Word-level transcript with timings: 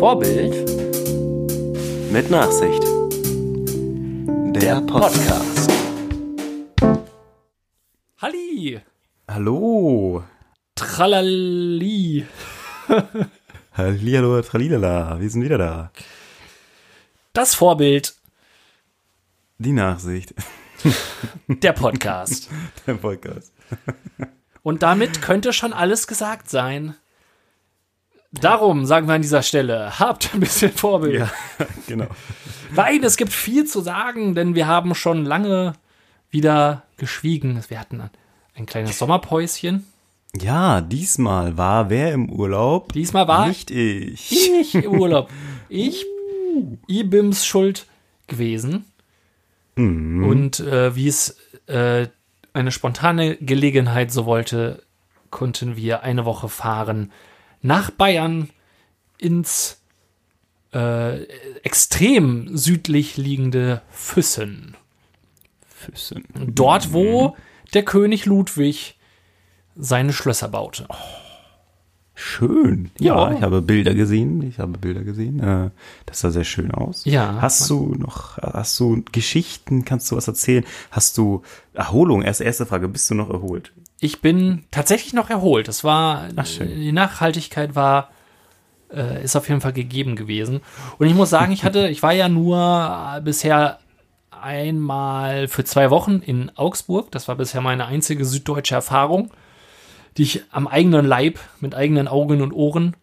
Vorbild 0.00 0.54
Mit 2.10 2.30
Nachsicht. 2.30 2.82
Der 4.58 4.80
Podcast. 4.80 5.70
Halli! 8.16 8.80
Hallo. 9.28 10.24
Tralali! 10.74 12.24
Hallihallo, 13.74 14.40
Tralilala. 14.40 15.20
Wir 15.20 15.28
sind 15.28 15.44
wieder 15.44 15.58
da. 15.58 15.92
Das 17.34 17.54
Vorbild, 17.54 18.14
Die 19.58 19.72
Nachsicht. 19.72 20.32
der 21.46 21.72
Podcast. 21.74 22.48
Der 22.86 22.94
Podcast. 22.94 23.52
Und 24.62 24.82
damit 24.82 25.20
könnte 25.20 25.52
schon 25.52 25.74
alles 25.74 26.06
gesagt 26.06 26.48
sein. 26.48 26.96
Darum 28.32 28.86
sagen 28.86 29.08
wir 29.08 29.14
an 29.14 29.22
dieser 29.22 29.42
Stelle, 29.42 29.98
habt 29.98 30.32
ein 30.34 30.40
bisschen 30.40 30.70
Vorbild. 30.72 31.14
Ja, 31.14 31.30
genau. 31.86 32.06
Nein, 32.74 33.02
es 33.02 33.16
gibt 33.16 33.32
viel 33.32 33.64
zu 33.64 33.80
sagen, 33.80 34.34
denn 34.34 34.54
wir 34.54 34.68
haben 34.68 34.94
schon 34.94 35.24
lange 35.24 35.72
wieder 36.30 36.84
geschwiegen. 36.96 37.60
Wir 37.68 37.80
hatten 37.80 38.08
ein 38.54 38.66
kleines 38.66 38.98
Sommerpäuschen. 38.98 39.86
Ja, 40.40 40.80
diesmal 40.80 41.58
war 41.58 41.90
wer 41.90 42.12
im 42.12 42.30
Urlaub? 42.30 42.92
Diesmal 42.92 43.26
war 43.26 43.48
Nicht 43.48 43.72
ich. 43.72 44.30
ich 44.60 44.74
im 44.74 44.92
Urlaub. 44.92 45.30
Ich, 45.72 46.04
Ibims 46.88 47.46
schuld 47.46 47.86
gewesen. 48.26 48.86
Und 49.76 50.58
äh, 50.58 50.96
wie 50.96 51.06
es 51.06 51.36
äh, 51.68 52.08
eine 52.52 52.72
spontane 52.72 53.36
Gelegenheit 53.36 54.10
so 54.10 54.26
wollte, 54.26 54.82
konnten 55.30 55.76
wir 55.76 56.02
eine 56.02 56.24
Woche 56.24 56.48
fahren 56.48 57.12
nach 57.62 57.90
Bayern 57.90 58.48
ins 59.18 59.80
äh, 60.72 61.22
extrem 61.62 62.56
südlich 62.56 63.16
liegende 63.16 63.82
Füssen. 63.90 64.76
Füssen. 65.66 66.24
Dort, 66.34 66.92
wo 66.92 67.36
der 67.74 67.84
König 67.84 68.26
Ludwig 68.26 68.96
seine 69.76 70.12
Schlösser 70.12 70.48
baute. 70.48 70.86
Schön. 72.14 72.90
Ja, 72.98 73.30
Ja. 73.30 73.36
ich 73.36 73.42
habe 73.42 73.62
Bilder 73.62 73.94
gesehen. 73.94 74.42
Ich 74.42 74.58
habe 74.58 74.76
Bilder 74.76 75.02
gesehen. 75.02 75.40
Äh, 75.40 75.70
Das 76.04 76.20
sah 76.20 76.30
sehr 76.30 76.44
schön 76.44 76.70
aus. 76.70 77.04
Ja. 77.06 77.38
Hast 77.40 77.68
du 77.70 77.94
noch, 77.94 78.36
hast 78.38 78.78
du 78.78 79.02
Geschichten? 79.10 79.84
Kannst 79.86 80.10
du 80.10 80.16
was 80.16 80.28
erzählen? 80.28 80.64
Hast 80.90 81.16
du 81.16 81.42
Erholung? 81.72 82.20
Erste, 82.22 82.44
erste 82.44 82.66
Frage. 82.66 82.88
Bist 82.88 83.08
du 83.10 83.14
noch 83.14 83.30
erholt? 83.30 83.72
Ich 84.00 84.22
bin 84.22 84.64
tatsächlich 84.70 85.12
noch 85.12 85.28
erholt. 85.28 85.68
Das 85.68 85.84
war, 85.84 86.28
die 86.58 86.92
Nachhaltigkeit 86.92 87.74
war, 87.74 88.10
äh, 88.92 89.22
ist 89.22 89.36
auf 89.36 89.48
jeden 89.48 89.60
Fall 89.60 89.74
gegeben 89.74 90.16
gewesen. 90.16 90.62
Und 90.98 91.06
ich 91.06 91.14
muss 91.14 91.30
sagen, 91.30 91.52
ich 91.52 91.64
hatte, 91.64 91.88
ich 91.88 92.02
war 92.02 92.12
ja 92.12 92.28
nur 92.30 93.20
bisher 93.22 93.78
einmal 94.30 95.48
für 95.48 95.64
zwei 95.64 95.90
Wochen 95.90 96.22
in 96.24 96.50
Augsburg. 96.56 97.10
Das 97.10 97.28
war 97.28 97.36
bisher 97.36 97.60
meine 97.60 97.86
einzige 97.86 98.24
süddeutsche 98.24 98.74
Erfahrung, 98.74 99.30
die 100.16 100.22
ich 100.22 100.44
am 100.50 100.66
eigenen 100.66 101.04
Leib 101.04 101.38
mit 101.60 101.74
eigenen 101.74 102.08
Augen 102.08 102.40
und 102.40 102.52
Ohren 102.52 102.96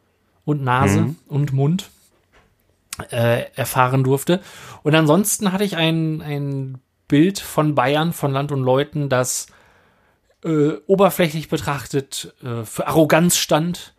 und 0.46 0.64
Nase 0.64 1.16
und 1.28 1.54
Mund 1.54 1.92
äh, 3.12 3.52
erfahren 3.56 4.04
durfte. 4.04 4.42
Und 4.82 4.96
ansonsten 4.96 5.52
hatte 5.52 5.64
ich 5.64 5.78
ein, 5.78 6.22
ein 6.22 6.80
Bild 7.08 7.40
von 7.40 7.76
Bayern, 7.76 8.14
von 8.14 8.32
Land 8.32 8.52
und 8.52 8.64
Leuten, 8.64 9.10
das 9.10 9.48
äh, 10.48 10.82
oberflächlich 10.88 11.50
betrachtet 11.50 12.34
äh, 12.44 12.64
für 12.64 12.88
Arroganz 12.88 13.38
stand, 13.38 13.94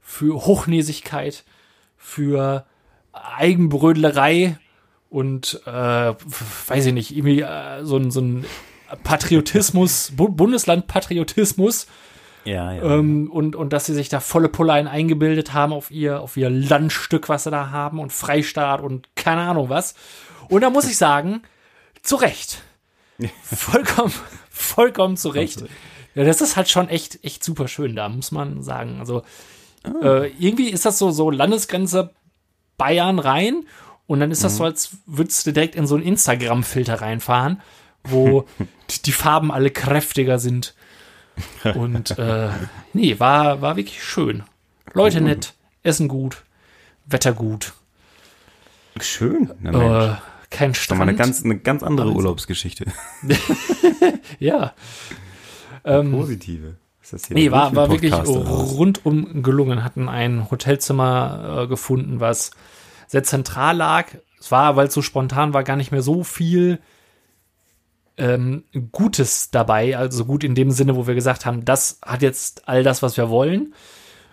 für 0.00 0.46
Hochnäsigkeit, 0.46 1.44
für 1.96 2.64
Eigenbrödlerei 3.12 4.58
und 5.10 5.60
äh, 5.66 5.70
weiß 5.70 6.86
ich 6.86 6.92
nicht, 6.94 7.16
irgendwie 7.16 7.40
äh, 7.40 7.84
so 7.84 7.96
ein, 7.96 8.10
so 8.10 8.20
ein 8.20 8.44
Patriotismus, 9.02 10.12
Bu 10.16 10.28
Bundesland-Patriotismus 10.28 11.86
Ja, 12.44 12.72
ja. 12.72 12.82
ähm, 12.82 13.30
und, 13.30 13.56
und 13.56 13.72
dass 13.72 13.86
sie 13.86 13.94
sich 13.94 14.08
da 14.08 14.20
volle 14.20 14.48
Pullein 14.48 14.86
eingebildet 14.86 15.52
haben 15.52 15.72
auf 15.72 15.90
ihr, 15.90 16.20
auf 16.20 16.36
ihr 16.36 16.48
Landstück, 16.48 17.28
was 17.28 17.44
sie 17.44 17.50
da 17.50 17.70
haben 17.70 17.98
und 17.98 18.12
Freistaat 18.12 18.80
und 18.80 19.08
keine 19.16 19.42
Ahnung 19.42 19.68
was. 19.68 19.94
Und 20.48 20.62
da 20.62 20.70
muss 20.70 20.88
ich 20.88 20.96
sagen, 20.96 21.42
zu 22.02 22.16
Recht. 22.16 22.62
Vollkommen, 23.42 24.12
vollkommen 24.58 25.16
zu 25.16 25.28
Recht. 25.28 25.64
Ja, 26.14 26.24
das 26.24 26.40
ist 26.40 26.56
halt 26.56 26.68
schon 26.68 26.88
echt, 26.88 27.24
echt 27.24 27.44
super 27.44 27.68
schön 27.68 27.94
da, 27.94 28.08
muss 28.08 28.32
man 28.32 28.62
sagen. 28.62 28.98
Also, 29.00 29.22
äh, 30.02 30.28
irgendwie 30.38 30.70
ist 30.70 30.84
das 30.84 30.98
so, 30.98 31.10
so 31.10 31.30
Landesgrenze 31.30 32.10
Bayern 32.76 33.18
rein 33.18 33.64
und 34.06 34.20
dann 34.20 34.30
ist 34.30 34.44
das 34.44 34.56
so, 34.56 34.64
als 34.64 34.90
würdest 35.06 35.46
du 35.46 35.52
direkt 35.52 35.74
in 35.74 35.86
so 35.86 35.94
einen 35.94 36.04
Instagram-Filter 36.04 37.00
reinfahren, 37.00 37.60
wo 38.04 38.46
die, 38.90 39.02
die 39.02 39.12
Farben 39.12 39.52
alle 39.52 39.70
kräftiger 39.70 40.38
sind. 40.38 40.74
Und 41.76 42.18
äh, 42.18 42.48
nee, 42.92 43.20
war, 43.20 43.62
war 43.62 43.76
wirklich 43.76 44.02
schön. 44.02 44.42
Leute 44.92 45.20
nett, 45.20 45.54
Essen 45.84 46.08
gut, 46.08 46.42
Wetter 47.06 47.32
gut, 47.32 47.74
Schön. 49.00 49.52
Na, 49.60 49.70
Mensch. 49.72 50.08
äh, 50.08 50.16
kein 50.50 50.72
Doch 50.72 50.96
mal 50.96 51.02
eine 51.02 51.12
Strand. 51.12 51.18
ganz, 51.18 51.44
eine 51.44 51.58
ganz 51.58 51.82
andere 51.82 52.06
Alles. 52.06 52.16
Urlaubsgeschichte. 52.16 52.86
ja. 54.38 54.74
Ähm, 55.84 56.12
Positive. 56.12 56.76
Ist 57.02 57.12
das 57.12 57.26
hier 57.26 57.36
Nee, 57.36 57.50
war, 57.50 57.74
war 57.74 57.90
wirklich 57.90 58.12
rundum 58.12 59.42
gelungen. 59.42 59.84
Hatten 59.84 60.08
ein 60.08 60.50
Hotelzimmer 60.50 61.62
äh, 61.62 61.66
gefunden, 61.66 62.20
was 62.20 62.50
sehr 63.06 63.22
zentral 63.24 63.76
lag. 63.76 64.06
Es 64.40 64.50
war, 64.50 64.76
weil 64.76 64.88
es 64.88 64.94
so 64.94 65.02
spontan 65.02 65.54
war, 65.54 65.64
gar 65.64 65.76
nicht 65.76 65.92
mehr 65.92 66.02
so 66.02 66.24
viel 66.24 66.78
ähm, 68.16 68.64
Gutes 68.92 69.50
dabei. 69.50 69.96
Also 69.96 70.24
gut 70.24 70.44
in 70.44 70.54
dem 70.54 70.70
Sinne, 70.70 70.96
wo 70.96 71.06
wir 71.06 71.14
gesagt 71.14 71.46
haben, 71.46 71.64
das 71.64 71.98
hat 72.04 72.22
jetzt 72.22 72.68
all 72.68 72.82
das, 72.82 73.02
was 73.02 73.16
wir 73.16 73.30
wollen. 73.30 73.74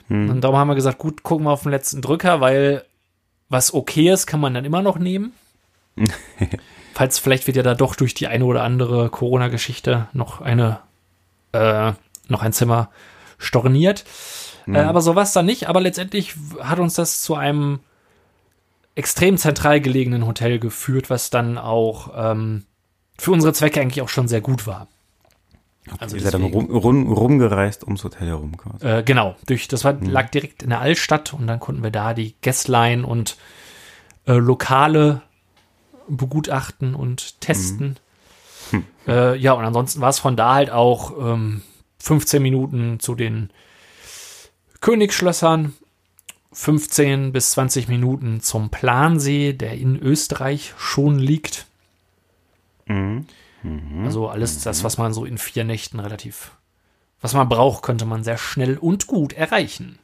Und 0.08 0.42
darum 0.42 0.56
haben 0.56 0.68
wir 0.68 0.76
gesagt, 0.76 1.00
gut, 1.00 1.24
gucken 1.24 1.47
wir 1.47 1.52
auf 1.52 1.64
den 1.64 1.72
letzten 1.72 2.00
Drücker, 2.03 2.40
weil 2.40 2.84
was 3.50 3.74
okay 3.74 4.12
ist, 4.12 4.28
kann 4.28 4.40
man 4.40 4.53
dann 4.53 4.64
immer 4.64 4.84
noch 4.84 5.00
nehmen. 5.00 5.34
Falls 6.94 7.20
vielleicht 7.20 7.48
wird 7.48 7.58
ja 7.58 7.64
da 7.64 7.76
doch 7.76 7.96
durch 7.96 8.14
die 8.14 8.28
eine 8.28 8.46
oder 8.46 8.64
andere 8.64 9.10
Corona-Geschichte 9.10 10.08
noch 10.14 10.42
eine 10.42 10.80
äh, 11.52 11.94
noch 12.28 12.42
ein 12.42 12.54
Zimmer 12.54 12.90
storniert. 13.38 14.06
Äh, 14.68 14.80
aber 14.80 15.02
so 15.02 15.16
war 15.16 15.24
es 15.24 15.34
dann 15.34 15.46
nicht. 15.46 15.68
Aber 15.70 15.82
letztendlich 15.82 16.36
hat 16.60 16.80
uns 16.80 16.96
das 16.96 17.22
zu 17.22 17.36
einem 17.36 17.80
extrem 18.96 19.38
zentral 19.38 19.82
gelegenen 19.82 20.26
Hotel 20.26 20.60
geführt, 20.60 21.10
was 21.10 21.30
dann 21.30 21.58
auch 21.58 22.12
ähm, 22.16 22.64
für 23.18 23.32
unsere 23.32 23.54
Zwecke 23.54 23.82
eigentlich 23.82 24.02
auch 24.02 24.10
schon 24.10 24.28
sehr 24.28 24.42
gut 24.42 24.66
war. 24.66 24.88
Also 26.00 26.16
Ihr 26.16 26.24
seid 26.24 26.34
dann 26.34 26.44
rum, 26.44 26.66
rum, 26.72 27.12
rumgereist 27.12 27.84
ums 27.84 28.04
Hotel 28.04 28.28
herum 28.28 28.58
quasi. 28.58 28.86
äh, 28.88 29.04
genau, 29.04 29.36
durch, 29.46 29.68
das 29.68 29.84
war, 29.84 29.94
lag 30.02 30.32
direkt 30.32 30.64
in 30.64 30.70
der 30.70 30.82
Altstadt 30.82 31.34
und 31.34 31.46
dann 31.46 31.60
konnten 31.60 31.84
wir 31.84 31.92
da 31.92 32.16
die 32.16 32.34
Gästlein 32.42 33.06
und 33.06 33.38
äh, 34.26 34.34
Lokale 34.34 35.22
begutachten 36.08 36.96
und 36.96 37.40
testen. 37.42 37.98
Äh, 39.08 39.38
ja, 39.38 39.54
und 39.54 39.64
ansonsten 39.64 40.02
war 40.02 40.10
es 40.10 40.20
von 40.20 40.36
da 40.36 40.56
halt 40.56 40.72
auch 40.72 41.14
ähm, 41.20 41.62
15 42.00 42.42
Minuten 42.42 43.00
zu 43.00 43.14
den 43.16 43.52
Königsschlössern, 44.82 45.74
15 46.54 47.32
bis 47.32 47.52
20 47.52 47.88
Minuten 47.88 48.42
zum 48.42 48.70
Plansee, 48.70 49.54
der 49.54 49.74
in 49.74 49.98
Österreich 50.00 50.74
schon 50.78 51.20
liegt. 51.20 51.68
Also 54.06 54.30
alles 54.30 54.62
das, 54.62 54.84
was 54.84 54.98
man 54.98 55.14
so 55.14 55.26
in 55.26 55.38
vier 55.38 55.64
Nächten 55.64 56.00
relativ, 56.00 56.52
was 57.22 57.34
man 57.34 57.50
braucht, 57.50 57.84
könnte 57.84 58.06
man 58.06 58.24
sehr 58.24 58.38
schnell 58.38 58.78
und 58.78 59.08
gut 59.08 59.34
erreichen. 59.34 60.00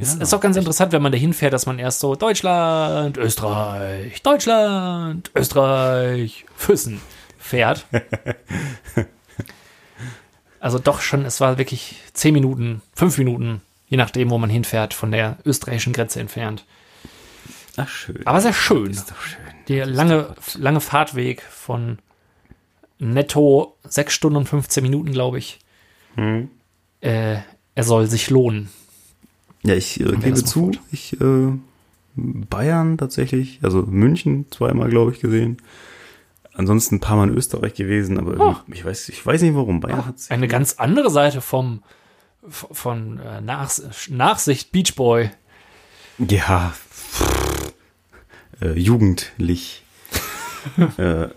Es 0.00 0.14
ist 0.14 0.34
auch 0.34 0.40
ganz 0.40 0.56
interessant, 0.56 0.92
wenn 0.92 1.02
man 1.02 1.12
dahin 1.12 1.32
fährt, 1.32 1.52
dass 1.52 1.66
man 1.66 1.78
erst 1.78 2.00
so 2.00 2.16
Deutschland, 2.16 3.16
Österreich, 3.16 4.20
Deutschland, 4.22 5.30
Österreich, 5.34 6.44
Füssen 6.56 7.00
fährt. 7.38 7.86
Also 10.58 10.80
doch 10.80 11.00
schon, 11.00 11.24
es 11.24 11.40
war 11.40 11.58
wirklich 11.58 12.00
zehn 12.12 12.34
Minuten, 12.34 12.82
fünf 12.92 13.18
Minuten, 13.18 13.62
je 13.86 13.96
nachdem, 13.96 14.30
wo 14.30 14.38
man 14.38 14.50
hinfährt, 14.50 14.94
von 14.94 15.12
der 15.12 15.38
österreichischen 15.44 15.92
Grenze 15.92 16.18
entfernt. 16.18 16.64
Ach, 17.76 17.88
schön. 17.88 18.26
Aber 18.26 18.40
sehr 18.40 18.52
schön. 18.52 18.90
ist 18.90 19.10
doch 19.10 19.20
schön. 19.20 19.38
Der 19.68 19.86
lange, 19.86 20.34
lange 20.56 20.80
Fahrtweg 20.80 21.42
von 21.42 21.98
netto 22.98 23.76
sechs 23.84 24.14
Stunden 24.14 24.38
und 24.38 24.48
15 24.48 24.82
Minuten, 24.82 25.12
glaube 25.12 25.38
ich. 25.38 25.60
Hm. 26.16 26.50
Äh, 27.00 27.36
er 27.76 27.84
soll 27.84 28.06
sich 28.08 28.30
lohnen. 28.30 28.70
Ja, 29.66 29.74
ich 29.74 30.00
äh, 30.00 30.04
gebe 30.04 30.34
zu, 30.34 30.66
fort. 30.66 30.80
ich 30.92 31.20
äh, 31.20 31.52
Bayern 32.14 32.96
tatsächlich, 32.98 33.60
also 33.62 33.82
München 33.82 34.46
zweimal, 34.50 34.88
glaube 34.88 35.12
ich, 35.12 35.20
gesehen. 35.20 35.58
Ansonsten 36.54 36.96
ein 36.96 37.00
paar 37.00 37.16
Mal 37.16 37.28
in 37.28 37.36
Österreich 37.36 37.74
gewesen, 37.74 38.18
aber 38.18 38.40
Oh. 38.40 38.56
ich 38.72 38.84
weiß, 38.84 39.10
ich 39.10 39.24
weiß 39.26 39.42
nicht 39.42 39.54
warum. 39.54 39.80
Bayern 39.80 40.06
hat 40.06 40.14
Eine 40.30 40.48
ganz 40.48 40.74
andere 40.74 41.10
Seite 41.10 41.40
vom 41.40 41.82
von 42.48 43.18
äh, 43.18 43.40
Nach 43.40 43.70
Nachsicht 44.08 44.70
Beach 44.72 44.94
Boy. 44.94 45.30
Ja, 46.18 46.72
äh, 48.62 48.72
jugendlich. 48.78 49.84
äh, 50.96 51.28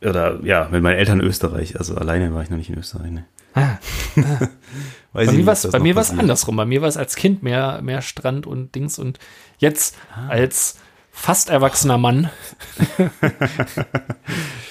oder 0.00 0.40
ja, 0.42 0.68
mit 0.70 0.82
meinen 0.82 0.96
Eltern 0.96 1.20
Österreich. 1.20 1.78
Also 1.78 1.94
alleine 1.94 2.34
war 2.34 2.42
ich 2.42 2.50
noch 2.50 2.56
nicht 2.56 2.70
in 2.70 2.78
Österreich. 2.78 3.10
Ne? 3.12 3.24
Ah, 3.54 3.78
ah. 4.16 4.48
bei 5.12 5.32
mir 5.32 5.46
war 5.46 5.52
es 5.52 5.70
bei 5.70 5.78
mir 5.78 5.96
andersrum. 5.96 6.56
Bei 6.56 6.64
mir 6.64 6.80
war 6.80 6.88
es 6.88 6.96
als 6.96 7.16
Kind 7.16 7.42
mehr, 7.42 7.80
mehr 7.82 8.02
Strand 8.02 8.46
und 8.46 8.74
Dings 8.74 8.98
und 8.98 9.18
jetzt 9.58 9.96
ah. 10.14 10.28
als 10.28 10.78
fast 11.10 11.50
erwachsener 11.50 11.98
Mann. 11.98 12.30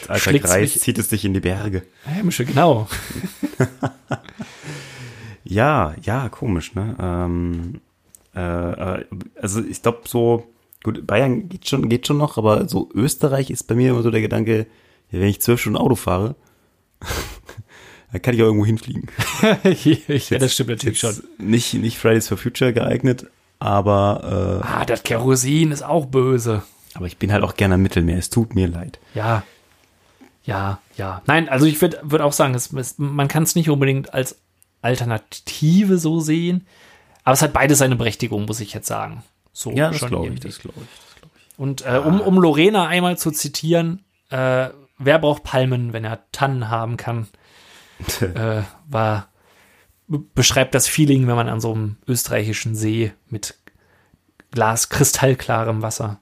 Als 0.07 0.27
alter 0.27 0.39
Kreis 0.39 0.73
zieht 0.73 0.97
es 0.97 1.09
dich 1.09 1.23
in 1.23 1.33
die 1.33 1.39
Berge. 1.39 1.83
Hämische, 2.03 2.45
genau. 2.45 2.87
ja, 5.43 5.93
ja, 6.01 6.29
komisch, 6.29 6.73
ne? 6.73 6.95
Ähm, 6.99 7.81
äh, 8.33 9.05
also 9.39 9.63
ich 9.63 9.81
glaube 9.81 10.01
so, 10.07 10.47
gut, 10.83 11.05
Bayern 11.05 11.47
geht 11.47 11.69
schon, 11.69 11.87
geht 11.87 12.07
schon 12.07 12.17
noch, 12.17 12.37
aber 12.37 12.67
so 12.67 12.89
Österreich 12.93 13.51
ist 13.51 13.67
bei 13.67 13.75
mir 13.75 13.91
immer 13.91 14.01
so 14.01 14.11
der 14.11 14.21
Gedanke, 14.21 14.65
wenn 15.11 15.23
ich 15.23 15.41
zwölf 15.41 15.61
Stunden 15.61 15.77
Auto 15.77 15.95
fahre, 15.95 16.35
dann 18.11 18.21
kann 18.21 18.33
ich 18.33 18.41
auch 18.41 18.47
irgendwo 18.47 18.65
hinfliegen. 18.65 19.07
ja, 19.63 20.37
das 20.37 20.53
stimmt 20.53 20.69
natürlich 20.69 20.99
schon. 20.99 21.15
Nicht, 21.37 21.73
nicht 21.75 21.97
Fridays 21.97 22.27
for 22.27 22.37
Future 22.37 22.73
geeignet, 22.73 23.27
aber. 23.59 24.61
Äh, 24.63 24.67
ah, 24.67 24.85
das 24.85 25.03
Kerosin 25.03 25.71
ist 25.71 25.83
auch 25.83 26.05
böse. 26.05 26.63
Aber 26.93 27.05
ich 27.05 27.17
bin 27.17 27.31
halt 27.31 27.43
auch 27.43 27.55
gerne 27.55 27.75
am 27.75 27.81
Mittelmeer. 27.81 28.17
Es 28.17 28.29
tut 28.29 28.53
mir 28.53 28.67
leid. 28.67 28.99
Ja. 29.13 29.43
Ja, 30.43 30.79
ja. 30.97 31.21
Nein, 31.27 31.47
also 31.47 31.65
ich 31.65 31.79
würde 31.81 31.99
würd 32.03 32.21
auch 32.21 32.33
sagen, 32.33 32.55
es, 32.55 32.73
es, 32.73 32.97
man 32.97 33.27
kann 33.27 33.43
es 33.43 33.55
nicht 33.55 33.69
unbedingt 33.69 34.13
als 34.13 34.39
Alternative 34.81 35.97
so 35.97 36.19
sehen. 36.19 36.67
Aber 37.23 37.33
es 37.33 37.41
hat 37.41 37.53
beides 37.53 37.77
seine 37.77 37.95
Berechtigung, 37.95 38.45
muss 38.45 38.59
ich 38.59 38.73
jetzt 38.73 38.87
sagen. 38.87 39.23
So 39.53 39.71
ja, 39.71 39.91
das 39.91 39.99
glaube 39.99 40.33
ich, 40.33 40.39
das 40.39 40.59
glaube 40.59 40.79
ich, 40.81 40.89
das 40.89 41.19
glaube 41.19 41.35
ich. 41.37 41.59
Und 41.59 41.85
äh, 41.85 42.01
um, 42.03 42.19
um 42.19 42.39
Lorena 42.39 42.87
einmal 42.87 43.17
zu 43.17 43.31
zitieren, 43.31 44.03
äh, 44.29 44.69
wer 44.97 45.19
braucht 45.19 45.43
Palmen, 45.43 45.93
wenn 45.93 46.03
er 46.03 46.19
Tannen 46.31 46.69
haben 46.69 46.97
kann? 46.97 47.27
äh, 48.21 48.63
war 48.89 49.27
beschreibt 50.07 50.75
das 50.75 50.87
Feeling, 50.87 51.27
wenn 51.27 51.35
man 51.35 51.47
an 51.47 51.61
so 51.61 51.73
einem 51.73 51.95
österreichischen 52.07 52.75
See 52.75 53.13
mit 53.29 53.55
Glas 54.51 54.89
kristallklarem 54.89 55.81
Wasser. 55.81 56.19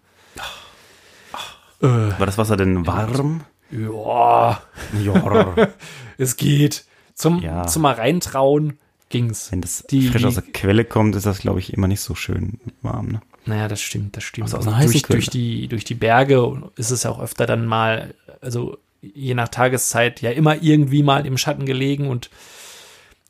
Äh, 1.81 1.87
war 1.87 2.25
das 2.25 2.37
Wasser 2.37 2.57
denn 2.57 2.85
warm? 2.85 3.41
Ja. 3.71 4.61
ja. 5.01 5.55
es 6.17 6.37
geht. 6.37 6.85
Zum, 7.15 7.41
ja. 7.41 7.65
zum 7.67 7.81
mal 7.81 7.95
reintrauen 7.95 8.77
ging's. 9.09 9.51
Wenn 9.51 9.61
das 9.61 9.83
die, 9.89 10.07
frisch 10.07 10.23
aus 10.23 10.35
der 10.35 10.43
Quelle 10.43 10.85
kommt, 10.85 11.15
ist 11.15 11.25
das, 11.25 11.39
glaube 11.39 11.59
ich, 11.59 11.73
immer 11.73 11.87
nicht 11.87 12.01
so 12.01 12.15
schön 12.15 12.59
warm. 12.81 13.07
Ne? 13.07 13.21
Naja, 13.45 13.67
das 13.67 13.81
stimmt, 13.81 14.15
das 14.15 14.23
stimmt. 14.23 14.45
Also 14.45 14.57
aus 14.57 14.67
einer 14.67 14.85
durch, 14.85 15.01
durch, 15.03 15.29
die, 15.29 15.67
durch 15.67 15.83
die 15.83 15.95
Berge 15.95 16.69
ist 16.75 16.91
es 16.91 17.03
ja 17.03 17.09
auch 17.09 17.19
öfter 17.19 17.45
dann 17.45 17.65
mal, 17.65 18.13
also 18.41 18.77
je 19.01 19.33
nach 19.33 19.49
Tageszeit, 19.49 20.21
ja 20.21 20.31
immer 20.31 20.61
irgendwie 20.61 21.03
mal 21.03 21.25
im 21.25 21.37
Schatten 21.37 21.65
gelegen 21.65 22.09
und 22.09 22.29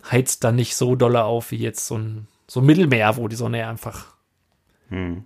heizt 0.10 0.44
dann 0.44 0.56
nicht 0.56 0.76
so 0.76 0.96
dolle 0.96 1.24
auf 1.24 1.52
wie 1.52 1.58
jetzt 1.58 1.86
so 1.88 1.98
ein, 1.98 2.28
so 2.48 2.62
ein 2.62 2.66
Mittelmeer, 2.66 3.18
wo 3.18 3.28
die 3.28 3.36
Sonne 3.36 3.68
einfach 3.68 4.16
hm. 4.90 5.26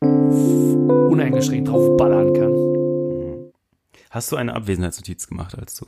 uneingeschränkt 0.00 1.68
drauf 1.68 1.96
ballern 1.96 2.32
kann. 2.34 2.52
Hm. 2.52 3.52
Hast 4.10 4.32
du 4.32 4.36
eine 4.36 4.54
Abwesenheitsnotiz 4.54 5.26
gemacht, 5.26 5.56
als 5.58 5.74
du 5.74 5.86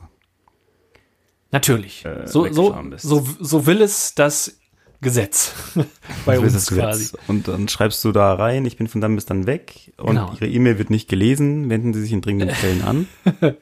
Natürlich. 1.52 2.04
Äh, 2.04 2.26
so, 2.26 2.50
so, 2.52 2.76
so, 2.96 3.26
so 3.40 3.66
will 3.66 3.82
es 3.82 4.14
das 4.14 4.59
Gesetz 5.00 5.54
bei 6.26 6.38
uns 6.38 6.52
Gesetz. 6.52 6.74
quasi. 6.74 7.08
Und 7.26 7.48
dann 7.48 7.68
schreibst 7.68 8.04
du 8.04 8.12
da 8.12 8.34
rein, 8.34 8.66
ich 8.66 8.76
bin 8.76 8.86
von 8.86 9.00
dann 9.00 9.14
bis 9.14 9.24
dann 9.24 9.46
weg 9.46 9.92
und 9.96 10.16
genau. 10.16 10.32
ihre 10.34 10.48
E-Mail 10.48 10.78
wird 10.78 10.90
nicht 10.90 11.08
gelesen, 11.08 11.70
wenden 11.70 11.94
Sie 11.94 12.02
sich 12.02 12.12
in 12.12 12.20
dringenden 12.20 12.54
Fällen 12.54 12.82
an. 12.82 13.08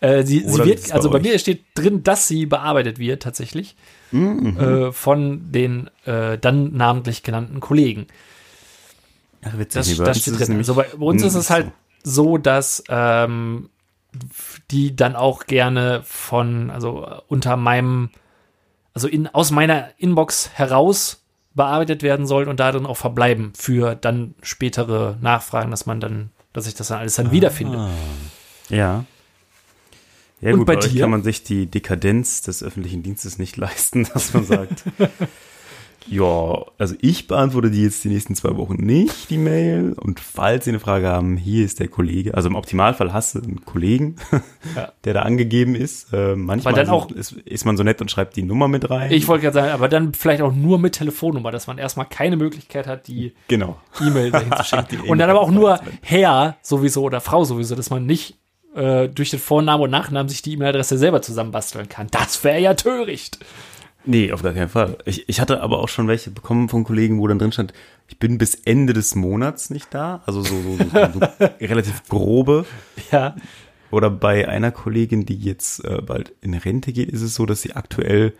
äh, 0.00 0.24
sie, 0.24 0.40
sie 0.46 0.64
wird, 0.64 0.92
also 0.92 1.10
bei, 1.10 1.18
bei 1.18 1.30
mir 1.30 1.38
steht 1.38 1.62
drin, 1.74 2.02
dass 2.02 2.28
sie 2.28 2.46
bearbeitet 2.46 2.98
wird 2.98 3.22
tatsächlich 3.22 3.76
mhm. 4.12 4.58
äh, 4.58 4.92
von 4.92 5.52
den 5.52 5.88
äh, 6.04 6.38
dann 6.38 6.74
namentlich 6.76 7.22
genannten 7.22 7.60
Kollegen. 7.60 8.06
Ach, 9.42 9.58
witzig. 9.58 9.96
Das, 9.96 10.06
das 10.06 10.20
steht 10.20 10.38
drin. 10.38 10.56
Also 10.56 10.74
bei, 10.74 10.84
bei 10.84 11.04
uns 11.04 11.22
ist 11.22 11.34
es 11.34 11.50
halt 11.50 11.70
so, 12.02 12.38
dass 12.38 12.84
ähm, 12.88 13.70
die 14.70 14.94
dann 14.94 15.16
auch 15.16 15.46
gerne 15.46 16.02
von, 16.04 16.70
also 16.70 17.06
unter 17.28 17.56
meinem, 17.56 18.10
also 18.94 19.08
in, 19.08 19.26
aus 19.28 19.50
meiner 19.50 19.90
Inbox 19.98 20.50
heraus 20.54 21.20
bearbeitet 21.54 22.02
werden 22.02 22.26
sollen 22.26 22.48
und 22.48 22.60
da 22.60 22.72
dann 22.72 22.86
auch 22.86 22.96
verbleiben 22.96 23.52
für 23.56 23.94
dann 23.94 24.34
spätere 24.42 25.18
Nachfragen, 25.20 25.70
dass 25.70 25.86
man 25.86 26.00
dann, 26.00 26.30
dass 26.52 26.66
ich 26.66 26.74
das 26.74 26.88
dann 26.88 26.98
alles 26.98 27.16
dann 27.16 27.28
ah, 27.28 27.32
wiederfinde. 27.32 27.90
Ja. 28.68 29.04
Ja, 30.40 30.52
und 30.52 30.58
gut, 30.58 30.66
bei, 30.66 30.76
bei 30.76 30.86
dir? 30.88 31.00
kann 31.00 31.10
man 31.10 31.22
sich 31.22 31.42
die 31.42 31.66
Dekadenz 31.66 32.42
des 32.42 32.62
öffentlichen 32.62 33.02
Dienstes 33.02 33.38
nicht 33.38 33.56
leisten, 33.56 34.06
dass 34.14 34.34
man 34.34 34.44
sagt, 34.44 34.84
ja, 36.06 36.64
also 36.78 36.94
ich 37.00 37.26
beantworte 37.26 37.70
die 37.70 37.82
jetzt 37.82 38.04
die 38.04 38.08
nächsten 38.08 38.34
zwei 38.34 38.56
Wochen 38.56 38.74
nicht, 38.74 39.30
die 39.30 39.38
Mail. 39.38 39.94
Und 39.98 40.20
falls 40.20 40.64
Sie 40.64 40.70
eine 40.70 40.80
Frage 40.80 41.08
haben, 41.08 41.36
hier 41.36 41.64
ist 41.64 41.80
der 41.80 41.88
Kollege. 41.88 42.34
Also 42.34 42.48
im 42.48 42.56
Optimalfall 42.56 43.12
hast 43.12 43.34
du 43.34 43.40
einen 43.40 43.64
Kollegen, 43.64 44.16
ja. 44.76 44.92
der 45.04 45.14
da 45.14 45.22
angegeben 45.22 45.74
ist. 45.74 46.12
Äh, 46.12 46.36
manchmal 46.36 46.74
dann 46.74 46.88
auch, 46.88 47.10
ist, 47.10 47.32
ist, 47.32 47.64
man 47.64 47.76
so 47.76 47.82
nett 47.82 48.00
und 48.00 48.10
schreibt 48.10 48.36
die 48.36 48.42
Nummer 48.42 48.68
mit 48.68 48.90
rein. 48.90 49.10
Ich 49.12 49.28
wollte 49.28 49.42
gerade 49.42 49.54
sagen, 49.54 49.72
aber 49.72 49.88
dann 49.88 50.12
vielleicht 50.12 50.42
auch 50.42 50.54
nur 50.54 50.78
mit 50.78 50.94
Telefonnummer, 50.94 51.50
dass 51.50 51.66
man 51.66 51.78
erstmal 51.78 52.06
keine 52.06 52.36
Möglichkeit 52.36 52.86
hat, 52.86 53.08
die 53.08 53.32
genau. 53.48 53.78
E-Mail 54.00 54.30
dahin 54.30 54.52
zu 54.52 54.64
schicken. 54.64 55.08
und 55.08 55.18
dann 55.18 55.30
aber 55.30 55.40
auch 55.40 55.50
nur 55.50 55.80
Herr 56.02 56.56
sowieso 56.62 57.02
oder 57.02 57.20
Frau 57.20 57.44
sowieso, 57.44 57.74
dass 57.74 57.90
man 57.90 58.04
nicht 58.04 58.36
äh, 58.74 59.08
durch 59.08 59.30
den 59.30 59.40
Vornamen 59.40 59.84
und 59.84 59.90
Nachnamen 59.90 60.28
sich 60.28 60.42
die 60.42 60.52
E-Mail-Adresse 60.52 60.98
selber 60.98 61.22
zusammenbasteln 61.22 61.88
kann. 61.88 62.08
Das 62.10 62.44
wäre 62.44 62.60
ja 62.60 62.74
töricht. 62.74 63.38
Nee, 64.06 64.32
auf 64.32 64.42
gar 64.42 64.52
keinen 64.52 64.68
Fall. 64.68 64.98
Ich, 65.06 65.28
ich 65.28 65.40
hatte 65.40 65.60
aber 65.62 65.78
auch 65.78 65.88
schon 65.88 66.08
welche 66.08 66.30
bekommen 66.30 66.68
von 66.68 66.84
Kollegen, 66.84 67.18
wo 67.18 67.26
dann 67.26 67.38
drin 67.38 67.52
stand, 67.52 67.72
ich 68.08 68.18
bin 68.18 68.36
bis 68.36 68.54
Ende 68.54 68.92
des 68.92 69.14
Monats 69.14 69.70
nicht 69.70 69.92
da. 69.94 70.22
Also 70.26 70.42
so, 70.42 70.54
so, 70.60 70.76
so, 70.76 70.84
so 70.84 71.20
relativ 71.60 72.06
grobe. 72.08 72.66
Ja. 73.10 73.34
Oder 73.90 74.10
bei 74.10 74.48
einer 74.48 74.72
Kollegin, 74.72 75.24
die 75.24 75.36
jetzt 75.36 75.84
äh, 75.84 76.02
bald 76.02 76.32
in 76.40 76.54
Rente 76.54 76.92
geht, 76.92 77.10
ist 77.10 77.22
es 77.22 77.34
so, 77.34 77.46
dass 77.46 77.62
sie 77.62 77.74
aktuell 77.74 78.34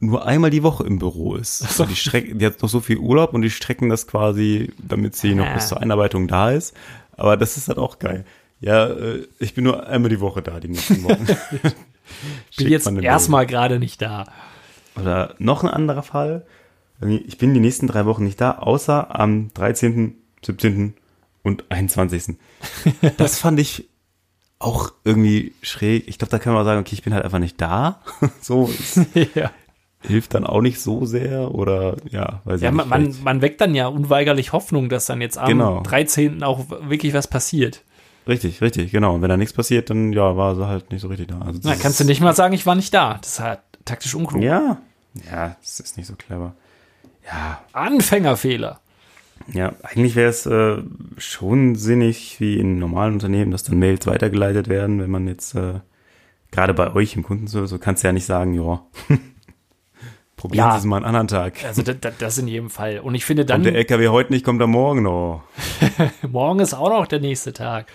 nur 0.00 0.26
einmal 0.26 0.50
die 0.50 0.62
Woche 0.62 0.84
im 0.86 0.98
Büro 0.98 1.34
ist. 1.34 1.62
Also 1.62 1.84
die, 1.84 1.96
Streck, 1.96 2.38
die 2.38 2.46
hat 2.46 2.62
noch 2.62 2.68
so 2.68 2.80
viel 2.80 2.98
Urlaub 2.98 3.34
und 3.34 3.42
die 3.42 3.50
strecken 3.50 3.88
das 3.88 4.06
quasi, 4.06 4.72
damit 4.78 5.16
sie 5.16 5.34
noch 5.34 5.52
bis 5.54 5.68
zur 5.68 5.80
Einarbeitung 5.80 6.28
da 6.28 6.52
ist. 6.52 6.76
Aber 7.16 7.36
das 7.36 7.56
ist 7.56 7.66
halt 7.66 7.78
auch 7.78 7.98
geil. 7.98 8.24
Ja, 8.60 8.86
äh, 8.86 9.26
ich 9.40 9.54
bin 9.54 9.64
nur 9.64 9.86
einmal 9.86 10.08
die 10.10 10.20
Woche 10.20 10.42
da, 10.42 10.60
die 10.60 10.68
nächsten 10.68 11.02
Wochen. 11.02 11.26
bin 12.56 12.68
jetzt 12.68 12.86
erstmal 12.86 13.46
gerade 13.46 13.78
nicht 13.78 14.00
da. 14.02 14.26
Oder 15.00 15.34
noch 15.38 15.62
ein 15.62 15.70
anderer 15.70 16.02
Fall. 16.02 16.46
Ich 17.00 17.38
bin 17.38 17.54
die 17.54 17.60
nächsten 17.60 17.86
drei 17.86 18.06
Wochen 18.06 18.24
nicht 18.24 18.40
da, 18.40 18.58
außer 18.58 19.18
am 19.18 19.52
13., 19.54 20.16
17. 20.44 20.94
und 21.42 21.64
21. 21.70 22.36
Das 23.16 23.38
fand 23.38 23.60
ich 23.60 23.88
auch 24.58 24.90
irgendwie 25.04 25.54
schräg. 25.62 26.08
Ich 26.08 26.18
glaube, 26.18 26.30
da 26.30 26.38
kann 26.38 26.52
man 26.52 26.64
sagen, 26.64 26.80
okay, 26.80 26.94
ich 26.94 27.02
bin 27.02 27.14
halt 27.14 27.24
einfach 27.24 27.38
nicht 27.38 27.60
da. 27.60 28.00
so 28.40 28.70
ja. 29.34 29.50
hilft 30.00 30.34
dann 30.34 30.44
auch 30.44 30.60
nicht 30.60 30.80
so 30.80 31.06
sehr 31.06 31.54
oder 31.54 31.96
ja, 32.10 32.40
weiß 32.44 32.60
ja, 32.60 32.70
ich 32.70 32.74
nicht. 32.74 32.86
Man, 32.88 33.14
man 33.22 33.42
weckt 33.42 33.60
dann 33.60 33.74
ja 33.74 33.86
unweigerlich 33.86 34.52
Hoffnung, 34.52 34.88
dass 34.88 35.06
dann 35.06 35.20
jetzt 35.20 35.38
am 35.38 35.48
genau. 35.48 35.82
13. 35.82 36.42
auch 36.42 36.66
wirklich 36.68 37.14
was 37.14 37.28
passiert. 37.28 37.84
Richtig, 38.26 38.60
richtig, 38.60 38.90
genau. 38.90 39.14
Und 39.14 39.22
wenn 39.22 39.30
da 39.30 39.38
nichts 39.38 39.54
passiert, 39.54 39.88
dann 39.88 40.12
ja, 40.12 40.36
war 40.36 40.54
sie 40.54 40.66
halt 40.66 40.90
nicht 40.90 41.00
so 41.00 41.08
richtig 41.08 41.28
da. 41.28 41.38
Also 41.40 41.60
Na, 41.62 41.76
kannst 41.76 41.98
du 42.00 42.04
nicht 42.04 42.20
mal 42.20 42.34
sagen, 42.34 42.52
ich 42.52 42.66
war 42.66 42.74
nicht 42.74 42.92
da. 42.92 43.18
Das 43.22 43.32
ist 43.32 43.40
halt 43.40 43.60
taktisch 43.86 44.14
unklug. 44.14 44.42
Ja, 44.42 44.78
ja, 45.30 45.56
das 45.60 45.80
ist 45.80 45.96
nicht 45.96 46.06
so 46.06 46.14
clever. 46.14 46.54
Ja. 47.26 47.62
Anfängerfehler. 47.72 48.80
Ja, 49.52 49.72
eigentlich 49.82 50.14
wäre 50.16 50.30
es 50.30 50.46
äh, 50.46 50.82
schon 51.16 51.74
sinnig, 51.76 52.40
wie 52.40 52.58
in 52.58 52.78
normalen 52.78 53.14
Unternehmen, 53.14 53.50
dass 53.50 53.62
dann 53.62 53.78
Mails 53.78 54.06
weitergeleitet 54.06 54.68
werden, 54.68 55.00
wenn 55.00 55.10
man 55.10 55.26
jetzt 55.26 55.54
äh, 55.54 55.80
gerade 56.50 56.74
bei 56.74 56.94
euch 56.94 57.16
im 57.16 57.22
Kundenservice, 57.22 57.70
so 57.70 57.78
kannst 57.78 58.02
du 58.02 58.08
ja 58.08 58.12
nicht 58.12 58.26
sagen, 58.26 58.54
ja, 58.54 58.82
probieren 60.36 60.66
ja. 60.66 60.72
Sie 60.72 60.78
es 60.78 60.84
mal 60.84 60.96
einen 60.96 61.06
anderen 61.06 61.28
Tag. 61.28 61.64
Also 61.64 61.82
das, 61.82 61.96
das 62.18 62.38
in 62.38 62.48
jedem 62.48 62.70
Fall. 62.70 63.00
Und 63.00 63.14
ich 63.14 63.24
finde 63.24 63.44
dann. 63.44 63.62
Kommt 63.62 63.66
der 63.66 63.76
LKW 63.76 64.08
heute 64.08 64.32
nicht, 64.32 64.44
kommt 64.44 64.60
er 64.60 64.66
morgen 64.66 65.02
noch. 65.02 65.42
morgen 66.28 66.60
ist 66.60 66.74
auch 66.74 66.90
noch 66.90 67.06
der 67.06 67.20
nächste 67.20 67.52
Tag. 67.52 67.86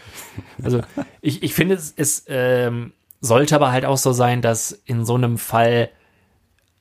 Also 0.63 0.81
ich, 1.21 1.43
ich 1.43 1.53
finde, 1.53 1.75
es, 1.75 1.93
es 1.95 2.25
ähm, 2.27 2.93
sollte 3.21 3.55
aber 3.55 3.71
halt 3.71 3.85
auch 3.85 3.97
so 3.97 4.11
sein, 4.11 4.41
dass 4.41 4.71
in 4.85 5.05
so 5.05 5.15
einem 5.15 5.37
Fall 5.37 5.89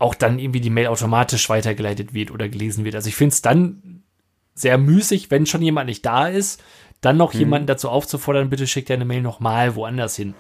auch 0.03 0.15
dann 0.15 0.39
irgendwie 0.39 0.61
die 0.61 0.71
Mail 0.71 0.89
automatisch 0.89 1.49
weitergeleitet 1.49 2.15
wird 2.15 2.31
oder 2.31 2.49
gelesen 2.49 2.85
wird. 2.85 2.95
Also 2.95 3.09
ich 3.09 3.17
finde 3.17 3.33
es 3.33 3.43
dann 3.43 4.03
sehr 4.55 4.77
müßig, 4.79 5.31
wenn 5.31 5.47
schon 5.47 5.63
jemand 5.63 5.87
nicht 5.87 6.05
da 6.05 6.29
ist, 6.29 6.63
dann 7.01 7.17
noch 7.17 7.33
hm. 7.33 7.41
jemanden 7.41 7.67
dazu 7.67 7.89
aufzufordern, 7.89 8.51
bitte 8.51 8.67
schickt 8.67 8.91
deine 8.91 9.05
Mail 9.05 9.23
nochmal 9.23 9.75
woanders 9.75 10.17
hin. 10.17 10.35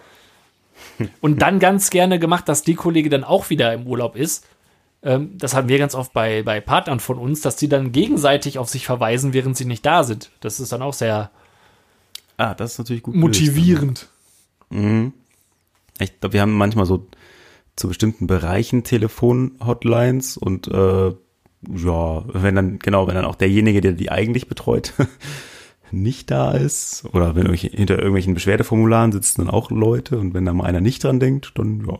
Und 1.20 1.40
dann 1.40 1.58
ganz 1.58 1.90
gerne 1.90 2.18
gemacht, 2.18 2.48
dass 2.48 2.62
die 2.62 2.74
Kollege 2.74 3.08
dann 3.08 3.24
auch 3.24 3.50
wieder 3.50 3.72
im 3.72 3.86
Urlaub 3.86 4.16
ist, 4.16 4.46
ähm, 5.02 5.36
das 5.38 5.54
haben 5.54 5.68
wir 5.68 5.78
ganz 5.78 5.94
oft 5.94 6.12
bei, 6.12 6.42
bei 6.42 6.60
Partnern 6.60 7.00
von 7.00 7.18
uns, 7.18 7.40
dass 7.40 7.56
die 7.56 7.68
dann 7.68 7.92
gegenseitig 7.92 8.58
auf 8.58 8.68
sich 8.68 8.84
verweisen, 8.84 9.32
während 9.32 9.56
sie 9.56 9.64
nicht 9.64 9.84
da 9.86 10.04
sind. 10.04 10.30
Das 10.40 10.60
ist 10.60 10.72
dann 10.72 10.82
auch 10.82 10.94
sehr 10.94 11.30
ah, 12.42 12.54
das 12.54 12.72
ist 12.72 12.78
natürlich 12.78 13.02
gut 13.02 13.14
motivierend. 13.14 14.08
Mhm. 14.70 15.12
Ich 15.98 16.18
glaube, 16.18 16.32
wir 16.32 16.40
haben 16.40 16.54
manchmal 16.54 16.86
so 16.86 17.06
zu 17.76 17.88
bestimmten 17.88 18.26
Bereichen 18.26 18.84
Telefon-Hotlines 18.84 20.36
und 20.36 20.68
äh, 20.68 21.12
ja, 21.68 22.24
wenn 22.26 22.54
dann, 22.54 22.78
genau, 22.78 23.06
wenn 23.06 23.14
dann 23.14 23.24
auch 23.24 23.36
derjenige, 23.36 23.80
der 23.80 23.92
die 23.92 24.10
eigentlich 24.10 24.48
betreut, 24.48 24.94
nicht 25.90 26.30
da 26.30 26.52
ist, 26.52 27.04
oder 27.12 27.36
wenn 27.36 27.52
hinter 27.52 27.96
irgendwelchen 27.96 28.34
Beschwerdeformularen 28.34 29.12
sitzen 29.12 29.42
dann 29.42 29.54
auch 29.54 29.70
Leute 29.70 30.18
und 30.18 30.34
wenn 30.34 30.44
da 30.44 30.52
mal 30.52 30.64
einer 30.64 30.80
nicht 30.80 31.04
dran 31.04 31.20
denkt, 31.20 31.52
dann 31.56 31.84
ja, 31.86 31.98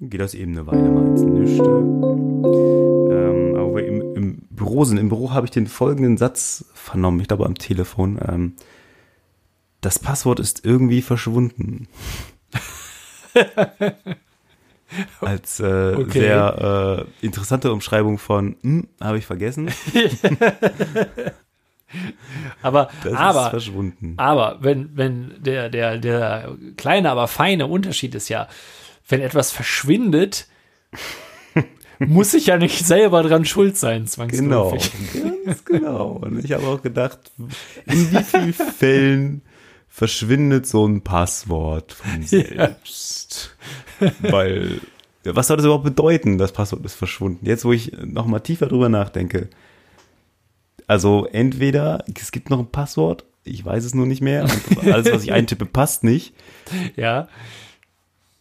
geht 0.00 0.20
das 0.20 0.34
eben 0.34 0.52
eine 0.52 0.66
Weile 0.66 0.88
mal 0.88 1.06
ins 1.06 1.22
Nischte. 1.22 1.64
Ähm, 3.10 3.56
aber 3.56 3.84
im, 3.84 4.14
im 4.14 4.42
Büro 4.50 4.84
sind, 4.84 4.98
im 4.98 5.08
Büro 5.08 5.32
habe 5.32 5.46
ich 5.46 5.50
den 5.50 5.66
folgenden 5.66 6.16
Satz 6.16 6.66
vernommen, 6.74 7.20
ich 7.20 7.28
glaube 7.28 7.46
am 7.46 7.56
Telefon. 7.56 8.18
Ähm, 8.26 8.54
das 9.80 9.98
Passwort 9.98 10.40
ist 10.40 10.64
irgendwie 10.64 11.02
verschwunden. 11.02 11.88
Als 15.20 15.60
äh, 15.60 15.94
okay. 15.96 16.20
sehr 16.20 17.06
äh, 17.22 17.26
interessante 17.26 17.72
Umschreibung 17.72 18.18
von 18.18 18.56
hm, 18.62 18.88
habe 19.00 19.18
ich 19.18 19.26
vergessen. 19.26 19.70
aber 22.62 22.90
aber, 23.14 23.60
aber 24.16 24.58
wenn, 24.60 24.96
wenn 24.96 25.34
der, 25.42 25.68
der, 25.68 25.98
der 25.98 26.56
kleine, 26.76 27.10
aber 27.10 27.28
feine 27.28 27.66
Unterschied 27.66 28.14
ist 28.14 28.28
ja, 28.28 28.48
wenn 29.08 29.20
etwas 29.20 29.50
verschwindet, 29.50 30.48
muss 31.98 32.34
ich 32.34 32.46
ja 32.46 32.56
nicht 32.56 32.86
selber 32.86 33.22
dran 33.22 33.44
schuld 33.44 33.76
sein, 33.76 34.06
zwangsläufig. 34.06 34.92
Genau, 35.12 35.34
ganz 35.44 35.64
genau. 35.64 36.06
Und 36.22 36.44
ich 36.44 36.52
habe 36.52 36.66
auch 36.66 36.82
gedacht, 36.82 37.18
in 37.86 38.12
wie 38.12 38.22
vielen 38.22 38.52
Fällen 38.52 39.42
verschwindet 39.88 40.66
so 40.66 40.86
ein 40.86 41.02
Passwort 41.02 41.92
von 41.92 42.22
selbst? 42.22 43.56
Ja. 43.57 43.57
Weil, 44.20 44.80
was 45.24 45.48
soll 45.48 45.56
das 45.56 45.66
überhaupt 45.66 45.84
bedeuten, 45.84 46.38
das 46.38 46.52
Passwort 46.52 46.84
ist 46.84 46.94
verschwunden? 46.94 47.44
Jetzt, 47.44 47.64
wo 47.64 47.72
ich 47.72 47.92
noch 48.04 48.26
mal 48.26 48.40
tiefer 48.40 48.66
drüber 48.66 48.88
nachdenke. 48.88 49.48
Also 50.86 51.26
entweder 51.26 52.04
es 52.14 52.32
gibt 52.32 52.50
noch 52.50 52.58
ein 52.58 52.70
Passwort, 52.70 53.24
ich 53.44 53.64
weiß 53.64 53.84
es 53.84 53.94
nur 53.94 54.06
nicht 54.06 54.22
mehr, 54.22 54.46
alles, 54.82 55.12
was 55.12 55.22
ich 55.22 55.32
eintippe, 55.32 55.66
passt 55.66 56.04
nicht. 56.04 56.34
Ja. 56.96 57.28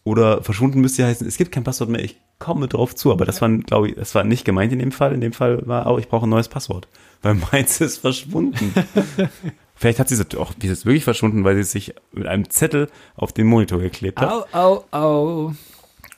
Oder 0.04 0.42
verschwunden 0.42 0.80
müsste 0.80 1.02
ja 1.02 1.10
heißen, 1.10 1.28
es 1.28 1.38
gibt 1.38 1.52
kein 1.52 1.66
Passwort 1.66 1.90
mehr, 1.90 2.04
ich 2.04 2.18
komme 2.40 2.68
drauf 2.68 2.96
zu. 2.96 3.12
Aber 3.12 3.26
das 3.26 3.42
war, 3.42 3.50
glaube 3.50 3.90
ich, 3.90 3.96
das 3.96 4.16
war 4.16 4.24
nicht 4.24 4.46
gemeint 4.46 4.72
in 4.72 4.80
dem 4.80 4.92
Fall. 4.92 5.14
In 5.14 5.22
dem 5.22 5.34
Fall 5.34 5.66
war, 5.68 5.92
oh, 5.92 5.98
ich 5.98 6.08
brauche 6.08 6.26
ein 6.26 6.30
neues 6.30 6.48
Passwort. 6.48 6.88
Weil 7.22 7.36
meins 7.52 7.82
ist 7.82 7.98
verschwunden. 7.98 8.74
Vielleicht 9.78 10.00
hat 10.00 10.10
sie 10.10 10.38
auch, 10.38 10.54
wie 10.60 10.68
ist 10.68 10.86
wirklich 10.86 11.04
verschwunden, 11.04 11.44
weil 11.44 11.56
sie 11.56 11.64
sich 11.64 11.94
mit 12.12 12.28
einem 12.28 12.50
Zettel 12.50 12.90
auf 13.16 13.32
den 13.32 13.48
Monitor 13.48 13.80
geklebt 13.80 14.20
hat. 14.20 14.30
Au, 14.30 14.46
au, 14.52 14.84
au. 14.92 15.54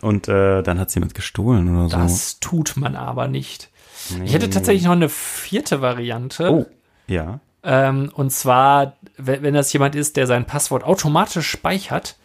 Und 0.01 0.27
äh, 0.29 0.63
dann 0.63 0.79
hat 0.79 0.89
sie 0.89 0.97
jemand 0.97 1.13
gestohlen 1.13 1.75
oder 1.75 1.89
so. 1.89 1.97
Das 1.97 2.39
tut 2.39 2.77
man 2.77 2.95
aber 2.95 3.27
nicht. 3.27 3.69
Nee. 4.17 4.25
Ich 4.25 4.33
hätte 4.33 4.49
tatsächlich 4.49 4.85
noch 4.85 4.93
eine 4.93 5.09
vierte 5.09 5.81
Variante. 5.81 6.51
Oh, 6.51 6.65
ja. 7.07 7.41
Ähm, 7.63 8.09
und 8.13 8.31
zwar, 8.31 8.93
wenn, 9.17 9.43
wenn 9.43 9.53
das 9.53 9.73
jemand 9.73 9.93
ist, 9.93 10.15
der 10.15 10.25
sein 10.25 10.45
Passwort 10.45 10.85
automatisch 10.85 11.47
speichert, 11.47 12.15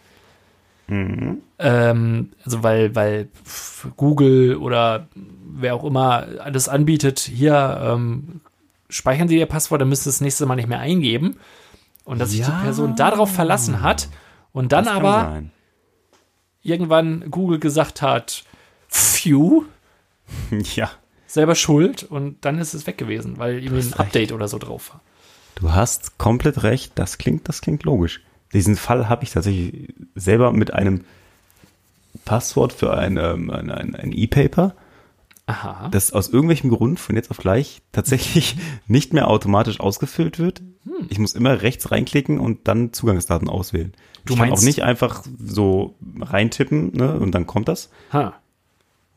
Mhm. 0.87 1.41
Ähm, 1.57 2.31
also 2.43 2.63
weil, 2.63 2.95
weil 2.95 3.27
Google 3.97 4.57
oder 4.57 5.07
wer 5.15 5.75
auch 5.75 5.83
immer 5.83 6.27
alles 6.39 6.69
anbietet, 6.69 7.19
hier 7.19 7.79
ähm, 7.81 8.41
speichern 8.89 9.27
Sie 9.27 9.37
Ihr 9.37 9.45
Passwort, 9.45 9.81
dann 9.81 9.89
müssen 9.89 10.03
Sie 10.03 10.09
das 10.09 10.21
nächste 10.21 10.45
Mal 10.45 10.55
nicht 10.55 10.69
mehr 10.69 10.79
eingeben. 10.79 11.37
Und 12.03 12.19
dass 12.19 12.35
ja. 12.35 12.45
sich 12.45 12.53
die 12.53 12.63
Person 12.63 12.95
darauf 12.95 13.31
verlassen 13.33 13.81
hat 13.81 14.09
und 14.51 14.71
dann 14.71 14.87
aber 14.87 15.31
sein. 15.31 15.51
irgendwann 16.61 17.31
Google 17.31 17.59
gesagt 17.59 18.01
hat, 18.01 18.43
phew, 18.87 19.65
ja. 20.75 20.91
selber 21.25 21.55
schuld 21.55 22.03
und 22.03 22.45
dann 22.45 22.59
ist 22.59 22.75
es 22.75 22.85
weg 22.85 22.97
gewesen, 22.97 23.39
weil 23.39 23.63
irgendwie 23.63 23.87
ein 23.87 23.93
Update 23.93 24.15
recht. 24.15 24.31
oder 24.33 24.47
so 24.47 24.59
drauf 24.59 24.91
war. 24.93 25.01
Du 25.55 25.71
hast 25.71 26.17
komplett 26.17 26.63
recht, 26.63 26.91
das 26.95 27.17
klingt, 27.17 27.47
das 27.49 27.61
klingt 27.61 27.83
logisch. 27.83 28.21
Diesen 28.53 28.75
Fall 28.75 29.09
habe 29.09 29.23
ich 29.23 29.31
tatsächlich 29.31 29.93
selber 30.13 30.51
mit 30.51 30.73
einem 30.73 31.05
Passwort 32.23 32.71
für 32.71 32.95
ein, 32.95 33.17
ähm, 33.17 33.49
ein, 33.49 33.71
ein, 33.71 33.95
ein 33.95 34.11
E-Paper, 34.11 34.75
das 35.91 36.11
aus 36.11 36.29
irgendwelchem 36.29 36.71
Grund 36.71 36.99
von 36.99 37.15
jetzt 37.15 37.29
auf 37.29 37.37
gleich 37.37 37.81
tatsächlich 37.91 38.57
nicht 38.87 39.13
mehr 39.13 39.27
automatisch 39.27 39.79
ausgefüllt 39.79 40.39
wird. 40.39 40.59
Hm. 40.83 41.07
Ich 41.09 41.19
muss 41.19 41.33
immer 41.33 41.61
rechts 41.61 41.91
reinklicken 41.91 42.39
und 42.39 42.67
dann 42.67 42.93
Zugangsdaten 42.93 43.47
auswählen. 43.47 43.93
Du 44.25 44.33
ich 44.33 44.39
kann 44.39 44.51
auch 44.51 44.61
nicht 44.61 44.81
einfach 44.81 45.23
so 45.37 45.95
reintippen 46.19 46.93
ne, 46.93 47.19
und 47.19 47.31
dann 47.31 47.45
kommt 47.45 47.67
das. 47.67 47.91
Ha. 48.11 48.33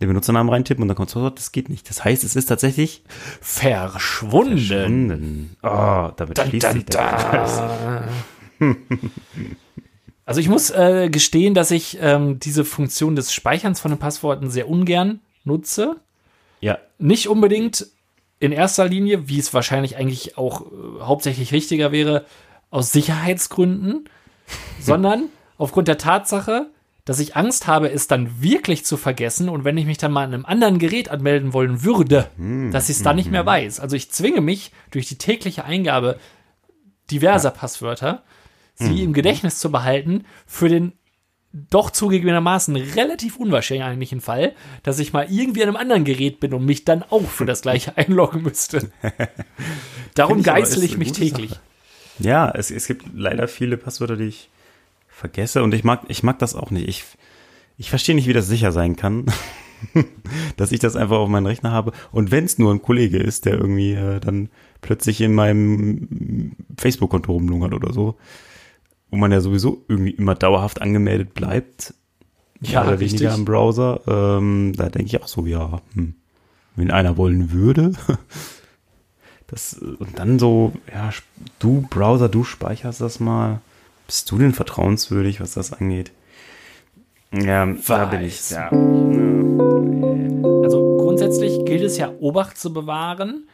Den 0.01 0.09
Benutzernamen 0.09 0.53
reintippen 0.53 0.83
und 0.83 0.89
dann 0.89 0.97
kommt 0.97 1.15
das. 1.15 1.35
Das 1.35 1.53
geht 1.53 1.71
nicht. 1.71 1.89
Das 1.89 2.05
heißt, 2.05 2.23
es 2.25 2.37
ist 2.37 2.47
tatsächlich 2.47 3.05
verschwunden. 3.41 4.59
verschwunden. 4.59 5.57
Oh, 5.63 6.11
damit 6.15 6.39
dun, 6.39 6.47
schließt 6.47 6.73
sich 6.73 6.85
der. 6.87 8.09
Also 10.25 10.43
ich 10.43 10.51
muss 10.51 10.69
äh, 10.69 11.09
gestehen, 11.09 11.55
dass 11.55 11.71
ich 11.71 11.97
ähm, 12.03 12.39
diese 12.39 12.67
Funktion 12.67 13.17
des 13.17 13.33
Speicherns 13.33 13.81
von 13.81 13.93
den 13.93 13.99
Passworten 13.99 14.51
sehr 14.51 14.69
ungern 14.69 15.21
nutze. 15.45 15.97
Ja. 16.61 16.79
Nicht 16.99 17.29
unbedingt 17.29 17.87
in 18.41 18.53
erster 18.53 18.89
Linie, 18.89 19.29
wie 19.29 19.39
es 19.39 19.53
wahrscheinlich 19.53 19.97
eigentlich 19.97 20.39
auch 20.39 20.63
äh, 20.63 21.01
hauptsächlich 21.01 21.53
richtiger 21.53 21.93
wäre, 21.93 22.25
aus 22.71 22.93
Sicherheitsgründen, 22.93 24.09
sondern 24.81 25.25
aufgrund 25.57 25.89
der 25.89 25.99
Tatsache, 25.99 26.71
dass 27.05 27.21
ich 27.21 27.37
Angst 27.37 27.67
habe, 27.67 27.91
es 27.91 28.07
dann 28.07 28.43
wirklich 28.43 28.85
zu 28.85 28.97
vergessen 28.97 29.49
und 29.49 29.65
wenn 29.65 29.79
ich 29.79 29.87
mich 29.87 29.99
dann 29.99 30.13
mal 30.13 30.25
an 30.25 30.35
einem 30.35 30.45
anderen 30.45 30.79
Gerät 30.79 31.09
anmelden 31.09 31.53
wollen 31.53 31.83
würde, 31.83 32.29
hm. 32.37 32.71
dass 32.71 32.91
ich 32.91 32.99
es 32.99 33.03
dann 33.03 33.17
nicht 33.17 33.31
mehr 33.31 33.41
hm. 33.41 33.47
weiß. 33.47 33.81
Also 33.81 33.97
ich 33.97 34.11
zwinge 34.11 34.41
mich 34.41 34.73
durch 34.91 35.09
die 35.09 35.17
tägliche 35.17 35.65
Eingabe 35.65 36.19
diverser 37.11 37.49
ja. 37.49 37.55
Passwörter 37.55 38.23
sie 38.79 39.03
im 39.03 39.13
Gedächtnis 39.13 39.59
zu 39.59 39.71
behalten 39.71 40.25
für 40.47 40.69
den 40.69 40.93
doch 41.53 41.91
zugegebenermaßen 41.91 42.77
relativ 42.77 43.37
unwahrscheinlichen 43.37 44.21
Fall, 44.21 44.55
dass 44.83 44.99
ich 44.99 45.13
mal 45.13 45.27
irgendwie 45.31 45.63
an 45.63 45.69
einem 45.69 45.77
anderen 45.77 46.05
Gerät 46.05 46.41
bin 46.41 46.53
und 46.53 46.65
mich 46.65 46.85
dann 46.85 47.03
auch 47.03 47.27
für 47.27 47.47
das 47.47 47.63
gleiche 47.63 47.97
einloggen 47.97 48.43
müsste. 48.43 48.91
Darum 50.15 50.43
geißel 50.43 50.83
ich 50.83 50.99
mich 50.99 51.13
täglich. 51.13 51.51
Sache. 51.51 51.61
Ja, 52.19 52.51
es, 52.51 52.71
es 52.71 52.87
gibt 52.87 53.05
leider 53.15 53.49
viele 53.49 53.77
Passwörter, 53.77 54.17
die 54.17 54.25
ich 54.25 54.51
vergesse 55.09 55.63
und 55.63 55.75
ich 55.75 55.85
mag, 55.85 56.03
ich 56.09 56.23
mag 56.23 56.39
das 56.39 56.55
auch 56.55 56.71
nicht. 56.71 56.89
Ich, 56.89 57.05
ich 57.77 57.91
verstehe 57.91 58.15
nicht, 58.15 58.29
wie 58.29 58.33
das 58.33 58.49
sicher 58.49 58.73
sein 58.73 58.97
kann, 58.97 59.27
dass 60.57 60.73
ich 60.73 60.81
das 60.81 60.97
einfach 60.97 61.19
auf 61.19 61.29
meinen 61.29 61.47
Rechner 61.47 61.71
habe. 61.71 61.93
Und 62.13 62.31
wenn 62.31 62.45
es 62.45 62.59
nur 62.59 62.73
ein 62.73 62.83
Kollege 62.83 63.19
ist, 63.19 63.47
der 63.47 63.55
irgendwie 63.55 63.93
äh, 63.93 64.21
dann 64.21 64.51
plötzlich 64.81 65.21
in 65.21 65.35
meinem 65.35 66.53
Facebook-Konto 66.77 67.33
rumlungert 67.33 67.73
oder 67.73 67.93
so, 67.93 68.17
wo 69.11 69.17
man 69.17 69.33
ja 69.33 69.41
sowieso 69.41 69.85
irgendwie 69.89 70.11
immer 70.11 70.35
dauerhaft 70.35 70.83
angemeldet 70.83 71.35
bleibt, 71.35 71.95
ja, 72.61 72.83
oder 72.83 72.99
richtig. 72.99 73.21
weniger 73.21 73.35
im 73.35 73.45
Browser, 73.45 74.01
ähm, 74.07 74.73
da 74.77 74.89
denke 74.89 75.07
ich 75.07 75.23
auch 75.23 75.29
so, 75.29 75.47
ja, 75.47 75.81
hm, 75.95 76.15
wenn 76.77 76.91
einer 76.91 77.17
wollen 77.17 77.53
würde, 77.53 77.93
das, 79.47 79.75
und 79.75 80.19
dann 80.19 80.39
so, 80.39 80.73
ja, 80.93 81.11
du 81.59 81.87
Browser, 81.89 82.29
du 82.29 82.45
speicherst 82.45 83.01
das 83.01 83.21
mal, 83.21 83.61
bist 84.07 84.31
du 84.31 84.39
denn 84.39 84.53
vertrauenswürdig, 84.55 85.41
was 85.41 85.55
das 85.55 85.73
angeht? 85.73 86.13
Ja, 87.33 87.67
Weiß. 87.69 87.87
da 87.87 88.05
bin 88.07 88.23
ich, 88.23 88.51
ja. 88.51 88.71
Also 90.63 90.97
grundsätzlich 90.99 91.65
gilt 91.65 91.83
es 91.83 91.99
ja, 91.99 92.13
Obacht 92.21 92.59
zu 92.59 92.73
bewahren, 92.73 93.49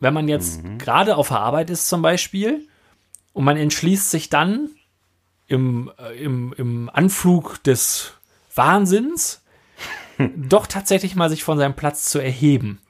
wenn 0.00 0.14
man 0.14 0.28
jetzt 0.28 0.62
mhm. 0.62 0.78
gerade 0.78 1.16
auf 1.16 1.28
der 1.28 1.40
Arbeit 1.40 1.70
ist 1.70 1.88
zum 1.88 2.02
Beispiel 2.02 2.66
und 3.34 3.44
man 3.44 3.58
entschließt 3.58 4.10
sich 4.10 4.30
dann 4.30 4.70
im, 5.46 5.92
äh, 5.98 6.14
im, 6.22 6.54
im 6.56 6.90
Anflug 6.90 7.62
des 7.64 8.14
Wahnsinns 8.54 9.42
doch 10.36 10.66
tatsächlich 10.66 11.16
mal 11.16 11.28
sich 11.28 11.44
von 11.44 11.58
seinem 11.58 11.74
Platz 11.74 12.06
zu 12.06 12.18
erheben. 12.18 12.80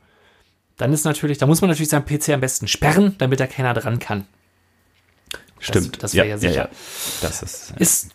Dann 0.77 0.93
ist 0.93 1.05
natürlich, 1.05 1.39
da 1.39 1.47
muss 1.47 1.61
man 1.61 1.71
natürlich 1.71 1.89
seinen 1.89 2.05
PC 2.05 2.31
am 2.31 2.41
besten 2.41 2.69
sperren, 2.69 3.17
damit 3.19 3.41
da 3.41 3.47
keiner 3.47 3.75
dran 3.75 3.99
kann. 3.99 4.27
Stimmt. 5.59 5.95
Das, 5.95 6.13
das 6.13 6.15
wäre 6.15 6.27
ja, 6.27 6.35
ja, 6.35 6.39
sicher. 6.39 6.55
Ja, 6.55 6.65
ja. 6.65 6.71
Das 7.23 7.43
ist, 7.43 7.73
ist, 7.79 8.11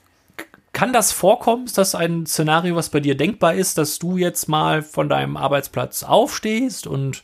kann 0.71 0.93
das 0.93 1.11
vorkommen? 1.11 1.65
Ist 1.65 1.77
das 1.79 1.95
ein 1.95 2.27
Szenario, 2.27 2.75
was 2.75 2.89
bei 2.89 2.99
dir 2.99 3.17
denkbar 3.17 3.55
ist, 3.55 3.77
dass 3.77 3.97
du 3.97 4.17
jetzt 4.17 4.47
mal 4.47 4.83
von 4.83 5.09
deinem 5.09 5.35
Arbeitsplatz 5.35 6.03
aufstehst 6.03 6.85
und 6.85 7.23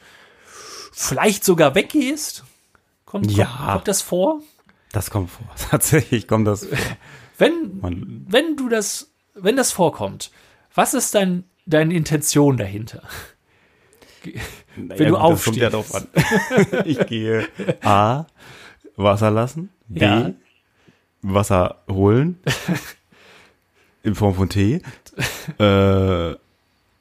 vielleicht 0.92 1.44
sogar 1.44 1.76
weggehst? 1.76 2.44
Kommt, 3.06 3.32
ja. 3.32 3.46
kommt, 3.46 3.72
kommt 3.72 3.88
das 3.88 4.02
vor? 4.02 4.42
Das 4.96 5.12
kommt 5.12 5.30
vor. 5.30 5.46
Tatsächlich 5.72 6.26
kommt 6.26 6.48
das 6.48 6.66
vor. 6.66 6.78
Wenn, 7.38 7.80
Man, 7.82 8.26
wenn 8.30 8.56
du 8.56 8.70
das, 8.70 9.12
wenn 9.34 9.58
das 9.58 9.74
vorkommt, 9.74 10.32
was 10.74 10.94
ist 10.94 11.14
dein, 11.14 11.44
deine 11.66 11.94
Intention 11.94 12.56
dahinter? 12.56 13.04
wenn 14.24 14.90
ja, 14.90 14.96
du 14.96 15.10
gut, 15.10 15.20
aufstehst. 15.20 15.58
Ja 15.58 15.70
drauf 15.70 15.94
an. 15.94 16.08
ich 16.86 17.06
gehe 17.08 17.46
A, 17.82 18.26
Wasser 18.96 19.32
lassen, 19.32 19.70
B, 19.90 20.00
ja. 20.00 20.32
Wasser 21.22 21.82
holen 21.90 22.40
in 24.04 24.16
Form 24.16 24.34
von 24.34 24.48
Tee, 24.48 24.82
äh, 25.60 26.36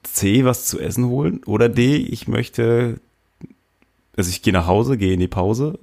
C, 0.03 0.43
was 0.43 0.65
zu 0.65 0.81
essen 0.81 1.05
holen 1.05 1.41
oder 1.45 1.69
D, 1.69 1.95
ich 1.95 2.27
möchte, 2.27 2.99
also 4.17 4.29
ich 4.29 4.41
gehe 4.41 4.51
nach 4.51 4.67
Hause, 4.67 4.97
gehe 4.97 5.13
in 5.13 5.21
die 5.21 5.29
Pause 5.29 5.79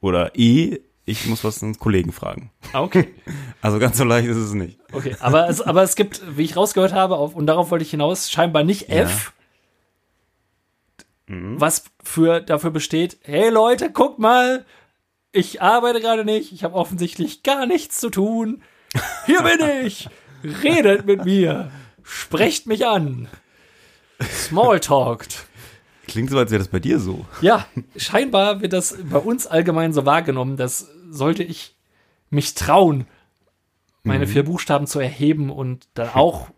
oder 0.00 0.32
E, 0.38 0.78
ich 1.06 1.26
muss 1.26 1.44
was 1.44 1.62
einen 1.62 1.78
Kollegen 1.78 2.12
fragen. 2.12 2.50
Ah, 2.72 2.82
okay. 2.82 3.14
Also 3.60 3.78
ganz 3.78 3.96
so 3.96 4.04
leicht 4.04 4.28
ist 4.28 4.36
es 4.36 4.52
nicht. 4.52 4.78
Okay, 4.92 5.16
aber 5.20 5.48
es, 5.48 5.62
aber 5.62 5.82
es 5.82 5.96
gibt, 5.96 6.20
wie 6.36 6.42
ich 6.42 6.54
rausgehört 6.54 6.92
habe, 6.92 7.16
auf, 7.16 7.34
und 7.34 7.46
darauf 7.46 7.70
wollte 7.70 7.82
ich 7.82 7.90
hinaus, 7.90 8.30
scheinbar 8.30 8.62
nicht 8.62 8.90
F, 8.90 9.32
ja. 11.30 11.34
mhm. 11.34 11.58
was 11.58 11.84
für, 12.02 12.42
dafür 12.42 12.70
besteht, 12.70 13.16
hey 13.22 13.48
Leute, 13.48 13.90
guckt 13.90 14.18
mal, 14.18 14.66
ich 15.32 15.62
arbeite 15.62 16.02
gerade 16.02 16.26
nicht, 16.26 16.52
ich 16.52 16.62
habe 16.62 16.74
offensichtlich 16.74 17.42
gar 17.42 17.64
nichts 17.64 18.00
zu 18.00 18.10
tun. 18.10 18.62
Hier 19.24 19.40
bin 19.40 19.86
ich, 19.86 20.10
redet 20.62 21.06
mit 21.06 21.24
mir, 21.24 21.70
sprecht 22.02 22.66
mich 22.66 22.86
an, 22.86 23.28
smalltalkt. 24.22 25.46
Klingt 26.06 26.30
so, 26.30 26.38
als 26.38 26.50
wäre 26.50 26.58
das 26.58 26.68
bei 26.68 26.80
dir 26.80 26.98
so. 26.98 27.24
Ja, 27.40 27.66
scheinbar 27.96 28.60
wird 28.60 28.72
das 28.72 28.96
bei 29.10 29.18
uns 29.18 29.46
allgemein 29.46 29.92
so 29.92 30.06
wahrgenommen, 30.06 30.56
dass 30.56 30.88
sollte 31.10 31.42
ich 31.42 31.76
mich 32.30 32.54
trauen, 32.54 33.06
meine 34.02 34.26
mhm. 34.26 34.30
vier 34.30 34.44
Buchstaben 34.44 34.86
zu 34.86 35.00
erheben 35.00 35.50
und 35.50 35.88
dann 35.94 36.10
auch 36.14 36.48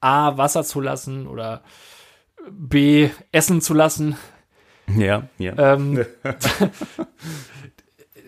A, 0.00 0.36
Wasser 0.36 0.64
zu 0.64 0.80
lassen 0.80 1.26
oder 1.26 1.62
B, 2.50 3.10
Essen 3.32 3.60
zu 3.60 3.74
lassen. 3.74 4.16
Ja, 4.96 5.28
ja. 5.38 5.74
Ähm, 5.74 6.04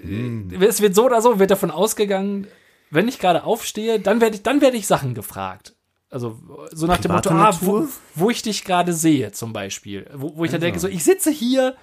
es 0.61 0.81
wird 0.81 0.95
so 0.95 1.07
oder 1.07 1.23
so, 1.23 1.39
wird 1.39 1.51
davon 1.51 1.71
ausgegangen, 1.71 2.47
wenn 2.91 3.09
ich 3.09 3.19
gerade 3.19 3.45
aufstehe, 3.45 4.01
dann 4.01 4.21
werde 4.21 4.37
ich, 4.37 4.43
dann 4.43 4.61
werde 4.61 4.77
ich 4.77 4.87
Sachen 4.87 5.15
gefragt. 5.15 5.75
Also 6.11 6.39
so 6.73 6.87
nach 6.87 6.99
dem 6.99 7.13
Motto, 7.13 7.31
ah, 7.31 7.57
wo, 7.61 7.87
wo, 8.15 8.31
ich 8.31 8.43
dich 8.43 8.65
gerade 8.65 8.95
sehe, 8.95 9.33
zum 9.33 9.53
Beispiel. 9.53 10.09
Wo, 10.15 10.37
wo 10.37 10.45
ich 10.45 10.51
also. 10.51 10.53
dann 10.53 10.61
denke, 10.63 10.81
so, 10.81 10.89
ich 10.89 11.05
sitze 11.05 11.31
hier 11.31 11.77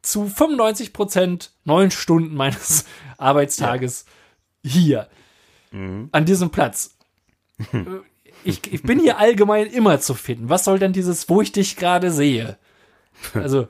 zu 0.00 0.28
95 0.28 0.92
Prozent 0.92 1.52
neun 1.64 1.90
Stunden 1.90 2.34
meines 2.34 2.86
Arbeitstages 3.18 4.06
ja. 4.62 4.70
hier, 4.70 5.08
mhm. 5.72 6.08
an 6.12 6.24
diesem 6.24 6.50
Platz. 6.50 6.96
ich, 8.44 8.72
ich 8.72 8.82
bin 8.82 8.98
hier 8.98 9.18
allgemein 9.18 9.66
immer 9.66 10.00
zu 10.00 10.14
finden. 10.14 10.48
Was 10.48 10.64
soll 10.64 10.78
denn 10.78 10.94
dieses, 10.94 11.28
wo 11.28 11.42
ich 11.42 11.52
dich 11.52 11.76
gerade 11.76 12.10
sehe? 12.10 12.56
Also, 13.34 13.68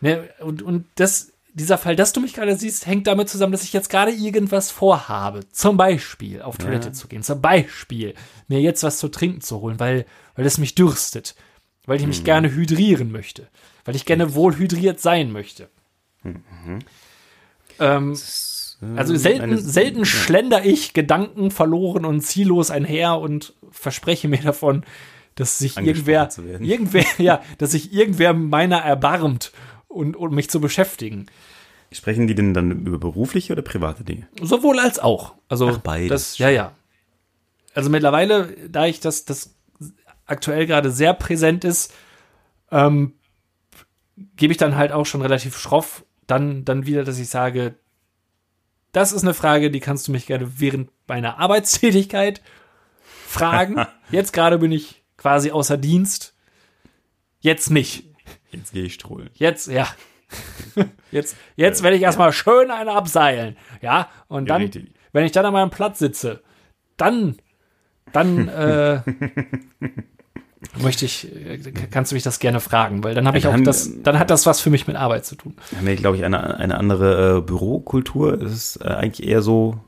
ne, 0.00 0.28
und, 0.40 0.62
und 0.62 0.86
das 0.94 1.32
dieser 1.56 1.78
Fall, 1.78 1.96
dass 1.96 2.12
du 2.12 2.20
mich 2.20 2.34
gerade 2.34 2.54
siehst, 2.54 2.86
hängt 2.86 3.06
damit 3.06 3.30
zusammen, 3.30 3.52
dass 3.52 3.64
ich 3.64 3.72
jetzt 3.72 3.88
gerade 3.88 4.12
irgendwas 4.12 4.70
vorhabe. 4.70 5.48
Zum 5.50 5.78
Beispiel 5.78 6.42
auf 6.42 6.58
Toilette 6.58 6.88
ja. 6.88 6.92
zu 6.92 7.08
gehen. 7.08 7.22
Zum 7.22 7.40
Beispiel 7.40 8.14
mir 8.46 8.60
jetzt 8.60 8.82
was 8.82 8.98
zu 8.98 9.08
trinken 9.08 9.40
zu 9.40 9.62
holen, 9.62 9.80
weil, 9.80 10.04
weil 10.34 10.44
es 10.44 10.58
mich 10.58 10.74
dürstet. 10.74 11.34
Weil 11.86 11.98
ich 11.98 12.06
mich 12.06 12.20
mhm. 12.20 12.24
gerne 12.24 12.50
hydrieren 12.52 13.10
möchte. 13.10 13.48
Weil 13.86 13.96
ich 13.96 14.04
gerne 14.04 14.34
wohl 14.34 14.56
hydriert 14.56 15.00
sein 15.00 15.32
möchte. 15.32 15.70
Mhm. 16.22 16.80
Ähm, 17.78 18.12
ist, 18.12 18.78
äh, 18.82 18.98
also 18.98 19.16
selten, 19.16 19.56
selten 19.56 20.04
schlender 20.04 20.62
ich 20.64 20.92
Gedanken 20.92 21.50
verloren 21.50 22.04
und 22.04 22.20
ziellos 22.20 22.70
einher 22.70 23.18
und 23.18 23.54
verspreche 23.70 24.28
mir 24.28 24.42
davon, 24.42 24.84
dass 25.36 25.58
sich 25.58 25.78
irgendwer, 25.78 26.28
irgendwer, 26.60 27.04
ja, 27.18 27.40
dass 27.56 27.70
sich 27.70 27.94
irgendwer 27.94 28.34
meiner 28.34 28.78
erbarmt 28.78 29.52
und, 29.96 30.16
und 30.16 30.32
mich 30.32 30.50
zu 30.50 30.60
beschäftigen. 30.60 31.26
Sprechen 31.92 32.26
die 32.26 32.34
denn 32.34 32.52
dann 32.52 32.86
über 32.86 32.98
berufliche 32.98 33.52
oder 33.52 33.62
private 33.62 34.04
Dinge? 34.04 34.26
Sowohl 34.40 34.78
als 34.78 34.98
auch. 34.98 35.34
Also 35.48 35.68
Ach, 35.68 35.78
beides. 35.78 36.08
Das, 36.08 36.38
ja, 36.38 36.50
ja. 36.50 36.72
Also 37.74 37.90
mittlerweile, 37.90 38.54
da 38.68 38.86
ich 38.86 39.00
das, 39.00 39.24
das 39.24 39.54
aktuell 40.26 40.66
gerade 40.66 40.90
sehr 40.90 41.14
präsent 41.14 41.64
ist, 41.64 41.92
ähm, 42.70 43.14
gebe 44.36 44.52
ich 44.52 44.58
dann 44.58 44.76
halt 44.76 44.92
auch 44.92 45.06
schon 45.06 45.22
relativ 45.22 45.56
schroff 45.58 46.04
dann, 46.26 46.64
dann 46.64 46.86
wieder, 46.86 47.04
dass 47.04 47.18
ich 47.18 47.28
sage, 47.28 47.76
das 48.92 49.12
ist 49.12 49.22
eine 49.22 49.34
Frage, 49.34 49.70
die 49.70 49.80
kannst 49.80 50.08
du 50.08 50.12
mich 50.12 50.26
gerne 50.26 50.58
während 50.58 50.90
meiner 51.06 51.38
Arbeitstätigkeit 51.38 52.42
fragen. 53.26 53.86
Jetzt 54.10 54.32
gerade 54.32 54.58
bin 54.58 54.72
ich 54.72 55.02
quasi 55.16 55.50
außer 55.50 55.76
Dienst. 55.76 56.34
Jetzt 57.40 57.70
nicht. 57.70 58.05
Jetzt 58.56 58.72
gehe 58.72 58.84
ich 58.84 58.94
strollen. 58.94 59.30
Jetzt, 59.34 59.68
ja. 59.68 59.86
Jetzt, 61.12 61.36
jetzt 61.54 61.82
werde 61.82 61.96
ich 61.96 62.02
erstmal 62.02 62.32
schön 62.32 62.70
eine 62.70 62.92
abseilen. 62.92 63.56
Ja, 63.80 64.08
und 64.26 64.50
dann, 64.50 64.62
ja, 64.62 64.80
wenn 65.12 65.24
ich 65.24 65.32
dann 65.32 65.46
an 65.46 65.52
meinem 65.52 65.70
Platz 65.70 66.00
sitze, 66.00 66.42
dann, 66.96 67.36
dann 68.12 68.48
äh, 68.48 69.00
möchte 70.82 71.04
ich, 71.04 71.32
äh, 71.32 71.58
kannst 71.90 72.10
du 72.12 72.16
mich 72.16 72.22
das 72.22 72.38
gerne 72.38 72.60
fragen, 72.60 73.04
weil 73.04 73.14
dann 73.14 73.26
habe 73.26 73.38
ich 73.38 73.46
auch 73.46 73.56
das, 73.60 73.90
dann 74.02 74.18
hat 74.18 74.30
das 74.30 74.46
was 74.46 74.60
für 74.60 74.70
mich 74.70 74.86
mit 74.86 74.96
Arbeit 74.96 75.24
zu 75.24 75.36
tun. 75.36 75.54
Haben 75.76 75.86
wir, 75.86 75.96
glaube 75.96 76.16
ich, 76.16 76.24
eine, 76.24 76.56
eine 76.58 76.76
andere 76.76 77.38
äh, 77.38 77.40
Bürokultur. 77.40 78.40
Es 78.42 78.52
ist 78.52 78.76
äh, 78.84 78.88
eigentlich 78.88 79.26
eher 79.26 79.42
so, 79.42 79.78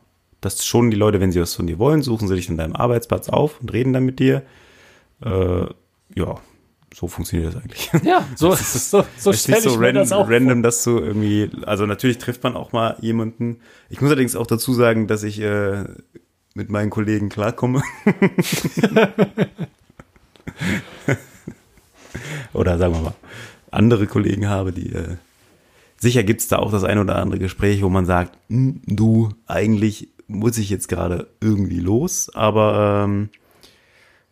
dass 0.41 0.65
schon 0.65 0.91
die 0.91 0.97
Leute, 0.97 1.21
wenn 1.21 1.33
sie 1.33 1.41
was 1.41 1.55
von 1.55 1.67
dir 1.67 1.79
wollen, 1.79 2.03
suchen 2.03 2.29
sie 2.29 2.37
dich 2.37 2.49
an 2.49 2.57
deinem 2.57 2.77
Arbeitsplatz 2.77 3.29
auf 3.29 3.61
und 3.61 3.73
reden 3.73 3.93
dann 3.93 4.05
mit 4.05 4.19
dir. 4.21 4.43
Äh, 5.25 5.67
ja, 6.15 6.37
so 6.99 7.07
funktioniert 7.07 7.55
das 7.55 7.63
eigentlich. 7.63 7.91
Ja, 8.03 8.27
so, 8.35 8.53
so, 8.55 9.05
so 9.17 9.33
stelle 9.33 9.61
so 9.61 9.71
ich 9.71 9.79
mir 9.79 9.93
das 9.93 10.11
auch 10.11 10.29
random, 10.29 10.65
dass 10.65 10.83
du 10.83 10.99
irgendwie, 10.99 11.49
also 11.65 11.87
natürlich 11.87 12.19
trifft 12.19 12.43
man 12.43 12.57
auch 12.57 12.73
mal 12.73 12.97
jemanden. 13.01 13.61
Ich 13.89 14.01
muss 14.01 14.11
allerdings 14.11 14.35
auch 14.35 14.49
dazu 14.49 14.75
sagen, 14.75 15.07
dass 15.07 15.23
ich 15.23 15.41
äh, 15.41 15.85
mit 16.55 16.71
meinen 16.71 16.91
Kollegen 16.91 17.29
klarkomme. 17.29 17.83
oder 22.53 22.79
sagen 22.79 22.95
wir 22.95 23.01
mal, 23.01 23.15
andere 23.71 24.09
Kollegen 24.09 24.49
habe, 24.49 24.73
die 24.73 24.93
äh, 24.93 25.19
sicher 25.99 26.25
gibt's 26.25 26.49
da 26.49 26.59
auch 26.59 26.73
das 26.73 26.83
ein 26.83 26.99
oder 26.99 27.15
andere 27.17 27.39
Gespräch, 27.39 27.81
wo 27.83 27.91
man 27.91 28.07
sagt, 28.07 28.37
hm, 28.49 28.83
du, 28.87 29.29
eigentlich 29.47 30.09
muss 30.27 30.59
ich 30.59 30.69
jetzt 30.69 30.89
gerade 30.89 31.29
irgendwie 31.41 31.79
los, 31.79 32.29
aber 32.35 33.05
ähm, 33.05 33.29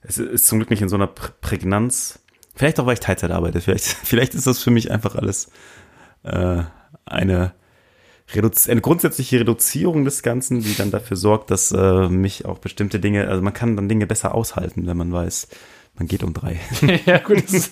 es 0.02 0.18
ist 0.18 0.48
zum 0.48 0.58
Glück 0.58 0.70
nicht 0.70 0.82
in 0.82 0.88
so 0.88 0.96
einer 0.96 1.06
Prägnanz, 1.06 2.18
Vielleicht 2.56 2.80
auch, 2.80 2.86
weil 2.86 2.94
ich 2.94 3.00
Teilzeit 3.00 3.30
arbeite. 3.30 3.60
Vielleicht, 3.60 3.84
vielleicht 4.02 4.34
ist 4.34 4.46
das 4.46 4.62
für 4.62 4.70
mich 4.70 4.90
einfach 4.90 5.14
alles 5.14 5.50
äh, 6.24 6.62
eine, 7.04 7.52
eine 8.34 8.80
grundsätzliche 8.80 9.40
Reduzierung 9.40 10.04
des 10.04 10.22
Ganzen, 10.22 10.62
die 10.62 10.74
dann 10.74 10.90
dafür 10.90 11.16
sorgt, 11.16 11.50
dass 11.50 11.70
äh, 11.70 12.08
mich 12.08 12.46
auch 12.46 12.58
bestimmte 12.58 12.98
Dinge, 12.98 13.28
also 13.28 13.42
man 13.42 13.52
kann 13.52 13.76
dann 13.76 13.88
Dinge 13.88 14.06
besser 14.06 14.34
aushalten, 14.34 14.86
wenn 14.86 14.96
man 14.96 15.12
weiß, 15.12 15.48
man 15.98 16.08
geht 16.08 16.22
um 16.22 16.32
drei. 16.32 16.58
ja, 17.06 17.18
gut. 17.18 17.44
Das, 17.46 17.70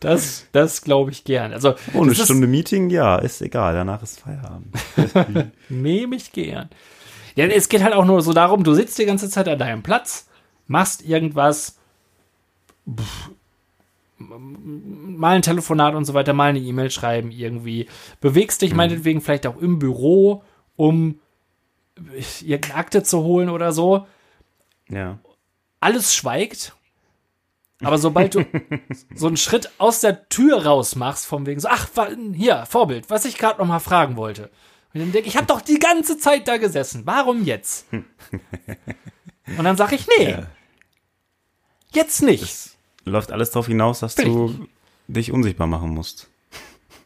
das, 0.00 0.46
das 0.52 0.82
glaube 0.82 1.12
ich 1.12 1.24
gern. 1.24 1.52
Also, 1.52 1.74
oh, 1.94 2.02
eine 2.02 2.14
Stunde 2.14 2.46
Meeting, 2.46 2.90
ja, 2.90 3.16
ist 3.16 3.42
egal. 3.42 3.74
Danach 3.74 4.02
ist 4.02 4.20
Feierabend. 4.20 4.74
Nehme 5.68 6.16
ich 6.16 6.32
gern. 6.32 6.68
Ja, 7.34 7.46
es 7.46 7.68
geht 7.68 7.82
halt 7.82 7.94
auch 7.94 8.04
nur 8.04 8.22
so 8.22 8.32
darum, 8.32 8.64
du 8.64 8.72
sitzt 8.74 8.98
die 8.98 9.04
ganze 9.04 9.28
Zeit 9.28 9.46
an 9.46 9.58
deinem 9.58 9.82
Platz, 9.82 10.28
machst 10.68 11.04
irgendwas, 11.04 11.76
mal 14.18 15.36
ein 15.36 15.42
Telefonat 15.42 15.94
und 15.94 16.04
so 16.04 16.14
weiter, 16.14 16.32
mal 16.32 16.50
eine 16.50 16.58
E-Mail 16.58 16.90
schreiben 16.90 17.30
irgendwie. 17.30 17.88
Bewegst 18.20 18.62
dich 18.62 18.70
mhm. 18.70 18.76
meinetwegen 18.78 19.20
vielleicht 19.20 19.46
auch 19.46 19.58
im 19.58 19.78
Büro, 19.78 20.42
um 20.76 21.20
irgendeine 22.42 22.74
Akte 22.74 23.02
zu 23.02 23.22
holen 23.22 23.48
oder 23.48 23.72
so. 23.72 24.06
Ja. 24.88 25.18
Alles 25.80 26.14
schweigt. 26.14 26.74
Aber 27.82 27.98
sobald 27.98 28.34
du 28.34 28.44
so 29.14 29.26
einen 29.26 29.36
Schritt 29.36 29.70
aus 29.78 30.00
der 30.00 30.28
Tür 30.28 30.64
raus 30.64 30.96
machst, 30.96 31.26
vom 31.26 31.46
wegen 31.46 31.60
so, 31.60 31.68
ach, 31.68 31.88
hier, 32.34 32.64
Vorbild, 32.66 33.10
was 33.10 33.24
ich 33.24 33.36
gerade 33.36 33.58
noch 33.60 33.66
mal 33.66 33.80
fragen 33.80 34.16
wollte. 34.16 34.50
Und 34.94 35.00
dann 35.00 35.12
denke 35.12 35.28
ich, 35.28 35.34
ich 35.34 35.36
habe 35.36 35.46
doch 35.46 35.60
die 35.60 35.78
ganze 35.78 36.16
Zeit 36.16 36.48
da 36.48 36.56
gesessen. 36.56 37.02
Warum 37.04 37.44
jetzt? 37.44 37.86
Und 37.92 39.64
dann 39.64 39.76
sage 39.76 39.94
ich, 39.94 40.06
nee. 40.18 40.30
Ja. 40.30 40.46
Jetzt 41.92 42.22
nicht. 42.22 42.42
Das 42.42 42.75
läuft 43.06 43.32
alles 43.32 43.50
darauf 43.50 43.68
hinaus, 43.68 44.00
dass 44.00 44.16
Bin 44.16 44.26
du 44.26 44.66
dich 45.08 45.32
unsichtbar 45.32 45.66
machen 45.66 45.90
musst. 45.90 46.28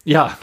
Ja. 0.05 0.39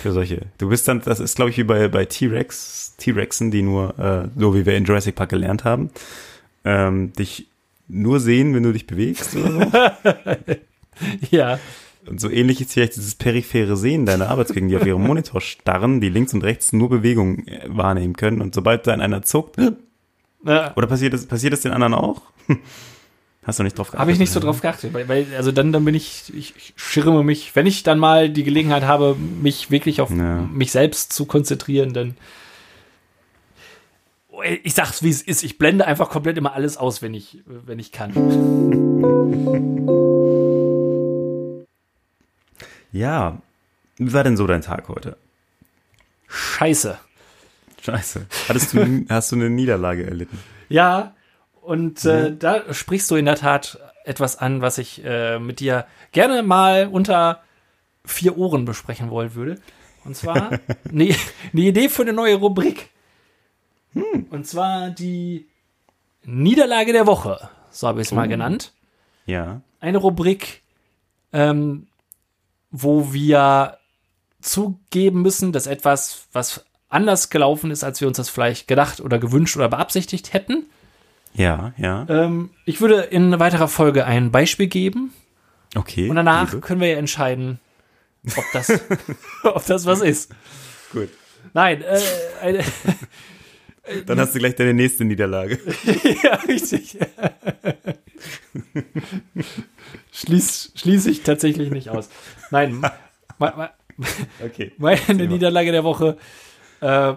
Für 0.00 0.12
solche. 0.12 0.46
Du 0.58 0.70
bist 0.70 0.88
dann, 0.88 1.00
das 1.02 1.20
ist 1.20 1.36
glaube 1.36 1.50
ich 1.50 1.58
wie 1.58 1.64
bei, 1.64 1.88
bei 1.88 2.06
T-Rex, 2.06 2.96
T-Rexen, 2.96 3.50
die 3.50 3.62
nur, 3.62 3.98
äh, 3.98 4.28
so 4.38 4.54
wie 4.54 4.66
wir 4.66 4.76
in 4.76 4.84
Jurassic 4.84 5.14
Park 5.14 5.30
gelernt 5.30 5.64
haben, 5.64 5.90
ähm, 6.64 7.12
dich 7.12 7.46
nur 7.88 8.20
sehen, 8.20 8.54
wenn 8.54 8.62
du 8.62 8.72
dich 8.72 8.86
bewegst 8.86 9.36
oder 9.36 9.50
so. 9.52 10.56
ja. 11.30 11.58
Und 12.06 12.20
so 12.20 12.30
ähnlich 12.30 12.60
ist 12.60 12.72
vielleicht 12.72 12.96
dieses 12.96 13.14
periphere 13.14 13.76
Sehen 13.76 14.06
deiner 14.06 14.28
Arbeitskollegen, 14.28 14.70
die 14.70 14.76
auf 14.76 14.86
ihrem 14.86 15.06
Monitor 15.06 15.40
starren, 15.40 16.00
die 16.00 16.08
links 16.08 16.34
und 16.34 16.42
rechts 16.42 16.72
nur 16.72 16.88
Bewegungen 16.88 17.46
äh, 17.46 17.66
wahrnehmen 17.68 18.16
können. 18.16 18.40
Und 18.40 18.54
sobald 18.54 18.86
dann 18.86 19.00
einer 19.00 19.22
zuckt, 19.22 19.56
ja. 20.44 20.74
oder 20.74 20.86
passiert 20.86 21.12
das, 21.12 21.26
passiert 21.26 21.52
das 21.52 21.60
den 21.60 21.72
anderen 21.72 21.94
auch? 21.94 22.22
Hast 23.44 23.58
du 23.58 23.64
nicht 23.64 23.76
drauf 23.76 23.88
geachtet? 23.88 24.00
Habe 24.00 24.12
ich 24.12 24.18
nicht 24.18 24.30
so 24.30 24.38
drauf 24.38 24.60
geachtet, 24.60 24.94
weil, 24.94 25.08
weil, 25.08 25.26
also 25.36 25.50
dann, 25.50 25.72
dann 25.72 25.84
bin 25.84 25.96
ich, 25.96 26.32
ich, 26.32 26.54
ich 26.56 26.74
schirme 26.76 27.24
mich, 27.24 27.56
wenn 27.56 27.66
ich 27.66 27.82
dann 27.82 27.98
mal 27.98 28.30
die 28.30 28.44
Gelegenheit 28.44 28.84
habe, 28.84 29.16
mich 29.16 29.70
wirklich 29.70 30.00
auf 30.00 30.10
ja. 30.10 30.42
mich 30.42 30.70
selbst 30.70 31.12
zu 31.12 31.26
konzentrieren, 31.26 31.92
dann 31.92 32.14
ich 34.62 34.74
sag's 34.74 35.02
wie 35.02 35.10
es 35.10 35.22
ist, 35.22 35.42
ich 35.42 35.58
blende 35.58 35.86
einfach 35.86 36.08
komplett 36.08 36.36
immer 36.38 36.54
alles 36.54 36.76
aus, 36.76 37.02
wenn 37.02 37.14
ich, 37.14 37.42
wenn 37.46 37.78
ich 37.78 37.92
kann. 37.92 38.12
Ja, 42.94 43.40
wie 43.96 44.12
war 44.12 44.22
denn 44.22 44.36
so 44.36 44.46
dein 44.46 44.60
Tag 44.60 44.88
heute? 44.88 45.16
Scheiße. 46.28 46.98
Scheiße. 47.80 48.26
Hattest 48.48 48.74
du, 48.74 49.06
hast 49.08 49.32
du 49.32 49.36
eine 49.36 49.48
Niederlage 49.48 50.06
erlitten? 50.06 50.38
Ja, 50.68 51.14
und 51.62 52.04
äh, 52.04 52.30
mhm. 52.30 52.38
da 52.38 52.74
sprichst 52.74 53.10
du 53.10 53.16
in 53.16 53.24
der 53.24 53.36
Tat 53.36 53.78
etwas 54.04 54.36
an, 54.36 54.60
was 54.60 54.78
ich 54.78 55.04
äh, 55.04 55.38
mit 55.38 55.60
dir 55.60 55.86
gerne 56.10 56.42
mal 56.42 56.88
unter 56.88 57.42
vier 58.04 58.36
Ohren 58.36 58.64
besprechen 58.64 59.10
wollen 59.10 59.34
würde. 59.34 59.60
Und 60.04 60.16
zwar 60.16 60.50
eine, 60.90 61.14
eine 61.52 61.62
Idee 61.62 61.88
für 61.88 62.02
eine 62.02 62.12
neue 62.12 62.34
Rubrik. 62.34 62.90
Hm. 63.92 64.26
Und 64.30 64.46
zwar 64.46 64.90
die 64.90 65.46
Niederlage 66.24 66.92
der 66.92 67.06
Woche, 67.06 67.48
so 67.70 67.86
habe 67.86 68.00
ich 68.00 68.08
es 68.08 68.12
oh. 68.12 68.16
mal 68.16 68.28
genannt. 68.28 68.72
Ja. 69.26 69.60
Eine 69.78 69.98
Rubrik, 69.98 70.62
ähm, 71.32 71.86
wo 72.72 73.12
wir 73.12 73.78
zugeben 74.40 75.22
müssen, 75.22 75.52
dass 75.52 75.68
etwas, 75.68 76.26
was 76.32 76.64
anders 76.88 77.30
gelaufen 77.30 77.70
ist, 77.70 77.84
als 77.84 78.00
wir 78.00 78.08
uns 78.08 78.16
das 78.16 78.28
vielleicht 78.28 78.66
gedacht 78.66 79.00
oder 79.00 79.20
gewünscht 79.20 79.56
oder 79.56 79.68
beabsichtigt 79.68 80.32
hätten. 80.32 80.66
Ja, 81.34 81.72
ja. 81.76 82.06
Ähm, 82.08 82.50
ich 82.64 82.80
würde 82.80 83.00
in 83.02 83.38
weiterer 83.38 83.68
Folge 83.68 84.04
ein 84.04 84.30
Beispiel 84.30 84.66
geben. 84.66 85.12
Okay. 85.74 86.08
Und 86.08 86.16
danach 86.16 86.52
liebe. 86.52 86.60
können 86.60 86.80
wir 86.80 86.88
ja 86.88 86.98
entscheiden, 86.98 87.58
ob 88.36 88.44
das, 88.52 88.80
ob 89.42 89.64
das 89.66 89.86
was 89.86 90.00
ist. 90.00 90.34
Gut. 90.92 91.08
Nein, 91.54 91.82
äh, 91.82 92.00
eine, 92.42 92.64
Dann 94.06 94.20
hast 94.20 94.34
du 94.34 94.38
gleich 94.38 94.54
deine 94.54 94.74
nächste 94.74 95.04
Niederlage. 95.04 95.58
ja, 96.22 96.34
richtig. 96.46 96.98
Schließ, 100.12 100.72
schließe 100.76 101.10
ich 101.10 101.22
tatsächlich 101.22 101.70
nicht 101.70 101.88
aus. 101.88 102.08
Nein, 102.50 102.80
okay. 104.44 104.72
meine 104.78 105.26
Niederlage 105.26 105.72
der 105.72 105.82
Woche 105.82 106.16
äh, 106.80 107.14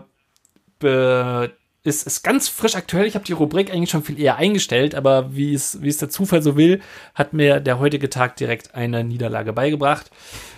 ist, 1.85 2.05
ist 2.05 2.23
ganz 2.23 2.49
frisch 2.49 2.75
aktuell. 2.75 3.05
Ich 3.05 3.15
habe 3.15 3.25
die 3.25 3.33
Rubrik 3.33 3.71
eigentlich 3.71 3.89
schon 3.89 4.03
viel 4.03 4.19
eher 4.19 4.37
eingestellt, 4.37 4.95
aber 4.95 5.35
wie 5.35 5.53
es, 5.53 5.81
wie 5.81 5.89
es 5.89 5.97
der 5.97 6.09
Zufall 6.09 6.41
so 6.41 6.57
will, 6.57 6.81
hat 7.13 7.33
mir 7.33 7.59
der 7.59 7.79
heutige 7.79 8.09
Tag 8.09 8.35
direkt 8.35 8.75
eine 8.75 9.03
Niederlage 9.03 9.53
beigebracht. 9.53 10.11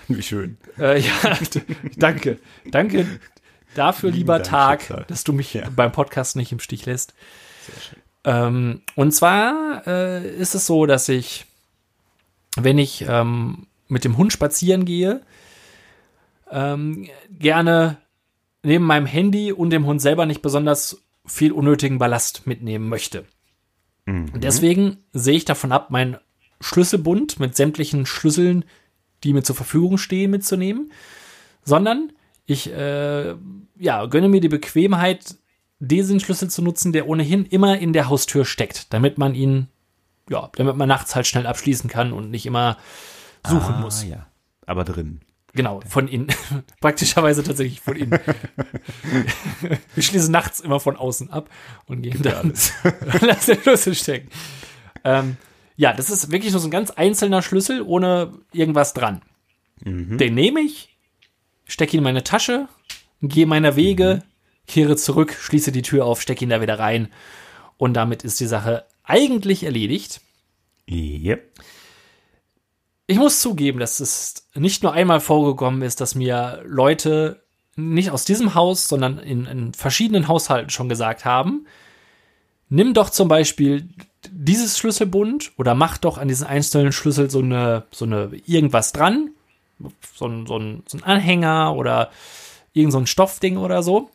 Wie 0.07 0.23
schön. 0.23 0.57
Äh, 0.79 1.01
ja, 1.01 1.37
danke. 1.97 2.39
Danke 2.71 3.05
dafür, 3.77 4.11
lieber 4.11 4.43
Tag, 4.43 4.81
Schicksal. 4.81 5.05
dass 5.07 5.23
du 5.23 5.33
mich 5.33 5.53
ja. 5.53 5.69
beim 5.75 5.91
Podcast 5.91 6.35
nicht 6.35 6.51
im 6.51 6.59
Stich 6.59 6.85
lässt. 6.85 7.13
Sehr 7.65 7.81
schön. 7.81 8.01
Ähm, 8.23 8.81
und 8.95 9.11
zwar 9.11 9.85
äh, 9.87 10.35
ist 10.35 10.55
es 10.55 10.65
so, 10.65 10.85
dass 10.85 11.07
ich, 11.09 11.45
wenn 12.55 12.77
ich 12.77 13.05
ähm, 13.07 13.67
mit 13.87 14.03
dem 14.03 14.17
Hund 14.17 14.33
spazieren 14.33 14.85
gehe, 14.85 15.21
ähm, 16.51 17.07
gerne 17.29 17.97
neben 18.63 18.83
meinem 18.83 19.05
Handy 19.05 19.51
und 19.51 19.69
dem 19.69 19.85
Hund 19.85 20.01
selber 20.01 20.25
nicht 20.25 20.41
besonders 20.41 21.01
viel 21.27 21.51
unnötigen 21.51 21.99
Ballast 21.99 22.47
mitnehmen 22.47 22.89
möchte. 22.89 23.25
Mhm. 24.05 24.29
Und 24.33 24.43
deswegen 24.43 24.97
sehe 25.13 25.35
ich 25.35 25.45
davon 25.45 25.71
ab, 25.71 25.91
meinen 25.91 26.17
Schlüsselbund 26.59 27.39
mit 27.39 27.55
sämtlichen 27.55 28.05
Schlüsseln, 28.05 28.65
die 29.23 29.33
mir 29.33 29.43
zur 29.43 29.55
Verfügung 29.55 29.97
stehen, 29.97 30.31
mitzunehmen, 30.31 30.91
sondern 31.63 32.11
ich 32.45 32.71
äh, 32.71 33.35
ja, 33.77 34.05
gönne 34.05 34.29
mir 34.29 34.41
die 34.41 34.49
Bequemheit, 34.49 35.35
diesen 35.79 36.19
Schlüssel 36.19 36.49
zu 36.49 36.61
nutzen, 36.61 36.93
der 36.93 37.07
ohnehin 37.07 37.45
immer 37.45 37.77
in 37.77 37.93
der 37.93 38.09
Haustür 38.09 38.45
steckt, 38.45 38.93
damit 38.93 39.17
man 39.17 39.35
ihn, 39.35 39.67
ja, 40.29 40.49
damit 40.55 40.75
man 40.75 40.87
nachts 40.87 41.15
halt 41.15 41.27
schnell 41.27 41.45
abschließen 41.45 41.89
kann 41.89 42.13
und 42.13 42.31
nicht 42.31 42.45
immer 42.45 42.77
suchen 43.45 43.75
ah, 43.75 43.81
muss. 43.81 44.03
Ja, 44.03 44.27
aber 44.65 44.83
drin. 44.83 45.21
Genau, 45.57 45.81
von 45.87 46.07
innen. 46.07 46.27
Praktischerweise 46.81 47.43
tatsächlich 47.43 47.81
von 47.81 47.95
innen. 47.95 48.19
Wir 49.95 50.03
schließen 50.03 50.31
nachts 50.31 50.59
immer 50.59 50.79
von 50.79 50.95
außen 50.95 51.31
ab 51.31 51.49
und 51.87 52.03
gehen 52.03 52.21
dann 52.21 52.53
lassen 53.21 53.55
den 53.55 53.61
Schlüssel 53.63 53.95
stecken. 53.95 54.29
Ähm, 55.03 55.37
ja, 55.75 55.93
das 55.93 56.11
ist 56.11 56.31
wirklich 56.31 56.51
nur 56.51 56.61
so 56.61 56.67
ein 56.67 56.71
ganz 56.71 56.91
einzelner 56.91 57.41
Schlüssel 57.41 57.81
ohne 57.81 58.33
irgendwas 58.53 58.93
dran. 58.93 59.23
Mhm. 59.83 60.19
Den 60.19 60.35
nehme 60.35 60.59
ich, 60.59 60.95
stecke 61.65 61.93
ihn 61.93 62.01
in 62.01 62.03
meine 62.03 62.23
Tasche, 62.23 62.67
gehe 63.23 63.47
meiner 63.47 63.75
Wege, 63.75 64.21
mhm. 64.21 64.67
kehre 64.67 64.95
zurück, 64.95 65.35
schließe 65.39 65.71
die 65.71 65.81
Tür 65.81 66.05
auf, 66.05 66.21
stecke 66.21 66.45
ihn 66.45 66.49
da 66.49 66.61
wieder 66.61 66.77
rein. 66.77 67.11
Und 67.77 67.95
damit 67.95 68.23
ist 68.23 68.39
die 68.39 68.45
Sache 68.45 68.85
eigentlich 69.03 69.63
erledigt. 69.63 70.21
Yep. 70.87 71.51
Ich 73.07 73.17
muss 73.17 73.39
zugeben, 73.39 73.79
dass 73.79 73.99
es 73.99 74.47
nicht 74.53 74.83
nur 74.83 74.93
einmal 74.93 75.19
vorgekommen 75.19 75.81
ist, 75.81 76.01
dass 76.01 76.15
mir 76.15 76.61
Leute 76.65 77.43
nicht 77.75 78.11
aus 78.11 78.25
diesem 78.25 78.53
Haus, 78.53 78.87
sondern 78.87 79.19
in, 79.19 79.45
in 79.45 79.73
verschiedenen 79.73 80.27
Haushalten 80.27 80.69
schon 80.69 80.89
gesagt 80.89 81.25
haben, 81.25 81.67
nimm 82.69 82.93
doch 82.93 83.09
zum 83.09 83.27
Beispiel 83.27 83.87
dieses 84.29 84.77
Schlüsselbund 84.77 85.53
oder 85.57 85.73
mach 85.73 85.97
doch 85.97 86.17
an 86.17 86.27
diesen 86.27 86.47
einzelnen 86.47 86.91
Schlüssel 86.91 87.29
so 87.29 87.39
eine, 87.39 87.85
so 87.91 88.05
eine 88.05 88.31
irgendwas 88.45 88.91
dran 88.91 89.31
so 90.13 90.27
ein, 90.27 90.45
so 90.45 90.57
ein, 90.57 90.83
so 90.87 90.97
ein 90.97 91.03
Anhänger 91.03 91.75
oder 91.75 92.11
irgend 92.73 92.93
so 92.93 92.99
ein 92.99 93.07
Stoffding 93.07 93.57
oder 93.57 93.83
so. 93.83 94.09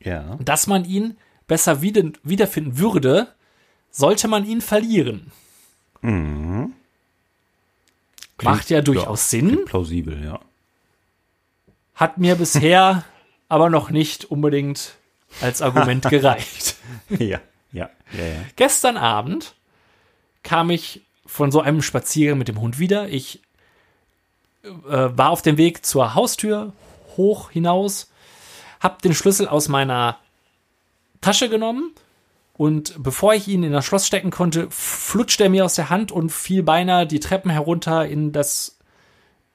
Ja. 0.00 0.38
Dass 0.42 0.66
man 0.66 0.84
ihn 0.84 1.16
besser 1.46 1.82
wieder, 1.82 2.02
wiederfinden 2.22 2.78
würde, 2.78 3.28
sollte 3.90 4.28
man 4.28 4.44
ihn 4.44 4.60
verlieren. 4.60 5.32
Mhm. 6.02 6.72
Klingt, 8.36 8.56
Macht 8.56 8.70
ja 8.70 8.80
durchaus 8.82 9.30
ja, 9.32 9.38
Sinn. 9.38 9.64
Plausibel, 9.64 10.24
ja. 10.24 10.40
Hat 11.94 12.18
mir 12.18 12.34
bisher 12.34 13.04
aber 13.48 13.70
noch 13.70 13.90
nicht 13.90 14.24
unbedingt 14.24 14.94
als 15.40 15.62
Argument 15.62 16.08
gereicht. 16.10 16.76
ja, 17.10 17.40
ja, 17.72 17.90
ja, 18.12 18.24
ja. 18.24 18.44
Gestern 18.56 18.96
Abend 18.96 19.54
kam 20.42 20.70
ich 20.70 21.02
von 21.26 21.50
so 21.50 21.60
einem 21.60 21.82
Spaziergang 21.82 22.38
mit 22.38 22.48
dem 22.48 22.60
Hund 22.60 22.78
wieder. 22.78 23.08
Ich 23.08 23.40
äh, 24.62 24.68
war 24.88 25.30
auf 25.30 25.42
dem 25.42 25.56
Weg 25.56 25.84
zur 25.86 26.14
Haustür 26.14 26.72
hoch 27.16 27.50
hinaus, 27.50 28.10
habe 28.80 29.00
den 29.02 29.14
Schlüssel 29.14 29.48
aus 29.48 29.68
meiner 29.68 30.18
Tasche 31.20 31.48
genommen 31.48 31.92
und 32.56 33.02
bevor 33.02 33.34
ich 33.34 33.48
ihn 33.48 33.64
in 33.64 33.72
das 33.72 33.84
Schloss 33.84 34.06
stecken 34.06 34.30
konnte, 34.30 34.68
flutschte 34.70 35.44
er 35.44 35.50
mir 35.50 35.64
aus 35.64 35.74
der 35.74 35.90
Hand 35.90 36.12
und 36.12 36.30
fiel 36.30 36.62
beinahe 36.62 37.06
die 37.06 37.20
Treppen 37.20 37.50
herunter 37.50 38.06
in 38.06 38.32
das 38.32 38.78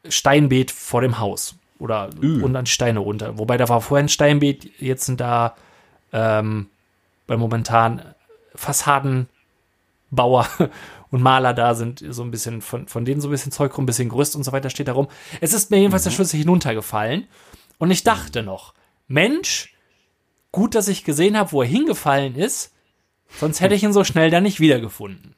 Steinbeet 0.07 0.69
vor 0.71 1.01
dem 1.01 1.19
Haus. 1.19 1.55
Oder 1.79 2.09
Ü. 2.21 2.43
und 2.43 2.53
an 2.57 2.65
die 2.65 2.71
Steine 2.71 2.99
runter. 2.99 3.37
Wobei 3.37 3.55
da 3.55 3.69
war 3.69 3.79
vorher 3.79 4.03
ein 4.03 4.09
Steinbeet, 4.09 4.69
jetzt 4.81 5.05
sind 5.05 5.21
da 5.21 5.55
ähm, 6.11 6.67
bei 7.25 7.37
momentan 7.37 8.01
Fassadenbauer 8.53 9.29
und 11.09 11.21
Maler 11.21 11.53
da 11.53 11.75
sind, 11.75 12.03
so 12.09 12.21
ein 12.21 12.31
bisschen 12.31 12.61
von, 12.61 12.89
von 12.89 13.05
denen 13.05 13.21
so 13.21 13.29
ein 13.29 13.31
bisschen 13.31 13.53
Zeug 13.53 13.77
rum, 13.77 13.83
ein 13.83 13.85
bisschen 13.85 14.09
Gerüst 14.09 14.35
und 14.35 14.43
so 14.43 14.51
weiter 14.51 14.69
steht 14.69 14.89
da 14.89 14.93
rum. 14.93 15.07
Es 15.39 15.53
ist 15.53 15.71
mir 15.71 15.77
jedenfalls 15.77 16.03
mhm. 16.03 16.09
der 16.09 16.15
Schlüssel 16.15 16.37
hinuntergefallen 16.37 17.27
und 17.77 17.91
ich 17.91 18.03
dachte 18.03 18.43
noch, 18.43 18.73
Mensch, 19.07 19.73
gut, 20.51 20.75
dass 20.75 20.89
ich 20.89 21.05
gesehen 21.05 21.37
habe, 21.37 21.53
wo 21.53 21.61
er 21.61 21.67
hingefallen 21.69 22.35
ist, 22.35 22.73
sonst 23.37 23.61
hätte 23.61 23.75
ich 23.75 23.83
ihn 23.83 23.93
so 23.93 24.03
schnell 24.03 24.29
dann 24.29 24.43
nicht 24.43 24.59
wiedergefunden. 24.59 25.35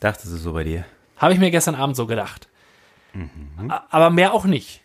Dachtest 0.00 0.32
du 0.32 0.36
so 0.36 0.52
bei 0.52 0.64
dir? 0.64 0.84
Habe 1.16 1.32
ich 1.32 1.40
mir 1.40 1.50
gestern 1.50 1.74
Abend 1.74 1.96
so 1.96 2.06
gedacht. 2.06 2.48
Mhm. 3.12 3.70
Aber 3.90 4.10
mehr 4.10 4.34
auch 4.34 4.44
nicht. 4.44 4.82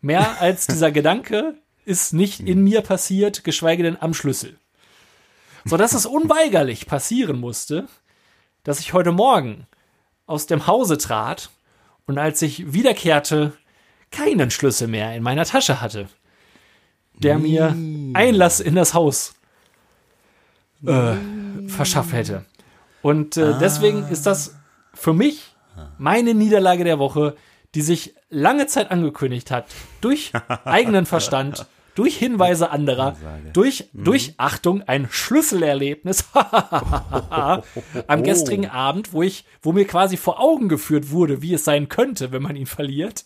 Mehr 0.00 0.40
als 0.40 0.66
dieser 0.66 0.90
Gedanke 0.92 1.54
ist 1.84 2.12
nicht 2.12 2.40
in 2.40 2.62
mir 2.62 2.82
passiert, 2.82 3.44
geschweige 3.44 3.82
denn 3.82 4.00
am 4.00 4.14
Schlüssel. 4.14 4.58
So 5.64 5.76
dass 5.76 5.92
es 5.92 6.06
unweigerlich 6.06 6.86
passieren 6.86 7.38
musste, 7.38 7.86
dass 8.64 8.80
ich 8.80 8.92
heute 8.92 9.12
Morgen 9.12 9.66
aus 10.26 10.46
dem 10.46 10.66
Hause 10.66 10.98
trat 10.98 11.50
und 12.06 12.18
als 12.18 12.40
ich 12.42 12.72
wiederkehrte, 12.72 13.52
keinen 14.10 14.50
Schlüssel 14.50 14.88
mehr 14.88 15.14
in 15.14 15.22
meiner 15.22 15.44
Tasche 15.44 15.80
hatte, 15.80 16.08
der 17.14 17.38
mir 17.38 17.76
Einlass 18.14 18.60
in 18.60 18.74
das 18.74 18.94
Haus 18.94 19.34
äh, 20.86 21.68
verschafft 21.68 22.12
hätte. 22.12 22.44
Und 23.02 23.36
äh, 23.36 23.42
ah. 23.42 23.58
deswegen 23.60 24.08
ist 24.08 24.26
das 24.26 24.56
für 24.94 25.12
mich 25.12 25.54
meine 25.98 26.34
Niederlage 26.34 26.84
der 26.84 26.98
Woche, 26.98 27.36
die 27.74 27.82
sich 27.82 28.14
lange 28.28 28.66
Zeit 28.66 28.90
angekündigt 28.90 29.50
hat, 29.50 29.66
durch 30.00 30.32
eigenen 30.64 31.06
Verstand, 31.06 31.66
durch 31.94 32.16
Hinweise 32.16 32.70
anderer, 32.70 33.16
durch, 33.52 33.88
mhm. 33.92 34.04
durch 34.04 34.34
Achtung, 34.36 34.82
ein 34.82 35.08
Schlüsselerlebnis 35.10 36.24
am 38.06 38.22
gestrigen 38.22 38.66
oh. 38.66 38.74
Abend, 38.74 39.12
wo 39.12 39.22
ich, 39.22 39.44
wo 39.62 39.72
mir 39.72 39.86
quasi 39.86 40.16
vor 40.16 40.40
Augen 40.40 40.68
geführt 40.68 41.10
wurde, 41.10 41.42
wie 41.42 41.54
es 41.54 41.64
sein 41.64 41.88
könnte, 41.88 42.32
wenn 42.32 42.42
man 42.42 42.56
ihn 42.56 42.66
verliert. 42.66 43.24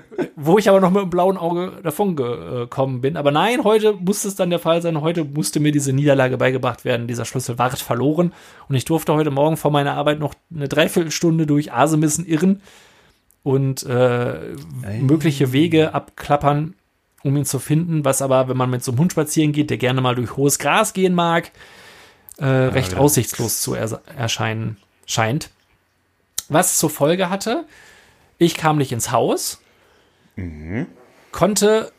wo 0.36 0.58
ich 0.58 0.68
aber 0.68 0.80
noch 0.80 0.90
mit 0.90 1.02
einem 1.02 1.10
blauen 1.10 1.36
Auge 1.36 1.80
davon 1.82 2.16
gekommen 2.16 3.00
bin. 3.00 3.16
Aber 3.16 3.30
nein, 3.30 3.64
heute 3.64 3.94
musste 3.94 4.28
es 4.28 4.34
dann 4.34 4.50
der 4.50 4.58
Fall 4.58 4.82
sein. 4.82 5.00
Heute 5.00 5.24
musste 5.24 5.60
mir 5.60 5.72
diese 5.72 5.92
Niederlage 5.92 6.36
beigebracht 6.36 6.84
werden. 6.84 7.06
Dieser 7.06 7.24
Schlüssel 7.24 7.58
war 7.58 7.70
verloren. 7.70 8.32
Und 8.68 8.74
ich 8.74 8.84
durfte 8.84 9.14
heute 9.14 9.30
Morgen 9.30 9.56
vor 9.56 9.70
meiner 9.70 9.94
Arbeit 9.94 10.18
noch 10.18 10.34
eine 10.54 10.68
Dreiviertelstunde 10.68 11.46
durch 11.46 11.72
Asemissen 11.72 12.26
irren 12.26 12.62
und 13.42 13.82
äh, 13.84 14.38
mögliche 15.00 15.52
Wege 15.52 15.94
abklappern, 15.94 16.74
um 17.22 17.36
ihn 17.36 17.44
zu 17.44 17.58
finden. 17.58 18.04
Was 18.04 18.22
aber, 18.22 18.48
wenn 18.48 18.56
man 18.56 18.70
mit 18.70 18.84
so 18.84 18.92
einem 18.92 19.00
Hund 19.00 19.12
spazieren 19.12 19.52
geht, 19.52 19.70
der 19.70 19.78
gerne 19.78 20.00
mal 20.00 20.14
durch 20.14 20.36
hohes 20.36 20.58
Gras 20.58 20.92
gehen 20.92 21.14
mag, 21.14 21.50
äh, 22.38 22.44
ja, 22.44 22.68
recht 22.68 22.92
ja. 22.92 22.98
aussichtslos 22.98 23.60
zu 23.60 23.74
er 23.74 24.00
erscheinen 24.16 24.76
scheint. 25.06 25.50
Was 26.48 26.78
zur 26.78 26.90
Folge 26.90 27.30
hatte, 27.30 27.64
ich 28.38 28.54
kam 28.54 28.78
nicht 28.78 28.92
ins 28.92 29.10
Haus 29.10 29.61
Mhm. 30.36 30.86
Konnte 31.30 31.92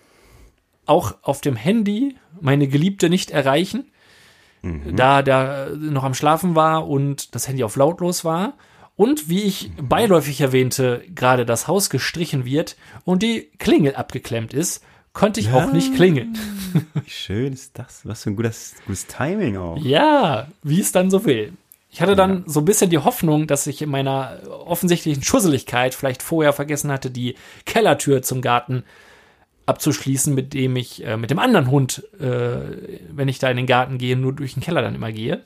auch 0.85 1.15
auf 1.21 1.41
dem 1.41 1.55
Handy 1.55 2.15
meine 2.41 2.67
Geliebte 2.67 3.09
nicht 3.09 3.31
erreichen, 3.31 3.91
mhm. 4.61 4.95
da 4.95 5.21
der 5.21 5.71
noch 5.75 6.03
am 6.03 6.13
Schlafen 6.13 6.55
war 6.55 6.87
und 6.87 7.35
das 7.35 7.47
Handy 7.47 7.63
auf 7.63 7.75
lautlos 7.75 8.25
war. 8.25 8.53
Und 8.95 9.27
wie 9.27 9.41
ich 9.41 9.69
mhm. 9.69 9.87
beiläufig 9.87 10.41
erwähnte, 10.41 11.03
gerade 11.13 11.45
das 11.45 11.67
Haus 11.67 11.89
gestrichen 11.89 12.45
wird 12.45 12.77
und 13.05 13.23
die 13.23 13.49
Klingel 13.57 13.95
abgeklemmt 13.95 14.53
ist, 14.53 14.83
konnte 15.13 15.39
ich 15.39 15.47
ja. 15.47 15.55
auch 15.55 15.71
nicht 15.71 15.95
klingeln. 15.95 16.37
Wie 16.93 17.09
schön 17.09 17.53
ist 17.53 17.77
das? 17.77 18.01
Was 18.03 18.23
für 18.23 18.31
ein 18.31 18.35
gutes, 18.35 18.75
gutes 18.85 19.07
Timing 19.07 19.57
auch. 19.57 19.77
Ja, 19.77 20.47
wie 20.63 20.79
es 20.79 20.91
dann 20.91 21.09
so 21.09 21.25
will. 21.25 21.53
Ich 21.93 22.01
hatte 22.01 22.15
dann 22.15 22.43
so 22.47 22.59
ein 22.59 22.65
bisschen 22.65 22.89
die 22.89 22.97
Hoffnung, 22.97 23.45
dass 23.45 23.67
ich 23.67 23.83
in 23.83 23.91
meiner 23.91 24.39
offensichtlichen 24.65 25.21
Schusseligkeit 25.21 25.93
vielleicht 25.93 26.23
vorher 26.23 26.51
vergessen 26.51 26.91
hatte, 26.91 27.11
die 27.11 27.35
Kellertür 27.67 28.23
zum 28.23 28.41
Garten 28.41 28.83
abzuschließen, 29.67 30.33
mit 30.33 30.55
dem 30.55 30.75
ich 30.75 31.05
äh, 31.05 31.17
mit 31.17 31.29
dem 31.29 31.37
anderen 31.37 31.69
Hund, 31.69 32.03
äh, 32.19 32.97
wenn 33.11 33.27
ich 33.27 33.37
da 33.37 33.51
in 33.51 33.57
den 33.57 33.67
Garten 33.67 33.99
gehe, 33.99 34.17
nur 34.17 34.33
durch 34.33 34.55
den 34.55 34.63
Keller 34.63 34.81
dann 34.81 34.95
immer 34.95 35.11
gehe. 35.11 35.45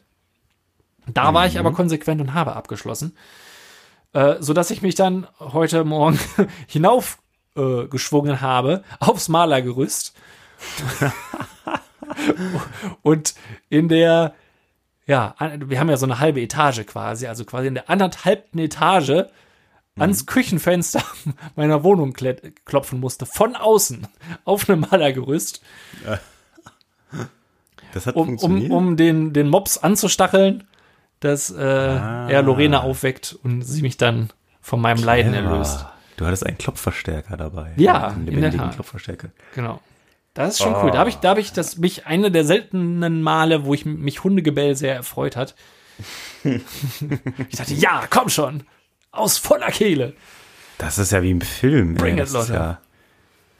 Da 1.06 1.32
mhm. 1.32 1.36
war 1.36 1.48
ich 1.48 1.56
mhm. 1.56 1.60
aber 1.60 1.74
konsequent 1.74 2.22
und 2.22 2.34
habe 2.34 2.56
abgeschlossen, 2.56 3.18
äh, 4.14 4.36
so 4.40 4.54
dass 4.54 4.72
ich 4.72 4.82
mich 4.82 4.96
dann 4.96 5.28
heute 5.40 5.84
Morgen 5.84 6.18
hinauf 6.68 7.18
äh, 7.58 7.90
habe 8.40 8.84
aufs 9.02 9.28
Malergerüst 9.28 10.16
und 13.02 13.36
in 13.68 13.90
der 13.90 14.34
ja, 15.08 15.36
wir 15.40 15.80
haben 15.80 15.90
ja 15.90 15.98
so 15.98 16.06
eine 16.06 16.20
halbe 16.20 16.42
Etage 16.42 16.86
quasi, 16.86 17.28
also 17.28 17.46
quasi 17.46 17.68
in 17.68 17.76
der 17.76 17.90
anderthalbten 17.90 18.60
Etage 18.60 19.10
mhm. 19.96 20.02
ans 20.02 20.26
Küchenfenster 20.26 21.02
meiner 21.56 21.84
Wohnung 21.84 22.14
klopfen 22.14 23.00
musste, 23.00 23.26
von 23.26 23.56
außen, 23.56 24.06
auf 24.44 24.70
einem 24.70 24.82
Malergerüst. 24.82 25.62
Das 27.94 28.06
hat 28.06 28.16
um, 28.16 28.28
funktioniert. 28.28 28.72
Um, 28.72 28.78
um 28.90 28.98
den, 28.98 29.34
den 29.34 29.48
Mops 29.50 29.78
anzustacheln, 29.78 30.66
dass 31.22 31.50
äh, 31.50 31.62
ah. 31.62 32.30
er 32.30 32.42
Lorena 32.42 32.82
aufweckt 32.82 33.38
und 33.44 33.64
sie 33.64 33.82
mich 33.82 33.98
dann 33.98 34.30
von 34.62 34.82
meinem 34.82 34.98
Clever. 34.98 35.08
Leiden 35.08 35.34
erlöst. 35.34 35.86
Du 36.18 36.26
hattest 36.26 36.46
einen 36.46 36.58
Klopfverstärker 36.58 37.38
dabei. 37.38 37.74
Ja, 37.78 38.10
in 38.10 38.42
der 38.42 38.52
Tat. 38.52 38.74
Klopfverstärker. 38.74 39.30
Genau. 39.56 39.80
Das 40.38 40.54
ist 40.54 40.60
schon 40.60 40.76
oh. 40.76 40.84
cool. 40.84 40.92
Da 40.92 41.00
habe 41.00 41.10
ich, 41.10 41.18
da 41.18 41.30
habe 41.30 41.42
ich 41.42 41.52
das 41.52 41.78
mich 41.78 42.06
eine 42.06 42.32
der 42.32 42.46
seltenen 42.46 43.22
Male, 43.22 43.66
wo 43.66 43.74
ich 43.74 43.86
mich 43.86 44.24
Hundegebell 44.24 44.76
sehr 44.76 44.96
erfreut 44.96 45.36
hat. 45.36 45.56
ich 46.44 47.56
dachte, 47.58 47.74
ja, 47.74 48.04
komm 48.10 48.30
schon, 48.30 48.64
aus 49.12 49.38
voller 49.38 49.72
Kehle. 49.72 50.14
Das 50.78 51.00
ist 51.00 51.12
ja 51.12 51.24
wie 51.24 51.32
im 51.32 51.42
Film. 51.42 51.96
Bring 51.96 52.18
ey. 52.18 52.24
it, 52.24 52.32
Leute. 52.32 52.54
Ja 52.54 52.82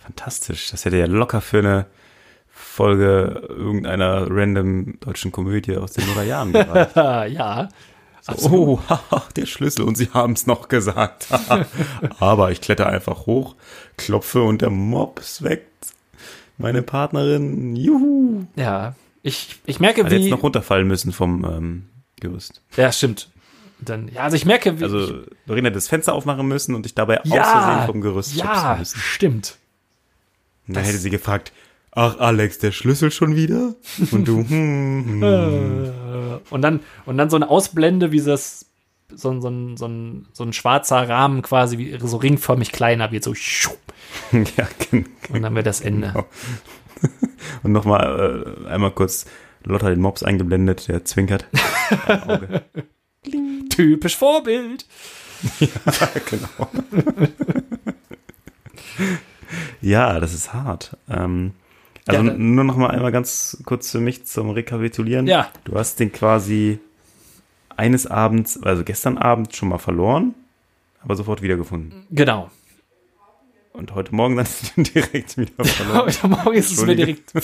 fantastisch. 0.08 0.72
Das 0.72 0.86
hätte 0.86 0.98
ja 0.98 1.06
locker 1.06 1.42
für 1.42 1.60
eine 1.60 1.86
Folge 2.48 3.46
irgendeiner 3.50 4.26
random 4.30 5.00
deutschen 5.02 5.32
Komödie 5.32 5.76
aus 5.76 5.94
den 5.94 6.08
Nullerjahren 6.08 6.54
Jahren 6.54 6.68
gereicht. 6.94 6.96
ja. 7.38 7.68
So, 8.36 8.80
oh, 8.90 9.20
der 9.36 9.46
Schlüssel 9.46 9.84
und 9.84 9.96
sie 9.96 10.10
haben 10.14 10.34
es 10.34 10.48
noch 10.48 10.70
gesagt. 10.70 11.28
Aber 12.20 12.52
ich 12.52 12.62
kletter 12.62 12.88
einfach 12.88 13.26
hoch, 13.26 13.56
klopfe 13.96 14.42
und 14.42 14.62
der 14.62 14.70
Mops 14.70 15.44
weckt 15.44 15.77
meine 16.58 16.82
Partnerin, 16.82 17.76
juhu. 17.76 18.46
Ja, 18.56 18.96
ich, 19.24 19.60
ich 19.66 19.80
merke, 19.80 20.04
Hat 20.04 20.12
wie. 20.12 20.16
jetzt 20.16 20.30
noch 20.30 20.44
runterfallen 20.44 20.88
müssen 20.88 21.12
vom 21.12 21.44
ähm, 21.44 21.84
Gerüst. 22.20 22.62
Ja, 22.76 22.92
stimmt. 22.92 23.30
Dann, 23.80 24.08
ja, 24.08 24.22
also 24.24 24.36
ich 24.36 24.46
merke, 24.46 24.80
wie. 24.80 24.84
Also, 24.84 25.24
Lorena 25.46 25.68
hat 25.68 25.76
das 25.76 25.88
Fenster 25.88 26.14
aufmachen 26.14 26.48
müssen 26.48 26.74
und 26.76 26.86
ich 26.86 26.96
dabei 26.96 27.20
ja, 27.26 27.42
aus 27.42 27.52
Versehen 27.52 27.86
vom 27.86 28.02
Gerüst 28.02 28.36
ja, 28.36 28.76
müssen. 28.80 28.98
stimmt. 28.98 29.58
Und 30.68 30.76
dann 30.76 30.84
hätte 30.84 30.98
sie 30.98 31.10
gefragt, 31.10 31.52
ach 31.92 32.18
Alex, 32.20 32.58
der 32.60 32.72
Schlüssel 32.72 33.12
schon 33.12 33.36
wieder? 33.36 33.76
Und 34.12 34.28
du, 34.28 34.40
hm, 34.40 35.22
hm. 35.22 35.94
Und 36.50 36.62
dann, 36.62 36.80
und 37.06 37.18
dann 37.18 37.30
so 37.30 37.36
eine 37.36 37.50
Ausblende, 37.50 38.12
wie 38.12 38.22
das, 38.22 38.66
so, 39.14 39.40
so, 39.40 39.76
so, 39.76 39.90
so, 40.34 40.44
ein, 40.44 40.54
schwarzer 40.54 41.08
Rahmen 41.08 41.42
quasi, 41.42 41.78
wie 41.78 41.98
so 42.00 42.18
ringförmig 42.18 42.72
kleiner 42.72 43.12
wird, 43.12 43.24
so. 43.24 43.34
ja, 44.32 44.68
genau. 44.90 45.08
Und 45.30 45.42
dann 45.42 45.56
wäre 45.56 45.64
das 45.64 45.82
Ende. 45.82 46.10
Genau. 46.10 46.26
Und 47.64 47.72
nochmal 47.72 48.66
äh, 48.66 48.70
einmal 48.70 48.92
kurz 48.92 49.26
Lotta 49.64 49.90
den 49.90 50.00
Mops 50.02 50.24
eingeblendet, 50.24 50.88
der 50.88 51.06
zwinkert. 51.06 51.46
Typisch 53.70 54.16
Vorbild. 54.16 54.86
ja, 55.60 55.70
genau. 56.30 56.70
ja, 59.82 60.20
das 60.20 60.34
ist 60.34 60.54
hart. 60.54 60.98
Ähm, 61.10 61.54
also 62.08 62.24
ja, 62.24 62.34
nur 62.34 62.64
noch 62.64 62.78
mal 62.78 62.90
einmal 62.90 63.12
ganz 63.12 63.62
kurz 63.66 63.92
für 63.92 64.00
mich 64.00 64.26
zum 64.26 64.50
Rekapitulieren. 64.50 65.28
Ja. 65.28 65.52
Du 65.66 65.76
hast 65.76 66.00
den 66.00 66.12
quasi 66.12 66.80
eines 67.78 68.08
Abends, 68.08 68.62
also 68.62 68.84
gestern 68.84 69.18
Abend 69.18 69.56
schon 69.56 69.70
mal 69.70 69.78
verloren, 69.78 70.34
aber 71.04 71.16
sofort 71.16 71.42
wiedergefunden. 71.42 72.06
Genau. 72.12 72.50
Und 73.74 73.94
heute 73.94 74.14
Morgen 74.14 74.36
dann 74.36 74.48
direkt 74.84 75.38
wieder 75.38 75.64
verloren. 75.64 76.08
heute 76.08 76.28
Morgen 76.28 76.54
ist 76.54 76.72
es 76.72 76.86
mir 76.86 76.96
direkt. 76.96 77.32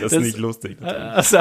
Das 0.00 0.12
ist 0.12 0.20
nicht 0.20 0.38
lustig. 0.38 0.76
Hast, 0.82 1.32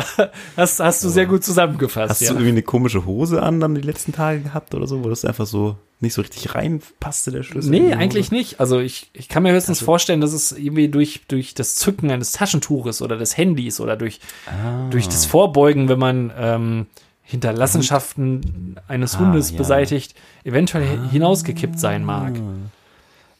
hast, 0.56 0.80
hast 0.80 1.04
du 1.04 1.10
sehr 1.10 1.26
gut 1.26 1.44
zusammengefasst. 1.44 2.10
Hast 2.12 2.22
ja. 2.22 2.30
du 2.30 2.36
irgendwie 2.36 2.50
eine 2.50 2.62
komische 2.62 3.06
Hose 3.06 3.42
an 3.42 3.60
dann 3.60 3.76
die 3.76 3.82
letzten 3.82 4.14
Tage 4.14 4.42
gehabt 4.42 4.74
oder 4.76 4.88
so, 4.88 5.04
wo 5.04 5.10
das 5.10 5.26
einfach 5.26 5.46
so 5.46 5.78
nicht 6.06 6.14
so 6.14 6.22
richtig 6.22 6.56
reinpasste, 6.56 7.32
der 7.32 7.44
Schlüssel? 7.44 7.72
Nee, 7.72 7.94
eigentlich 7.94 8.32
nicht. 8.32 8.60
Also 8.60 8.80
ich, 8.80 9.10
ich 9.14 9.28
kann 9.28 9.44
mir 9.44 9.52
höchstens 9.52 9.80
also, 9.80 9.86
vorstellen, 9.86 10.22
dass 10.22 10.34
es 10.34 10.52
irgendwie 10.52 10.88
durch, 10.88 11.24
durch 11.28 11.54
das 11.54 11.76
Zücken 11.76 12.12
eines 12.12 12.32
Taschentuches 12.32 13.02
oder 13.02 13.18
des 13.18 13.36
Handys 13.38 13.80
oder 13.80 13.98
durch, 13.98 14.20
ah. 14.48 14.90
durch 14.90 15.08
das 15.08 15.26
Vorbeugen, 15.26 15.90
wenn 15.90 16.00
man 16.00 16.32
ähm, 16.38 16.86
Hinterlassenschaften 17.24 18.80
eines 18.88 19.20
Hundes 19.20 19.50
ah, 19.50 19.54
ja. 19.54 19.58
beseitigt, 19.58 20.16
eventuell 20.44 21.00
ah. 21.00 21.10
hinausgekippt 21.12 21.80
sein 21.80 22.06
mag. 22.06 22.34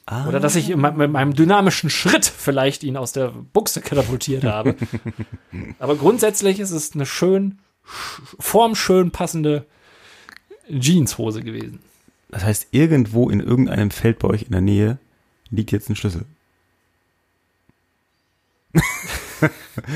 Ah. 0.08 0.28
Oder 0.28 0.40
dass 0.40 0.56
ich 0.56 0.76
mit 0.76 0.98
meinem 0.98 1.34
dynamischen 1.34 1.90
Schritt 1.90 2.26
vielleicht 2.26 2.84
ihn 2.84 2.98
aus 2.98 3.12
der 3.14 3.30
Buchse 3.54 3.82
katapultiert 3.82 4.44
habe. 4.46 4.76
Aber 5.80 5.96
grundsätzlich 5.96 6.60
ist 6.60 6.72
es 6.72 6.94
eine 6.94 7.06
schön, 7.06 7.60
formschön 8.40 9.12
passende 9.12 9.66
Jeanshose 10.70 11.42
gewesen. 11.42 11.80
Das 12.36 12.44
heißt, 12.44 12.68
irgendwo 12.72 13.30
in 13.30 13.40
irgendeinem 13.40 13.92
Feld 13.92 14.20
bei 14.20 14.28
euch 14.28 14.42
in 14.44 14.52
der 14.52 14.60
Nähe 14.60 14.98
liegt 15.52 15.72
jetzt 15.72 15.90
ein 15.90 15.96
Schlüssel. 15.96 16.26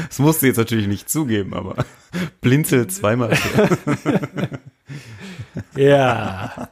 das 0.08 0.20
musst 0.20 0.42
du 0.42 0.46
jetzt 0.46 0.56
natürlich 0.56 0.88
nicht 0.88 1.10
zugeben, 1.10 1.54
aber 1.54 1.84
blinzel 2.40 2.88
zweimal. 2.88 3.38
ja. 5.76 6.70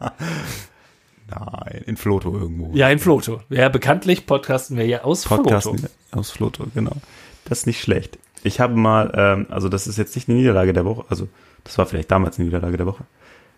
Nein, 1.30 1.84
in 1.86 1.98
Floto 1.98 2.34
irgendwo. 2.34 2.74
Ja, 2.74 2.90
in 2.90 3.00
Floto. 3.00 3.42
Ja, 3.50 3.68
bekanntlich 3.68 4.26
podcasten 4.26 4.78
wir 4.78 4.86
ja 4.86 5.02
aus 5.02 5.26
podcasten 5.26 5.80
Floto. 5.80 5.94
Aus 6.12 6.32
Floto, 6.32 6.68
genau. 6.74 6.96
Das 7.44 7.60
ist 7.60 7.66
nicht 7.66 7.82
schlecht. 7.82 8.18
Ich 8.44 8.62
habe 8.62 8.78
mal, 8.78 9.12
ähm, 9.14 9.48
also 9.50 9.68
das 9.68 9.86
ist 9.86 9.98
jetzt 9.98 10.16
nicht 10.16 10.30
eine 10.30 10.38
Niederlage 10.38 10.72
der 10.72 10.86
Woche, 10.86 11.04
also 11.10 11.28
das 11.66 11.78
war 11.78 11.86
vielleicht 11.86 12.10
damals 12.10 12.38
eine 12.38 12.46
Niederlage 12.46 12.78
der 12.78 12.86
Woche, 12.86 13.04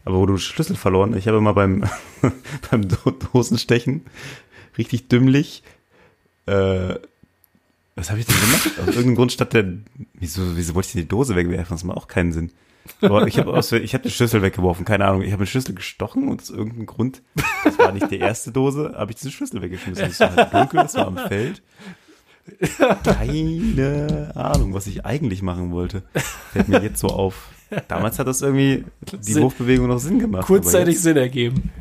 aber 0.10 0.18
wo 0.18 0.26
du 0.26 0.38
Schlüssel 0.38 0.76
verloren, 0.76 1.16
ich 1.16 1.28
habe 1.28 1.40
mal 1.40 1.52
beim, 1.52 1.84
beim 2.72 2.88
Dosenstechen 3.32 4.06
richtig 4.76 5.08
dümmlich, 5.08 5.62
äh, 6.48 6.96
was 7.96 8.10
habe 8.10 8.20
ich 8.20 8.26
denn 8.26 8.40
gemacht? 8.40 8.72
Aus 8.80 8.88
irgendeinem 8.88 9.16
Grund 9.16 9.32
statt 9.34 9.54
der, 9.54 9.72
wieso, 10.16 10.58
wieso 10.58 10.74
wollte 10.74 10.88
ich 10.88 10.94
die 10.94 11.08
Dose 11.08 11.36
wegwerfen? 11.36 11.76
Das 11.76 11.84
macht 11.84 11.98
auch 11.98 12.08
keinen 12.08 12.32
Sinn. 12.32 12.52
Aber 13.02 13.28
ich 13.28 13.38
habe 13.38 13.60
ich 13.60 13.94
hab 13.94 14.02
die 14.02 14.10
Schlüssel 14.10 14.42
weggeworfen, 14.42 14.84
keine 14.84 15.06
Ahnung. 15.06 15.22
Ich 15.22 15.32
habe 15.32 15.44
den 15.44 15.50
Schlüssel 15.50 15.76
gestochen 15.76 16.28
und 16.28 16.42
aus 16.42 16.50
irgendeinem 16.50 16.88
Grund, 16.88 17.22
das 17.64 17.78
war 17.78 17.92
nicht 17.92 18.10
die 18.10 18.18
erste 18.18 18.52
Dose, 18.52 18.96
habe 18.98 19.12
ich 19.12 19.18
diesen 19.18 19.32
Schlüssel 19.32 19.62
weggeschmissen. 19.62 20.06
Es 20.06 20.20
war 20.22 20.36
halt 20.36 20.52
dunkel, 20.52 20.80
es 20.80 20.96
war 20.96 21.06
am 21.06 21.18
Feld. 21.18 21.62
Keine 23.04 24.32
Ahnung, 24.34 24.74
was 24.74 24.88
ich 24.88 25.06
eigentlich 25.06 25.44
machen 25.44 25.70
wollte. 25.72 26.02
Fällt 26.52 26.68
mir 26.68 26.82
jetzt 26.82 27.00
so 27.00 27.10
auf. 27.10 27.50
Damals 27.88 28.20
hat 28.20 28.28
das 28.28 28.42
irgendwie 28.42 28.86
die 29.24 29.34
Sinn, 29.34 29.44
Wurfbewegung 29.44 29.88
noch 29.88 30.00
Sinn 30.00 30.20
gemacht. 30.20 30.46
Kurzzeitig 30.48 30.96
jetzt, 30.96 31.04
Sinn 31.04 31.18
ergeben. 31.18 31.72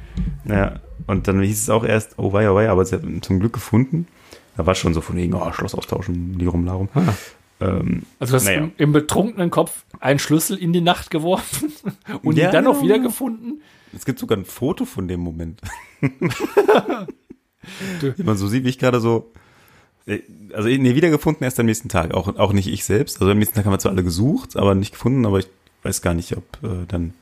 Ja, 0.47 0.81
und 1.07 1.29
dann 1.29 1.41
hieß 1.41 1.63
es 1.63 1.71
auch 1.71 1.85
erst, 1.85 2.19
oh 2.19 2.33
wei, 2.33 2.51
oh 2.51 2.55
wei, 2.55 2.69
aber 2.69 2.85
sie 2.85 2.97
hat 2.97 3.03
zum 3.23 3.41
Glück 3.41 3.55
gefunden. 3.55 4.07
Da 4.57 4.67
war 4.67 4.75
schon 4.75 4.93
so 4.93 5.01
von 5.01 5.17
wegen, 5.17 5.35
oh, 5.35 5.53
Schloss 5.53 5.75
austauschen, 5.75 6.39
Lirum 6.39 6.65
Larum. 6.67 6.89
Ah. 6.95 7.15
Ähm, 7.61 8.03
also 8.19 8.33
du 8.33 8.37
hast 8.37 8.45
naja. 8.45 8.59
im, 8.59 8.73
im, 8.77 8.93
betrunkenen 8.93 9.51
Kopf 9.51 9.85
einen 10.01 10.19
Schlüssel 10.19 10.57
in 10.57 10.73
die 10.73 10.81
Nacht 10.81 11.11
geworfen 11.11 11.73
und 12.23 12.37
ja, 12.37 12.49
ihn 12.49 12.53
dann 12.53 12.65
noch 12.65 12.83
wiedergefunden. 12.83 13.63
Es 13.95 14.05
gibt 14.05 14.19
sogar 14.19 14.37
ein 14.39 14.45
Foto 14.45 14.85
von 14.85 15.09
dem 15.09 15.21
Moment. 15.21 15.61
Wie 18.17 18.23
man 18.23 18.37
so 18.37 18.49
sieht, 18.49 18.65
wie 18.65 18.69
ich 18.69 18.79
gerade 18.79 19.01
so. 19.01 19.33
Äh, 20.07 20.21
also, 20.53 20.69
nee, 20.69 20.95
wiedergefunden 20.95 21.45
erst 21.45 21.61
am 21.61 21.67
nächsten 21.67 21.89
Tag. 21.89 22.15
Auch, 22.15 22.37
auch 22.37 22.53
nicht 22.53 22.69
ich 22.69 22.85
selbst. 22.85 23.21
Also, 23.21 23.31
am 23.31 23.39
nächsten 23.39 23.57
Tag 23.57 23.67
haben 23.67 23.73
wir 23.73 23.79
zwar 23.79 23.93
alle 23.93 24.05
gesucht, 24.05 24.57
aber 24.57 24.75
nicht 24.75 24.93
gefunden. 24.93 25.27
Aber 25.27 25.39
ich 25.39 25.49
weiß 25.83 26.03
gar 26.03 26.15
nicht, 26.15 26.37
ob 26.37 26.45
äh, 26.63 26.87
dann 26.87 27.15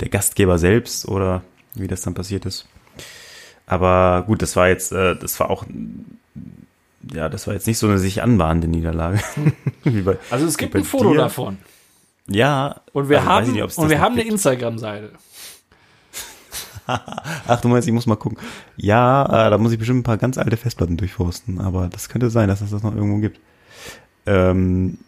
der 0.00 0.08
Gastgeber 0.08 0.58
selbst 0.58 1.06
oder 1.06 1.42
wie 1.74 1.88
das 1.88 2.02
dann 2.02 2.14
passiert 2.14 2.46
ist. 2.46 2.66
Aber 3.66 4.24
gut, 4.26 4.42
das 4.42 4.56
war 4.56 4.68
jetzt, 4.68 4.92
äh, 4.92 5.16
das 5.16 5.38
war 5.40 5.50
auch 5.50 5.64
ja, 7.12 7.28
das 7.28 7.46
war 7.46 7.54
jetzt 7.54 7.66
nicht 7.66 7.78
so 7.78 7.86
eine 7.86 7.98
sich 7.98 8.22
anbahnende 8.22 8.68
Niederlage. 8.68 9.20
bei, 9.84 10.16
also 10.30 10.46
es 10.46 10.56
gibt 10.56 10.74
ein 10.74 10.84
Foto 10.84 11.12
dir. 11.12 11.18
davon. 11.18 11.58
Ja. 12.26 12.80
Und 12.92 13.08
wir 13.08 13.18
also 13.18 13.30
haben, 13.30 13.52
nicht, 13.52 13.78
und 13.78 13.90
wir 13.90 14.00
haben 14.00 14.14
eine 14.14 14.22
Instagram-Seite. 14.22 15.10
Ach, 16.86 17.60
du 17.60 17.68
meinst, 17.68 17.88
ich 17.88 17.94
muss 17.94 18.06
mal 18.06 18.16
gucken. 18.16 18.38
Ja, 18.76 19.46
äh, 19.46 19.50
da 19.50 19.58
muss 19.58 19.72
ich 19.72 19.78
bestimmt 19.78 20.00
ein 20.00 20.04
paar 20.04 20.18
ganz 20.18 20.38
alte 20.38 20.56
Festplatten 20.56 20.96
durchforsten, 20.96 21.60
aber 21.60 21.88
das 21.88 22.08
könnte 22.08 22.30
sein, 22.30 22.48
dass 22.48 22.60
es 22.60 22.70
das 22.70 22.82
noch 22.82 22.94
irgendwo 22.94 23.18
gibt. 23.18 23.40
Ähm, 24.26 24.98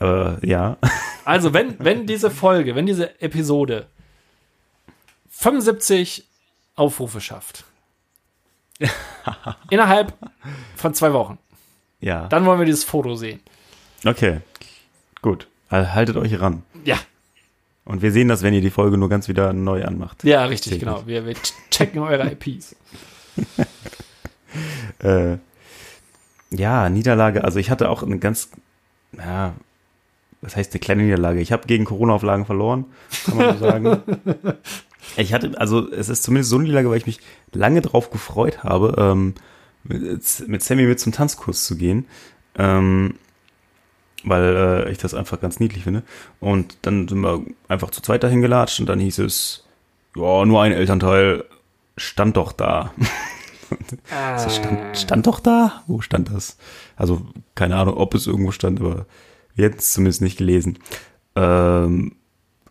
äh, 0.00 0.46
ja. 0.46 0.76
Also, 1.24 1.52
wenn, 1.52 1.78
wenn 1.78 2.06
diese 2.06 2.30
Folge, 2.30 2.74
wenn 2.74 2.86
diese 2.86 3.20
Episode 3.20 3.86
75 5.28 6.24
Aufrufe 6.74 7.20
schafft, 7.20 7.64
Innerhalb 9.70 10.12
von 10.76 10.94
zwei 10.94 11.12
Wochen. 11.12 11.38
Ja. 12.00 12.28
Dann 12.28 12.46
wollen 12.46 12.58
wir 12.58 12.66
dieses 12.66 12.84
Foto 12.84 13.14
sehen. 13.14 13.40
Okay. 14.04 14.40
Gut. 15.22 15.48
Haltet 15.70 16.16
euch 16.16 16.40
ran. 16.40 16.62
Ja. 16.84 16.98
Und 17.84 18.02
wir 18.02 18.12
sehen 18.12 18.28
das, 18.28 18.42
wenn 18.42 18.54
ihr 18.54 18.60
die 18.60 18.70
Folge 18.70 18.96
nur 18.96 19.08
ganz 19.08 19.28
wieder 19.28 19.52
neu 19.52 19.84
anmacht. 19.84 20.22
Ja, 20.24 20.44
richtig, 20.44 20.72
Täglich. 20.72 20.88
genau. 20.88 21.06
Wir, 21.06 21.26
wir 21.26 21.34
checken 21.70 22.00
eure 22.00 22.30
IPs. 22.30 22.76
äh, 25.02 25.36
ja, 26.50 26.88
Niederlage. 26.88 27.44
Also 27.44 27.58
ich 27.58 27.70
hatte 27.70 27.90
auch 27.90 28.02
eine 28.02 28.18
ganz, 28.18 28.50
ja, 29.12 29.54
was 30.40 30.56
heißt 30.56 30.72
eine 30.72 30.80
kleine 30.80 31.02
Niederlage? 31.02 31.40
Ich 31.40 31.52
habe 31.52 31.66
gegen 31.66 31.84
Corona-Auflagen 31.84 32.46
verloren, 32.46 32.86
kann 33.24 33.36
man 33.36 33.58
so 33.58 33.64
sagen. 33.64 34.02
Ich 35.16 35.32
hatte, 35.32 35.58
also 35.58 35.90
es 35.90 36.10
ist 36.10 36.22
zumindest 36.22 36.50
so 36.50 36.56
eine 36.56 36.64
Niederlage, 36.64 36.90
weil 36.90 36.98
ich 36.98 37.06
mich 37.06 37.20
lange 37.52 37.80
drauf 37.80 38.10
gefreut 38.10 38.62
habe, 38.62 38.94
ähm, 38.98 39.34
mit, 39.82 40.48
mit 40.48 40.62
Sammy 40.62 40.82
mit 40.82 41.00
zum 41.00 41.12
Tanzkurs 41.12 41.64
zu 41.64 41.76
gehen. 41.76 42.04
Ähm, 42.56 43.14
weil 44.24 44.56
äh, 44.86 44.90
ich 44.90 44.98
das 44.98 45.14
einfach 45.14 45.40
ganz 45.40 45.60
niedlich 45.60 45.84
finde. 45.84 46.02
Und 46.40 46.78
dann 46.82 47.08
sind 47.08 47.20
wir 47.20 47.42
einfach 47.68 47.90
zu 47.90 48.02
zweit 48.02 48.22
dahin 48.22 48.42
gelatscht 48.42 48.80
und 48.80 48.86
dann 48.86 48.98
hieß 48.98 49.18
es, 49.20 49.64
ja, 50.16 50.44
nur 50.44 50.62
ein 50.62 50.72
Elternteil 50.72 51.44
stand 51.96 52.36
doch 52.36 52.52
da. 52.52 52.92
Ah. 54.10 54.48
stand, 54.48 54.96
stand 54.96 55.26
doch 55.26 55.40
da? 55.40 55.82
Wo 55.86 56.00
stand 56.00 56.30
das? 56.30 56.56
Also, 56.96 57.26
keine 57.54 57.76
Ahnung, 57.76 57.98
ob 57.98 58.14
es 58.14 58.26
irgendwo 58.26 58.50
stand, 58.50 58.80
aber 58.80 59.04
es 59.58 59.92
zumindest 59.92 60.22
nicht 60.22 60.38
gelesen. 60.38 60.78
Ähm, 61.34 62.16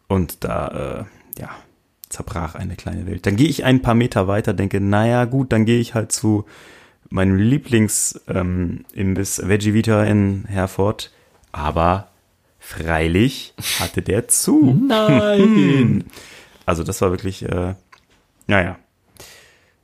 und 0.08 0.43
da, 0.43 1.06
äh, 1.38 1.39
ja, 1.39 1.50
zerbrach 2.10 2.56
eine 2.56 2.76
kleine 2.76 3.06
Welt. 3.06 3.26
Dann 3.26 3.36
gehe 3.36 3.47
ich 3.47 3.65
ein 3.65 3.82
paar 3.82 3.95
Meter 3.95 4.28
weiter, 4.28 4.54
denke, 4.54 4.80
naja, 4.80 5.26
gut, 5.26 5.52
dann 5.52 5.65
gehe 5.65 5.80
ich 5.80 5.93
halt 5.93 6.12
zu 6.12 6.45
meinem 7.10 7.38
Lieblings-Imbiss 7.38 9.39
ähm, 9.39 9.50
Veggie 9.50 9.73
Vita 9.73 10.04
in 10.04 10.45
Herford. 10.45 11.12
Aber 11.52 12.10
freilich 12.60 13.54
hatte 13.80 14.02
der 14.02 14.28
zu. 14.28 14.80
Nein! 14.88 16.06
also 16.65 16.84
das 16.84 17.02
war 17.02 17.12
wirklich, 17.12 17.43
äh, 17.43 17.76
naja. 18.47 18.78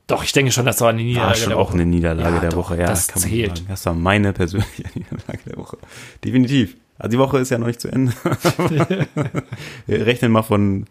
Doch, 0.06 0.22
ich 0.22 0.32
denke 0.32 0.52
schon, 0.52 0.66
das 0.66 0.82
war 0.82 0.90
eine 0.90 1.02
Niederlage 1.02 1.30
war 1.30 1.36
schon 1.36 1.48
der 1.48 1.58
Woche. 1.58 1.68
auch 1.68 1.74
eine 1.74 1.86
Niederlage 1.86 2.34
ja, 2.34 2.40
der 2.40 2.50
doch, 2.50 2.58
Woche. 2.58 2.78
Ja, 2.78 2.86
das 2.86 3.06
zählt. 3.06 3.64
Das 3.68 3.86
war 3.86 3.94
meine 3.94 4.34
persönliche 4.34 4.84
Niederlage 4.94 5.38
der 5.46 5.56
Woche. 5.56 5.78
Definitiv. 6.22 6.76
Also 6.98 7.10
die 7.10 7.18
Woche 7.18 7.38
ist 7.38 7.50
ja 7.50 7.58
noch 7.58 7.66
nicht 7.66 7.80
zu 7.80 7.88
Ende. 7.88 8.12
Wir 9.86 10.06
rechnen 10.06 10.30
mal 10.30 10.42
von 10.42 10.86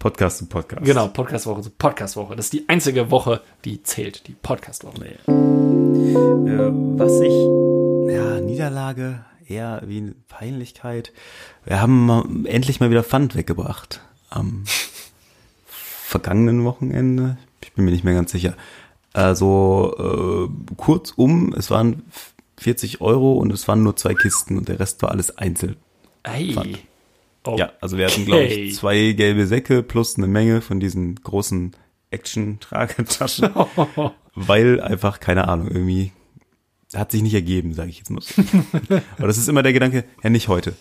Podcast 0.00 0.38
zu 0.38 0.46
Podcast. 0.46 0.84
Genau, 0.84 1.08
Podcastwoche 1.08 1.62
zu 1.62 1.70
Podcastwoche. 1.70 2.34
Das 2.34 2.46
ist 2.46 2.52
die 2.52 2.68
einzige 2.68 3.10
Woche, 3.10 3.40
die 3.64 3.82
zählt, 3.82 4.26
die 4.26 4.32
Podcastwoche. 4.32 5.00
Nee. 5.00 6.12
Äh, 6.12 6.72
was 6.98 7.20
ich, 7.20 8.14
ja, 8.14 8.40
Niederlage, 8.40 9.24
eher 9.46 9.82
wie 9.86 9.98
eine 9.98 10.14
Peinlichkeit. 10.28 11.12
Wir 11.64 11.80
haben 11.80 12.06
mal, 12.06 12.24
endlich 12.46 12.80
mal 12.80 12.90
wieder 12.90 13.04
Pfand 13.04 13.36
weggebracht 13.36 14.00
am 14.30 14.64
vergangenen 15.66 16.64
Wochenende. 16.64 17.38
Ich 17.62 17.72
bin 17.72 17.84
mir 17.84 17.92
nicht 17.92 18.04
mehr 18.04 18.14
ganz 18.14 18.32
sicher. 18.32 18.54
Also 19.12 20.48
äh, 20.50 20.74
kurzum, 20.74 21.54
es 21.56 21.70
waren 21.70 22.02
40 22.64 23.02
Euro 23.02 23.34
und 23.34 23.52
es 23.52 23.68
waren 23.68 23.82
nur 23.82 23.94
zwei 23.94 24.14
Kisten 24.14 24.56
und 24.56 24.68
der 24.68 24.80
Rest 24.80 25.02
war 25.02 25.10
alles 25.10 25.36
einzeln. 25.36 25.76
Ei. 26.22 26.54
Okay. 27.44 27.58
Ja, 27.58 27.72
also 27.82 27.98
wir 27.98 28.06
hatten, 28.06 28.24
glaube 28.24 28.44
ich, 28.44 28.74
zwei 28.74 29.12
gelbe 29.12 29.46
Säcke 29.46 29.82
plus 29.82 30.16
eine 30.16 30.26
Menge 30.26 30.62
von 30.62 30.80
diesen 30.80 31.16
großen 31.16 31.76
Action-Tragetaschen, 32.10 33.50
weil 34.34 34.80
einfach, 34.80 35.20
keine 35.20 35.46
Ahnung, 35.46 35.68
irgendwie 35.68 36.12
hat 36.94 37.10
sich 37.10 37.20
nicht 37.22 37.34
ergeben, 37.34 37.74
sage 37.74 37.90
ich 37.90 37.98
jetzt 37.98 38.08
mal. 38.08 38.22
Aber 39.18 39.26
das 39.26 39.36
ist 39.36 39.48
immer 39.48 39.62
der 39.62 39.74
Gedanke, 39.74 40.04
ja, 40.22 40.30
nicht 40.30 40.48
heute. 40.48 40.72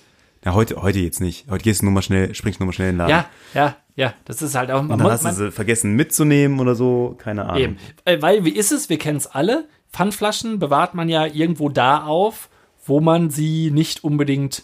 Ja, 0.45 0.53
heute, 0.53 0.81
heute 0.81 0.99
jetzt 0.99 1.19
nicht. 1.19 1.49
Heute 1.49 1.63
gehst 1.63 1.81
du 1.81 1.85
nur 1.85 1.93
mal 1.93 2.01
schnell, 2.01 2.33
springst 2.33 2.61
nur 2.61 2.67
mal 2.67 2.73
schnell 2.73 2.91
in 2.91 2.95
den 2.95 2.99
Laden. 2.99 3.11
Ja, 3.11 3.29
ja, 3.53 3.75
ja, 3.95 4.13
das 4.23 4.41
ist 4.41 4.55
halt 4.55 4.71
auch. 4.71 4.81
Und 4.81 4.89
dann 4.89 5.03
hast 5.03 5.25
du 5.25 5.33
sie 5.33 5.51
vergessen 5.51 5.95
mitzunehmen 5.95 6.61
oder 6.61 6.75
so, 6.75 7.15
keine 7.17 7.45
Ahnung. 7.45 7.61
Eben. 7.61 7.77
Äh, 8.05 8.21
weil, 8.21 8.45
wie 8.45 8.51
ist 8.55 8.71
es? 8.71 8.89
Wir 8.89 8.97
kennen 8.97 9.17
es 9.17 9.27
alle. 9.27 9.67
Pfandflaschen 9.93 10.59
bewahrt 10.59 10.95
man 10.95 11.07
ja 11.07 11.25
irgendwo 11.25 11.69
da 11.69 12.03
auf, 12.03 12.49
wo 12.85 12.99
man 12.99 13.29
sie 13.29 13.71
nicht 13.71 14.03
unbedingt 14.03 14.63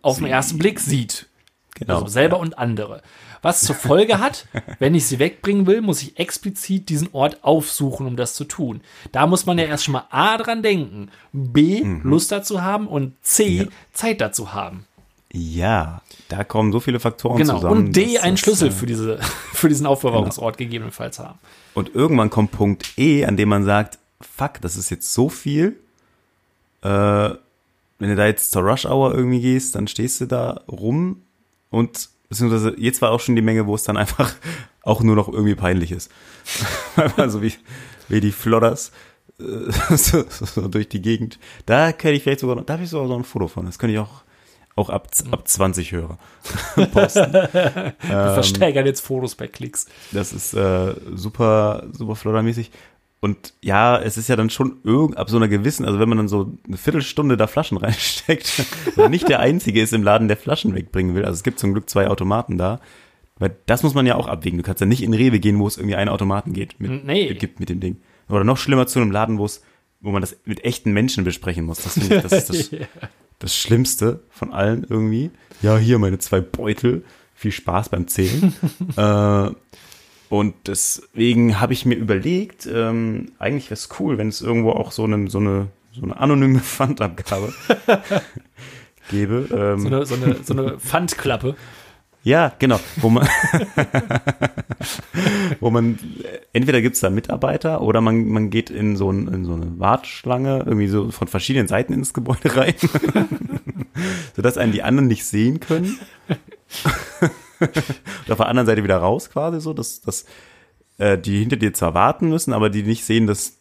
auf 0.00 0.18
den 0.18 0.26
ersten 0.26 0.58
Blick 0.58 0.80
sieht. 0.80 1.26
Genau. 1.74 1.96
Also 1.96 2.06
selber 2.06 2.36
ja. 2.36 2.42
und 2.42 2.58
andere. 2.58 3.02
Was 3.42 3.60
zur 3.60 3.76
Folge 3.76 4.18
hat, 4.18 4.46
wenn 4.78 4.94
ich 4.94 5.06
sie 5.06 5.18
wegbringen 5.18 5.66
will, 5.66 5.80
muss 5.80 6.02
ich 6.02 6.18
explizit 6.18 6.88
diesen 6.88 7.10
Ort 7.12 7.44
aufsuchen, 7.44 8.06
um 8.06 8.16
das 8.16 8.34
zu 8.34 8.44
tun. 8.44 8.80
Da 9.12 9.26
muss 9.26 9.46
man 9.46 9.58
ja 9.58 9.64
erst 9.64 9.84
schon 9.84 9.92
mal 9.92 10.06
A 10.10 10.36
dran 10.38 10.62
denken, 10.62 11.10
B 11.32 11.82
mhm. 11.84 12.02
Lust 12.02 12.32
dazu 12.32 12.62
haben 12.62 12.88
und 12.88 13.14
C 13.22 13.48
ja. 13.48 13.64
Zeit 13.92 14.20
dazu 14.20 14.54
haben. 14.54 14.86
Ja, 15.32 16.00
da 16.28 16.42
kommen 16.42 16.72
so 16.72 16.80
viele 16.80 17.00
Faktoren 17.00 17.38
genau. 17.38 17.56
zusammen. 17.56 17.86
Und 17.86 17.96
D 17.96 18.18
einen 18.18 18.38
Schlüssel 18.38 18.70
für, 18.70 18.86
diese, 18.86 19.18
für 19.52 19.68
diesen 19.68 19.86
Aufbewahrungsort 19.86 20.56
genau. 20.56 20.68
gegebenenfalls 20.68 21.18
haben. 21.18 21.38
Und 21.74 21.94
irgendwann 21.94 22.30
kommt 22.30 22.50
Punkt 22.50 22.98
E, 22.98 23.24
an 23.24 23.36
dem 23.36 23.50
man 23.50 23.64
sagt, 23.64 23.98
fuck, 24.20 24.60
das 24.60 24.76
ist 24.76 24.90
jetzt 24.90 25.12
so 25.12 25.28
viel. 25.28 25.78
Äh, 26.82 27.30
wenn 27.98 28.10
du 28.10 28.16
da 28.16 28.26
jetzt 28.26 28.52
zur 28.52 28.62
Rush 28.62 28.86
Hour 28.86 29.14
irgendwie 29.14 29.40
gehst, 29.40 29.74
dann 29.74 29.88
stehst 29.88 30.20
du 30.20 30.26
da 30.26 30.62
rum 30.68 31.22
und 31.70 32.08
beziehungsweise 32.28 32.74
jetzt 32.78 33.02
war 33.02 33.10
auch 33.10 33.20
schon 33.20 33.36
die 33.36 33.42
Menge, 33.42 33.66
wo 33.66 33.74
es 33.74 33.82
dann 33.82 33.96
einfach 33.96 34.34
auch 34.82 35.02
nur 35.02 35.16
noch 35.16 35.28
irgendwie 35.28 35.54
peinlich 35.54 35.92
ist. 35.92 36.10
also 37.16 37.42
wie, 37.42 37.52
wie 38.08 38.20
die 38.20 38.32
Flodders 38.32 38.92
äh, 39.40 39.72
so, 39.96 40.24
so 40.28 40.68
durch 40.68 40.88
die 40.88 41.02
Gegend. 41.02 41.38
Da 41.66 41.92
könnte 41.92 42.16
ich 42.16 42.22
vielleicht 42.22 42.40
sogar 42.40 42.56
noch, 42.56 42.64
da 42.64 42.74
habe 42.74 42.84
ich 42.84 42.90
sogar 42.90 43.08
noch 43.08 43.18
ein 43.18 43.24
Foto 43.24 43.48
von. 43.48 43.66
Das 43.66 43.78
könnte 43.78 43.94
ich 43.94 43.98
auch 43.98 44.22
auch 44.78 44.90
ab, 44.90 45.08
ab 45.32 45.48
20 45.48 45.90
Hörer 45.90 46.18
posten. 46.92 47.32
Wir 47.32 47.94
ähm, 48.04 48.34
versteigern 48.34 48.86
jetzt 48.86 49.00
Fotos 49.00 49.34
bei 49.34 49.48
Klicks. 49.48 49.86
Das 50.12 50.32
ist 50.32 50.54
äh, 50.54 50.94
super, 51.16 51.88
super 51.90 52.14
floddermäßig. 52.14 52.70
Und 53.20 53.54
ja, 53.62 53.98
es 53.98 54.16
ist 54.16 54.28
ja 54.28 54.36
dann 54.36 54.48
schon 54.48 54.78
irgend, 54.84 55.16
ab 55.16 55.28
so 55.28 55.36
einer 55.36 55.48
gewissen, 55.48 55.84
also 55.84 55.98
wenn 55.98 56.08
man 56.08 56.18
dann 56.18 56.28
so 56.28 56.52
eine 56.66 56.76
Viertelstunde 56.76 57.36
da 57.36 57.48
Flaschen 57.48 57.76
reinsteckt 57.78 58.64
und 58.96 59.10
nicht 59.10 59.28
der 59.28 59.40
Einzige 59.40 59.82
ist 59.82 59.92
im 59.92 60.04
Laden, 60.04 60.28
der 60.28 60.36
Flaschen 60.36 60.74
wegbringen 60.74 61.14
will. 61.14 61.24
Also 61.24 61.34
es 61.34 61.42
gibt 61.42 61.58
zum 61.58 61.72
Glück 61.72 61.90
zwei 61.90 62.08
Automaten 62.08 62.58
da. 62.58 62.80
Weil 63.38 63.56
das 63.66 63.82
muss 63.82 63.94
man 63.94 64.06
ja 64.06 64.16
auch 64.16 64.26
abwägen. 64.26 64.58
Du 64.58 64.64
kannst 64.64 64.80
ja 64.80 64.86
nicht 64.86 65.02
in 65.02 65.14
Rewe 65.14 65.38
gehen, 65.38 65.58
wo 65.58 65.66
es 65.66 65.76
irgendwie 65.76 65.94
einen 65.94 66.10
Automaten 66.10 66.52
geht, 66.52 66.80
mit, 66.80 67.04
nee. 67.04 67.32
gibt 67.34 67.60
mit 67.60 67.68
dem 67.68 67.80
Ding. 67.80 67.98
Oder 68.28 68.44
noch 68.44 68.56
schlimmer 68.56 68.86
zu 68.86 69.00
einem 69.00 69.10
Laden, 69.10 69.38
wo 69.38 69.44
es, 69.44 69.62
wo 70.00 70.10
man 70.10 70.20
das 70.20 70.36
mit 70.44 70.64
echten 70.64 70.92
Menschen 70.92 71.24
besprechen 71.24 71.64
muss. 71.64 71.82
Das 71.82 71.94
finde 71.94 72.16
ich, 72.16 72.22
das 72.22 72.32
ist 72.32 72.48
das, 72.48 72.70
das 73.38 73.56
Schlimmste 73.56 74.20
von 74.30 74.52
allen 74.52 74.84
irgendwie. 74.88 75.30
Ja, 75.62 75.78
hier 75.78 75.98
meine 75.98 76.18
zwei 76.18 76.40
Beutel. 76.40 77.04
Viel 77.34 77.52
Spaß 77.52 77.90
beim 77.90 78.08
Zählen. 78.08 78.52
äh, 78.96 79.50
und 80.28 80.54
deswegen 80.66 81.60
habe 81.60 81.72
ich 81.72 81.86
mir 81.86 81.94
überlegt, 81.94 82.68
ähm, 82.72 83.32
eigentlich 83.38 83.66
wäre 83.66 83.74
es 83.74 83.88
cool, 83.98 84.18
wenn 84.18 84.28
es 84.28 84.42
irgendwo 84.42 84.72
auch 84.72 84.92
so 84.92 85.04
eine, 85.04 85.30
so 85.30 85.38
eine, 85.38 85.68
so 85.92 86.02
eine 86.02 86.18
anonyme 86.18 86.58
Pfandabgabe 86.60 87.52
gäbe. 89.10 89.48
Ähm. 89.50 89.80
So 89.80 89.88
eine, 89.88 90.06
so 90.06 90.14
eine, 90.14 90.36
so 90.42 90.54
eine 90.54 90.78
Pfandklappe. 90.78 91.56
Ja, 92.24 92.52
genau. 92.58 92.78
Wo 92.96 93.08
man, 93.08 93.26
wo 95.60 95.70
man 95.70 95.98
entweder 96.52 96.82
gibt 96.82 96.96
es 96.96 97.00
da 97.00 97.08
Mitarbeiter 97.08 97.80
oder 97.80 98.02
man, 98.02 98.26
man 98.26 98.50
geht 98.50 98.68
in 98.68 98.96
so, 98.96 99.10
ein, 99.10 99.28
in 99.28 99.44
so 99.46 99.54
eine 99.54 99.78
Warteschlange, 99.78 100.64
irgendwie 100.66 100.88
so 100.88 101.10
von 101.10 101.28
verschiedenen 101.28 101.68
Seiten 101.68 101.94
ins 101.94 102.12
Gebäude 102.12 102.54
rein, 102.54 102.74
sodass 104.36 104.58
einen 104.58 104.72
die 104.72 104.82
anderen 104.82 105.06
nicht 105.06 105.24
sehen 105.24 105.60
können. 105.60 105.98
und 107.60 108.30
auf 108.30 108.38
der 108.38 108.46
anderen 108.46 108.66
Seite 108.66 108.84
wieder 108.84 108.98
raus 108.98 109.30
quasi 109.30 109.60
so, 109.60 109.72
dass, 109.72 110.00
dass 110.00 110.24
äh, 110.98 111.18
die 111.18 111.40
hinter 111.40 111.56
dir 111.56 111.72
zwar 111.72 111.94
warten 111.94 112.28
müssen, 112.28 112.52
aber 112.52 112.70
die 112.70 112.82
nicht 112.82 113.04
sehen, 113.04 113.26
dass 113.26 113.54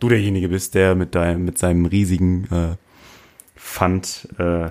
du 0.00 0.08
derjenige 0.08 0.48
bist, 0.48 0.74
der 0.74 0.94
mit 0.94 1.14
deinem, 1.14 1.44
mit 1.44 1.58
seinem 1.58 1.86
riesigen 1.86 2.44
äh, 2.50 2.76
Pfand 3.56 4.28
äh, 4.38 4.70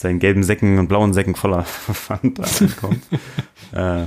seinen 0.00 0.18
gelben 0.18 0.42
Säcken 0.42 0.78
und 0.78 0.88
blauen 0.88 1.12
Säcken 1.12 1.34
voller 1.34 1.64
Pfand 1.64 2.40
ankommt. 2.40 3.04
äh, 3.72 4.06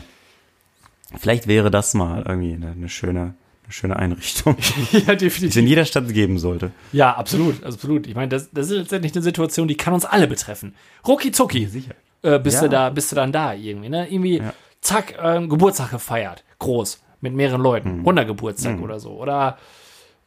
vielleicht 1.17 1.47
wäre 1.47 1.71
das 1.71 1.93
mal 1.93 2.23
irgendwie 2.27 2.53
eine, 2.53 2.71
eine 2.71 2.89
schöne, 2.89 3.35
eine 3.63 3.71
schöne 3.71 3.95
Einrichtung. 3.95 4.57
ja, 4.91 5.15
definitiv. 5.15 5.39
Die 5.39 5.47
es 5.47 5.55
in 5.55 5.67
jeder 5.67 5.85
Stadt 5.85 6.11
geben 6.11 6.39
sollte. 6.39 6.71
Ja, 6.91 7.13
absolut, 7.13 7.63
absolut. 7.63 8.07
Ich 8.07 8.15
meine, 8.15 8.29
das, 8.29 8.49
das 8.51 8.67
ist 8.67 8.77
letztendlich 8.77 9.13
eine 9.13 9.23
Situation, 9.23 9.67
die 9.67 9.77
kann 9.77 9.93
uns 9.93 10.05
alle 10.05 10.27
betreffen. 10.27 10.73
Rucki 11.07 11.31
zucki. 11.31 11.67
Sicher. 11.67 11.93
Äh, 12.23 12.39
bist 12.39 12.57
ja. 12.57 12.63
du 12.63 12.69
da, 12.69 12.89
bist 12.89 13.11
du 13.11 13.15
dann 13.15 13.31
da 13.31 13.53
irgendwie, 13.53 13.89
ne? 13.89 14.09
Irgendwie, 14.09 14.37
ja. 14.37 14.53
zack, 14.81 15.15
äh, 15.21 15.45
Geburtstag 15.45 15.91
gefeiert. 15.91 16.43
Groß. 16.59 17.01
Mit 17.21 17.33
mehreren 17.33 17.61
Leuten. 17.61 17.99
Mhm. 17.99 18.05
Runder 18.05 18.25
Geburtstag 18.25 18.77
mhm. 18.77 18.83
oder 18.83 18.99
so. 18.99 19.11
Oder 19.11 19.57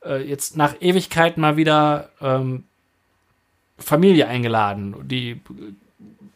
äh, 0.05 0.23
jetzt 0.23 0.57
nach 0.57 0.75
Ewigkeit 0.81 1.37
mal 1.37 1.57
wieder 1.57 2.11
ähm, 2.21 2.65
Familie 3.79 4.29
eingeladen, 4.29 4.95
die 5.03 5.41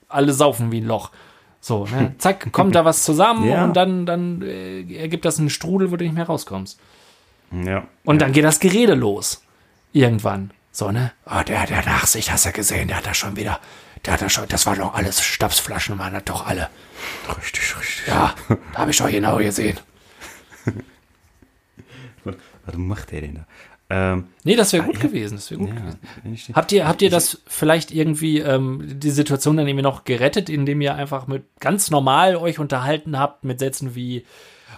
alle 0.08 0.32
saufen 0.32 0.72
wie 0.72 0.80
ein 0.80 0.86
Loch. 0.86 1.10
So, 1.60 1.86
ne? 1.86 2.14
zack, 2.18 2.52
kommt 2.52 2.74
da 2.74 2.84
was 2.84 3.04
zusammen 3.04 3.48
ja. 3.48 3.64
und 3.64 3.76
dann, 3.76 4.06
dann 4.06 4.42
äh, 4.42 4.80
ergibt 4.94 5.24
das 5.24 5.38
einen 5.38 5.50
Strudel, 5.50 5.90
wo 5.90 5.96
du 5.96 6.04
nicht 6.04 6.14
mehr 6.14 6.26
rauskommst. 6.26 6.80
Ja. 7.52 7.86
Und 8.04 8.22
dann 8.22 8.32
geht 8.32 8.44
das 8.44 8.60
Gerede 8.60 8.94
los. 8.94 9.44
Irgendwann. 9.92 10.52
So, 10.72 10.90
ne? 10.90 11.12
Oh, 11.26 11.42
der, 11.46 11.66
der 11.66 11.84
Nachsicht, 11.84 12.30
hast 12.30 12.46
du 12.46 12.52
gesehen, 12.52 12.88
der 12.88 12.98
hat 12.98 13.06
da 13.06 13.14
schon 13.14 13.36
wieder, 13.36 13.58
der 14.04 14.14
hat 14.14 14.22
da 14.22 14.28
schon, 14.28 14.46
das 14.48 14.66
war 14.66 14.76
doch 14.76 14.94
alles 14.94 15.22
Stabsflaschen, 15.22 15.98
waren 15.98 16.14
das 16.14 16.24
doch 16.24 16.46
alle. 16.46 16.68
Richtig, 17.36 17.76
richtig. 17.78 18.06
Ja, 18.06 18.34
da 18.72 18.78
habe 18.78 18.90
ich 18.90 18.96
schon 18.96 19.10
genau 19.10 19.38
gesehen. 19.38 19.78
Was 22.24 22.76
macht 22.76 23.10
der 23.10 23.20
denn 23.22 23.34
da? 23.34 23.46
Ähm, 23.92 24.28
nee, 24.44 24.54
das 24.54 24.72
wäre 24.72 24.84
ah, 24.84 24.86
gut 24.86 24.96
ja, 24.96 25.02
gewesen. 25.02 25.34
Das 25.34 25.50
wäre 25.50 25.60
gut 25.60 25.70
ja, 25.70 25.74
gewesen. 26.22 26.54
Habt 26.54 26.70
ihr, 26.70 26.86
habt 26.86 27.02
ihr 27.02 27.10
das 27.10 27.42
vielleicht 27.46 27.90
irgendwie, 27.90 28.38
ähm, 28.38 28.82
die 28.84 29.10
Situation 29.10 29.56
dann 29.56 29.66
irgendwie 29.66 29.82
noch 29.82 30.04
gerettet, 30.04 30.48
indem 30.48 30.80
ihr 30.80 30.94
einfach 30.94 31.26
mit 31.26 31.42
ganz 31.58 31.90
normal 31.90 32.36
euch 32.36 32.60
unterhalten 32.60 33.18
habt 33.18 33.44
mit 33.44 33.58
Sätzen 33.58 33.96
wie, 33.96 34.24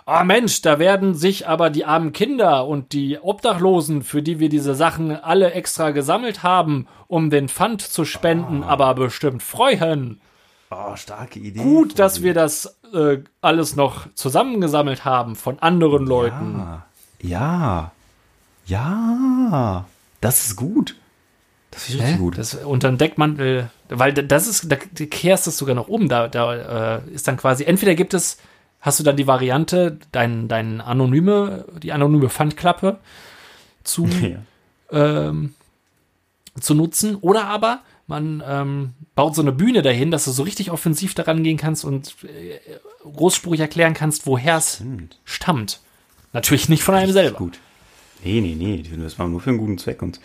oh 0.07 0.25
Mensch, 0.25 0.63
da 0.63 0.79
werden 0.79 1.15
sich 1.15 1.49
aber 1.49 1.71
die 1.71 1.85
armen 1.85 2.13
Kinder 2.13 2.67
und 2.67 2.93
die 2.93 3.19
Obdachlosen, 3.19 4.03
für 4.03 4.23
die 4.23 4.39
wir 4.39 4.49
diese 4.49 4.75
Sachen 4.75 5.13
alle 5.13 5.53
extra 5.53 5.91
gesammelt 5.91 6.43
haben, 6.43 6.87
um 7.09 7.31
den 7.31 7.49
Pfand 7.49 7.83
zu 7.83 8.05
spenden, 8.05 8.63
oh. 8.63 8.67
aber 8.67 8.95
bestimmt 8.95 9.43
freuen. 9.43 10.21
Oh, 10.71 10.97
starke 10.97 11.39
Idee. 11.39 11.63
Gut, 11.63 11.99
dass 11.99 12.23
wir 12.23 12.35
das 12.35 12.79
äh, 12.95 13.19
alles 13.41 13.77
noch 13.77 14.07
zusammengesammelt 14.15 15.05
haben 15.05 15.37
von 15.37 15.59
anderen 15.59 16.07
Leuten. 16.07 16.59
Ja. 16.59 16.87
ja. 17.21 17.93
Ja, 18.67 19.87
das 20.21 20.47
ist 20.47 20.57
gut. 20.57 20.97
Das 21.71 21.89
ist 21.89 21.99
richtig 21.99 22.19
gut. 22.19 22.39
Das, 22.39 22.55
unter 22.55 22.89
dem 22.89 22.99
Deckmantel, 22.99 23.71
weil 23.89 24.13
das 24.13 24.47
ist, 24.47 24.71
da 24.71 24.77
kehrst 24.77 25.47
du 25.47 25.51
es 25.51 25.59
sogar 25.59 25.75
noch 25.75 25.89
um. 25.89 26.09
Da, 26.09 26.29
da 26.29 26.97
äh, 26.97 27.11
ist 27.11 27.27
dann 27.29 27.37
quasi, 27.37 27.65
entweder 27.65 27.95
gibt 27.95 28.15
es, 28.15 28.39
hast 28.83 28.99
du 28.99 29.05
dann 29.05 29.17
die 29.17 29.27
Variante, 29.27 29.99
dein, 30.11 30.49
dein 30.49 30.83
anonyme, 30.83 31.65
die 31.83 31.93
anonyme 31.93 32.29
Pfandklappe 32.29 32.99
zu, 33.85 34.07
ja. 34.91 35.29
ähm, 35.29 35.55
zu 36.61 36.75
nutzen, 36.75 37.17
oder 37.17 37.47
aber 37.47 37.81
man 38.07 38.43
ähm, 38.47 38.93
baut 39.15 39.35
so 39.35 39.41
eine 39.41 39.53
Bühne 39.53 39.81
dahin, 39.81 40.11
dass 40.11 40.27
du 40.27 40.33
so 40.33 40.43
richtig 40.43 40.71
offensiv 40.71 41.15
daran 41.15 41.43
gehen 41.43 41.57
kannst 41.57 41.85
und 41.85 42.15
äh, 42.25 42.59
großspurig 43.05 43.61
erklären 43.61 43.95
kannst, 43.95 44.27
woher 44.27 44.59
es 44.59 44.83
stammt. 45.25 45.81
Natürlich 46.33 46.69
nicht 46.69 46.83
von 46.83 46.95
einem 46.95 47.13
selber. 47.13 47.39
Gut. 47.39 47.59
Nee, 48.25 48.41
nee, 48.41 48.55
nee, 48.55 48.85
das 48.99 49.19
war 49.19 49.29
nur 49.29 49.41
für 49.41 49.51
einen 49.51 49.59
guten 49.59 49.79
Zweck. 49.79 50.03
Und 50.03 50.19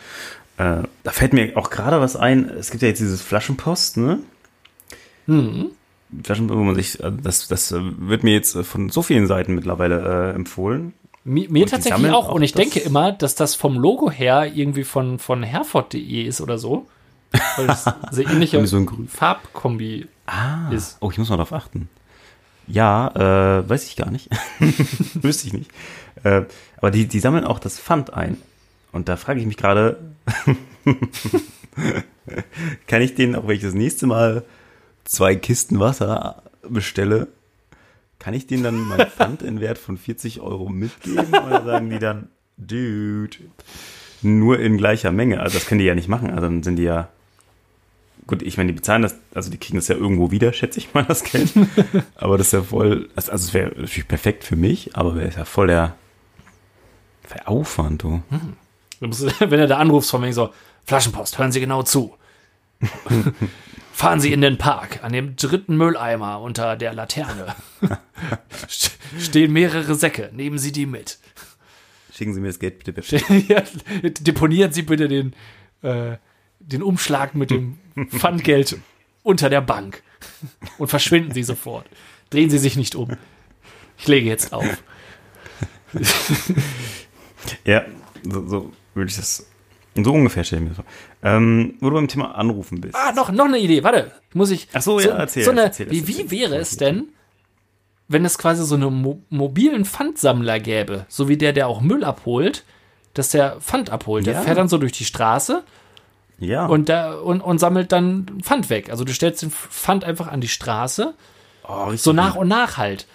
äh, 0.58 0.84
da 1.04 1.12
fällt 1.12 1.34
mir 1.34 1.56
auch 1.56 1.70
gerade 1.70 2.02
was 2.02 2.16
ein. 2.16 2.50
Es 2.50 2.72
gibt 2.72 2.82
ja 2.82 2.90
jetzt 2.90 3.00
dieses 3.00 3.22
Flaschenpost, 3.22 3.98
ne? 3.98 4.20
Mhm. 5.28 5.72
Flaschenpost, 6.24 6.58
wo 6.58 6.64
man 6.64 6.76
sich, 6.76 7.00
äh, 7.00 7.12
das, 7.22 7.48
das 7.48 7.74
wird 7.74 8.24
mir 8.24 8.34
jetzt 8.34 8.58
von 8.58 8.90
so 8.90 9.02
vielen 9.02 9.28
Seiten 9.28 9.56
mittlerweile 9.56 10.32
äh, 10.32 10.36
empfohlen. 10.36 10.94
Mir, 11.24 11.50
mir 11.52 11.68
tatsächlich 11.68 12.12
auch. 12.12 12.30
Und 12.30 12.42
ich 12.42 12.54
denke 12.54 12.80
immer, 12.80 13.12
dass 13.12 13.36
das 13.36 13.56
vom 13.56 13.78
Logo 13.78 14.10
her 14.10 14.50
irgendwie 14.54 14.86
von, 14.86 15.20
von 15.20 15.44
Herford.de 15.44 16.24
ist 16.24 16.40
oder 16.40 16.58
so. 16.58 16.88
Weil 17.58 17.68
das 17.68 17.84
sehr 18.12 18.30
ähnliche 18.30 18.66
so 18.66 18.78
ein 18.78 19.10
Farbkombi 19.10 20.08
ah. 20.26 20.70
ist. 20.72 20.98
Oh, 21.02 21.12
ich 21.12 21.18
muss 21.18 21.30
mal 21.30 21.36
darauf 21.36 21.52
achten. 21.52 21.90
Ja, 22.68 23.10
äh, 23.60 23.70
weiß 23.70 23.86
ich 23.88 23.98
gar 23.98 24.10
nicht. 24.10 24.30
Wüsste 25.16 25.48
ich 25.48 25.54
nicht. 25.54 25.72
Äh, 26.24 26.44
aber 26.78 26.92
die, 26.92 27.08
die 27.08 27.20
sammeln 27.20 27.44
auch 27.44 27.60
das 27.60 27.80
Pfand 27.80 28.14
ein. 28.14 28.38
Und 28.92 29.10
da 29.10 29.18
frage 29.18 29.40
ich 29.40 29.46
mich 29.46 29.58
gerade, 29.58 30.12
kann 32.88 33.02
ich 33.02 33.16
denen, 33.16 33.36
auch 33.36 33.48
wenn 33.48 33.56
ich 33.56 33.62
das 33.62 33.74
nächste 33.74 34.08
Mal 34.08 34.44
zwei 35.08 35.36
Kisten 35.36 35.80
Wasser 35.80 36.44
bestelle, 36.68 37.28
kann 38.20 38.34
ich 38.34 38.48
denen 38.48 38.64
dann 38.64 38.80
mein 38.80 39.08
Pfand 39.08 39.42
in 39.42 39.60
Wert 39.60 39.78
von 39.78 39.98
40 39.98 40.42
Euro 40.42 40.70
mitgeben? 40.70 41.30
Oder 41.30 41.64
sagen 41.64 41.90
die 41.90 42.00
dann, 42.00 42.30
Dude, 42.58 43.38
nur 44.22 44.60
in 44.60 44.78
gleicher 44.78 45.12
Menge? 45.12 45.40
Also 45.40 45.58
das 45.58 45.68
können 45.68 45.80
die 45.80 45.86
ja 45.86 45.96
nicht 45.96 46.08
machen. 46.08 46.32
Also 46.32 46.42
dann 46.42 46.64
sind 46.64 46.78
die 46.78 46.84
ja 46.84 47.10
gut, 48.26 48.42
ich 48.42 48.58
meine, 48.58 48.68
die 48.68 48.76
bezahlen 48.76 49.02
das, 49.02 49.16
also 49.34 49.50
die 49.50 49.58
kriegen 49.58 49.78
das 49.78 49.88
ja 49.88 49.96
irgendwo 49.96 50.32
wieder, 50.32 50.52
schätze 50.52 50.80
ich 50.80 50.94
mal, 50.94 51.06
das 51.06 51.24
Geld. 51.24 51.54
aber 52.16 52.38
das 52.38 52.48
ist 52.48 52.54
ja 52.54 52.64
voll, 52.64 53.10
also 53.16 53.32
es 53.32 53.54
wäre 53.54 53.70
natürlich 53.70 54.08
perfekt 54.08 54.44
für 54.44 54.56
mich, 54.56 54.96
aber 54.96 55.16
wäre 55.16 55.32
ja 55.32 55.46
voll 55.46 55.68
der, 55.68 55.96
der 57.34 57.48
Aufwand, 57.48 58.04
du. 58.04 58.22
Hm. 58.30 58.54
Wenn 59.40 59.60
er 59.60 59.68
da 59.68 59.78
anrufst 59.78 60.10
von 60.12 60.22
mir 60.22 60.34
so, 60.34 60.50
Flaschenpost, 60.86 61.38
hören 61.38 61.52
Sie 61.52 61.60
genau 61.60 61.84
zu. 61.84 62.16
Fahren 63.98 64.20
Sie 64.20 64.32
in 64.32 64.42
den 64.42 64.60
Park, 64.60 65.04
an 65.04 65.12
dem 65.12 65.36
dritten 65.38 65.76
Mülleimer 65.76 66.40
unter 66.40 66.76
der 66.76 66.94
Laterne. 66.94 67.56
Stehen 69.18 69.52
mehrere 69.52 69.96
Säcke, 69.96 70.30
nehmen 70.34 70.60
Sie 70.60 70.72
die 70.72 70.86
mit. 70.86 71.18
Schicken 72.14 72.36
Sie 72.36 72.40
mir 72.40 72.46
das 72.46 72.60
Geld 72.60 72.78
bitte. 72.78 72.94
bitte. 72.94 73.18
ja, 73.48 73.64
deponieren 74.22 74.72
Sie 74.72 74.84
bitte 74.84 75.08
den, 75.08 75.34
äh, 75.82 76.18
den 76.60 76.84
Umschlag 76.84 77.34
mit 77.34 77.50
dem 77.50 77.80
Pfandgeld 78.10 78.78
unter 79.24 79.50
der 79.50 79.62
Bank 79.62 80.04
und 80.78 80.90
verschwinden 80.90 81.32
Sie 81.32 81.42
sofort. 81.42 81.88
Drehen 82.30 82.52
Sie 82.52 82.60
sich 82.60 82.78
nicht 82.78 82.94
um. 82.94 83.18
Ich 83.98 84.08
lege 84.08 84.28
jetzt 84.30 84.54
auf. 84.54 84.84
ja, 87.66 87.84
so, 88.22 88.48
so 88.48 88.74
würde 88.94 89.10
ich 89.10 89.16
das. 89.16 89.48
So 90.04 90.14
ungefähr 90.14 90.44
stellen 90.44 90.64
wir 90.64 90.70
das 90.70 90.78
vor. 90.78 90.86
Ähm, 91.24 91.76
wo 91.80 91.90
du 91.90 91.96
beim 91.96 92.08
Thema 92.08 92.36
Anrufen 92.36 92.82
bist. 92.82 92.96
Ah, 92.96 93.12
noch, 93.14 93.32
noch 93.32 93.46
eine 93.46 93.60
Idee. 93.60 93.84
Warte, 93.84 94.12
muss 94.34 94.52
ich. 94.52 94.68
Ach 94.74 94.82
so, 94.82 95.00
so 95.00 95.10
ja, 95.10 95.16
erzähl. 95.16 95.44
So 95.44 95.52
eine, 95.52 95.64
erzähl, 95.64 95.90
wie, 95.90 96.08
wie 96.08 96.32
wäre 96.32 96.58
es 96.58 96.78
denn, 96.78 97.06
wenn 98.08 98.26
es 98.26 98.38
quasi 98.38 98.64
so 98.66 98.76
einen 98.76 98.94
mo 98.94 99.22
mobilen 99.30 99.86
Pfandsammler 99.86 100.60
gäbe, 100.60 101.06
so 101.10 101.28
wie 101.28 101.38
der, 101.38 101.54
der 101.54 101.68
auch 101.68 101.82
Müll 101.82 102.04
abholt, 102.04 102.64
dass 103.14 103.30
der 103.30 103.60
Pfand 103.60 103.90
abholt. 103.90 104.26
Der 104.26 104.34
ja. 104.36 104.42
fährt 104.42 104.58
dann 104.58 104.70
so 104.70 104.78
durch 104.78 104.94
die 104.94 105.06
Straße 105.06 105.64
ja. 106.40 106.66
Und, 106.66 106.90
da, 106.90 107.16
und, 107.16 107.42
und 107.42 107.60
sammelt 107.60 107.92
dann 107.92 108.26
Pfand 108.42 108.70
weg. 108.70 108.90
Also 108.90 109.04
du 109.04 109.14
stellst 109.14 109.42
den 109.42 109.52
Pfand 109.52 110.04
einfach 110.04 110.28
an 110.28 110.42
die 110.42 110.48
Straße. 110.48 111.14
Oh, 111.68 111.92
so 111.96 112.14
nach 112.14 112.36
und 112.36 112.48
nach 112.48 112.78
halt. 112.78 113.08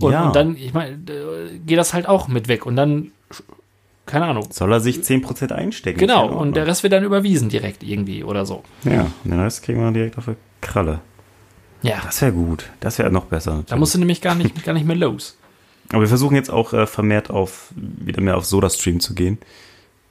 Und, 0.00 0.12
ja. 0.12 0.26
und 0.26 0.36
dann, 0.36 0.56
ich 0.56 0.72
meine, 0.72 0.96
geht 0.96 1.78
das 1.78 1.92
halt 1.92 2.08
auch 2.08 2.28
mit 2.28 2.48
weg. 2.48 2.64
Und 2.64 2.76
dann, 2.76 3.12
keine 4.06 4.26
Ahnung. 4.26 4.48
Soll 4.50 4.72
er 4.72 4.80
sich 4.80 4.98
10% 4.98 5.52
einstecken? 5.52 5.98
Genau, 5.98 6.26
und 6.28 6.56
der 6.56 6.66
Rest 6.66 6.82
wird 6.82 6.92
dann 6.92 7.04
überwiesen 7.04 7.48
direkt 7.48 7.82
irgendwie 7.82 8.24
oder 8.24 8.44
so. 8.44 8.62
Ja, 8.84 9.02
und 9.24 9.30
den 9.30 9.40
Rest 9.40 9.62
kriegen 9.62 9.80
wir 9.80 9.90
direkt 9.92 10.18
auf 10.18 10.26
die 10.26 10.34
Kralle. 10.60 11.00
Ja. 11.82 12.00
Das 12.04 12.20
wäre 12.20 12.32
gut. 12.32 12.70
Das 12.80 12.98
wäre 12.98 13.10
noch 13.10 13.26
besser. 13.26 13.50
Natürlich. 13.50 13.70
Da 13.70 13.76
musst 13.76 13.94
du 13.94 13.98
nämlich 13.98 14.20
gar 14.20 14.34
nicht, 14.34 14.64
gar 14.64 14.72
nicht 14.72 14.86
mehr 14.86 14.96
los. 14.96 15.38
Aber 15.92 16.02
wir 16.02 16.08
versuchen 16.08 16.34
jetzt 16.34 16.50
auch 16.50 16.72
äh, 16.72 16.86
vermehrt 16.86 17.30
auf, 17.30 17.72
wieder 17.74 18.20
mehr 18.20 18.36
auf 18.36 18.44
SodaStream 18.44 19.00
zu 19.00 19.14
gehen. 19.14 19.38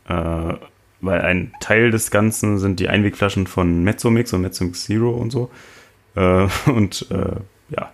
Äh, 0.07 0.53
weil 1.01 1.21
ein 1.21 1.53
Teil 1.61 1.91
des 1.91 2.11
Ganzen 2.11 2.57
sind 2.57 2.79
die 2.79 2.89
Einwegflaschen 2.89 3.47
von 3.47 3.83
Mezzomix 3.83 4.33
und 4.33 4.41
Mezzomix 4.41 4.85
Zero 4.85 5.11
und 5.11 5.31
so. 5.31 5.49
Äh, 6.15 6.47
und 6.65 7.05
äh, 7.11 7.35
ja, 7.69 7.93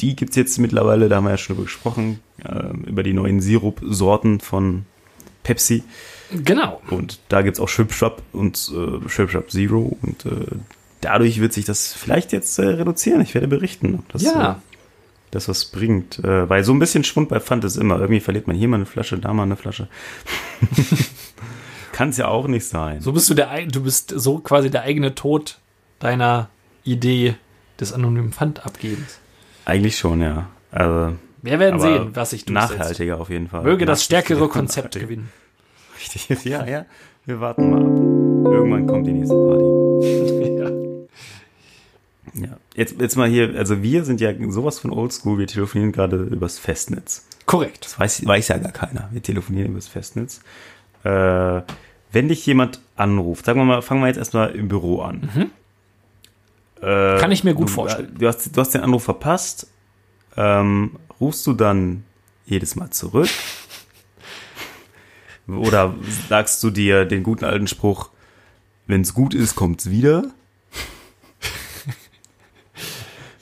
die 0.00 0.16
gibt 0.16 0.30
es 0.30 0.36
jetzt 0.36 0.58
mittlerweile, 0.58 1.08
da 1.08 1.16
haben 1.16 1.24
wir 1.24 1.30
ja 1.30 1.38
schon 1.38 1.56
drüber 1.56 1.66
gesprochen, 1.66 2.20
äh, 2.44 2.76
über 2.86 3.02
die 3.02 3.12
neuen 3.12 3.40
Sirup-Sorten 3.40 4.40
von 4.40 4.86
Pepsi. 5.42 5.84
Genau. 6.32 6.80
Und 6.90 7.20
da 7.28 7.42
gibt 7.42 7.56
es 7.56 7.60
auch 7.60 7.68
Shrimp 7.68 7.92
Shop 7.92 8.22
und 8.32 8.70
äh, 8.74 9.08
Shrimp 9.08 9.30
Shop 9.30 9.50
Zero 9.50 9.96
und 10.02 10.26
äh, 10.26 10.56
dadurch 11.00 11.40
wird 11.40 11.52
sich 11.52 11.64
das 11.64 11.92
vielleicht 11.92 12.32
jetzt 12.32 12.58
äh, 12.58 12.66
reduzieren. 12.66 13.20
Ich 13.20 13.34
werde 13.34 13.46
berichten, 13.46 13.96
ob 13.96 14.08
das, 14.12 14.22
ja. 14.22 14.52
äh, 14.52 14.54
das 15.30 15.48
was 15.48 15.66
bringt. 15.66 16.18
Äh, 16.18 16.48
weil 16.48 16.64
so 16.64 16.72
ein 16.72 16.78
bisschen 16.78 17.04
Schwund 17.04 17.28
bei 17.28 17.40
Pfand 17.40 17.64
ist 17.64 17.76
immer. 17.76 18.00
Irgendwie 18.00 18.20
verliert 18.20 18.46
man 18.46 18.56
hier 18.56 18.68
mal 18.68 18.76
eine 18.76 18.86
Flasche, 18.86 19.18
da 19.18 19.32
mal 19.32 19.44
eine 19.44 19.56
Flasche. 19.56 19.88
Kann 21.92 22.08
es 22.08 22.16
ja 22.16 22.26
auch 22.26 22.48
nicht 22.48 22.66
sein. 22.66 23.00
So 23.00 23.12
bist 23.12 23.30
du 23.30 23.34
der, 23.34 23.66
du 23.66 23.82
bist 23.84 24.12
so 24.16 24.38
quasi 24.38 24.70
der 24.70 24.82
eigene 24.82 25.14
Tod 25.14 25.60
deiner 26.00 26.48
Idee 26.82 27.36
des 27.78 27.92
anonymen 27.92 28.32
Pfandabgebens. 28.32 29.20
Eigentlich 29.64 29.96
schon, 29.96 30.20
ja. 30.20 30.48
Also, 30.70 31.16
Wir 31.42 31.58
werden 31.58 31.80
sehen, 31.80 32.10
was 32.14 32.30
sich 32.30 32.44
durchsetzt. 32.44 32.78
Nachhaltiger 32.78 33.20
auf 33.20 33.30
jeden 33.30 33.48
Fall. 33.48 33.62
Möge 33.62 33.86
das 33.86 34.04
stärkere 34.04 34.48
Konzept 34.48 34.98
gewinnen. 34.98 35.30
Richtig, 35.98 36.44
ja, 36.44 36.66
ja. 36.66 36.86
Wir 37.24 37.40
warten 37.40 37.70
mal 37.70 37.80
ab. 37.80 38.52
Irgendwann 38.52 38.86
kommt 38.86 39.06
die 39.06 39.12
nächste 39.12 39.34
Party. 39.34 39.64
ja. 40.58 40.84
Ja, 42.34 42.56
jetzt, 42.74 43.00
jetzt 43.00 43.16
mal 43.16 43.28
hier, 43.28 43.54
also 43.56 43.82
wir 43.82 44.04
sind 44.04 44.20
ja 44.20 44.32
sowas 44.50 44.80
von 44.80 44.90
oldschool, 44.90 45.38
wir 45.38 45.46
telefonieren 45.46 45.92
gerade 45.92 46.16
übers 46.16 46.58
Festnetz. 46.58 47.26
Korrekt. 47.46 47.84
Das 47.84 47.98
weiß, 47.98 48.26
weiß 48.26 48.48
ja 48.48 48.58
gar 48.58 48.72
keiner. 48.72 49.08
Wir 49.12 49.22
telefonieren 49.22 49.70
übers 49.70 49.86
Festnetz. 49.86 50.40
Äh, 51.04 51.60
wenn 52.10 52.28
dich 52.28 52.44
jemand 52.46 52.80
anruft, 52.96 53.44
sagen 53.44 53.60
wir 53.60 53.64
mal, 53.64 53.82
fangen 53.82 54.00
wir 54.00 54.08
jetzt 54.08 54.16
erstmal 54.16 54.50
im 54.50 54.68
Büro 54.68 55.02
an. 55.02 55.30
Mhm. 55.34 55.50
Äh, 56.80 57.18
Kann 57.18 57.32
ich 57.32 57.44
mir 57.44 57.54
gut 57.54 57.68
du, 57.68 57.72
vorstellen. 57.72 58.14
Du 58.18 58.26
hast, 58.26 58.56
du 58.56 58.60
hast 58.60 58.70
den 58.70 58.82
Anruf 58.82 59.04
verpasst. 59.04 59.68
Ähm, 60.36 60.98
rufst 61.20 61.46
du 61.46 61.52
dann 61.52 62.04
jedes 62.46 62.76
Mal 62.76 62.90
zurück? 62.90 63.28
Oder 65.46 65.94
sagst 66.28 66.62
du 66.62 66.70
dir 66.70 67.04
den 67.04 67.22
guten 67.22 67.44
alten 67.44 67.66
Spruch, 67.66 68.10
wenn 68.86 69.02
es 69.02 69.14
gut 69.14 69.34
ist, 69.34 69.54
kommt's 69.54 69.90
wieder? 69.90 70.24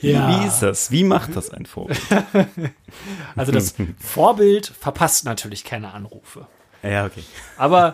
Ja. 0.03 0.27
Wie 0.27 0.47
ist 0.47 0.59
das? 0.59 0.91
Wie 0.91 1.05
macht 1.05 1.33
das 1.35 1.49
ein 1.49 1.65
Vorbild? 1.65 1.99
also 3.37 3.53
das 3.53 3.73
Vorbild 3.99 4.67
verpasst 4.67 5.23
natürlich 5.23 5.63
keine 5.63 5.93
Anrufe. 5.93 6.47
Ja, 6.83 7.05
okay. 7.05 7.23
Aber 7.57 7.93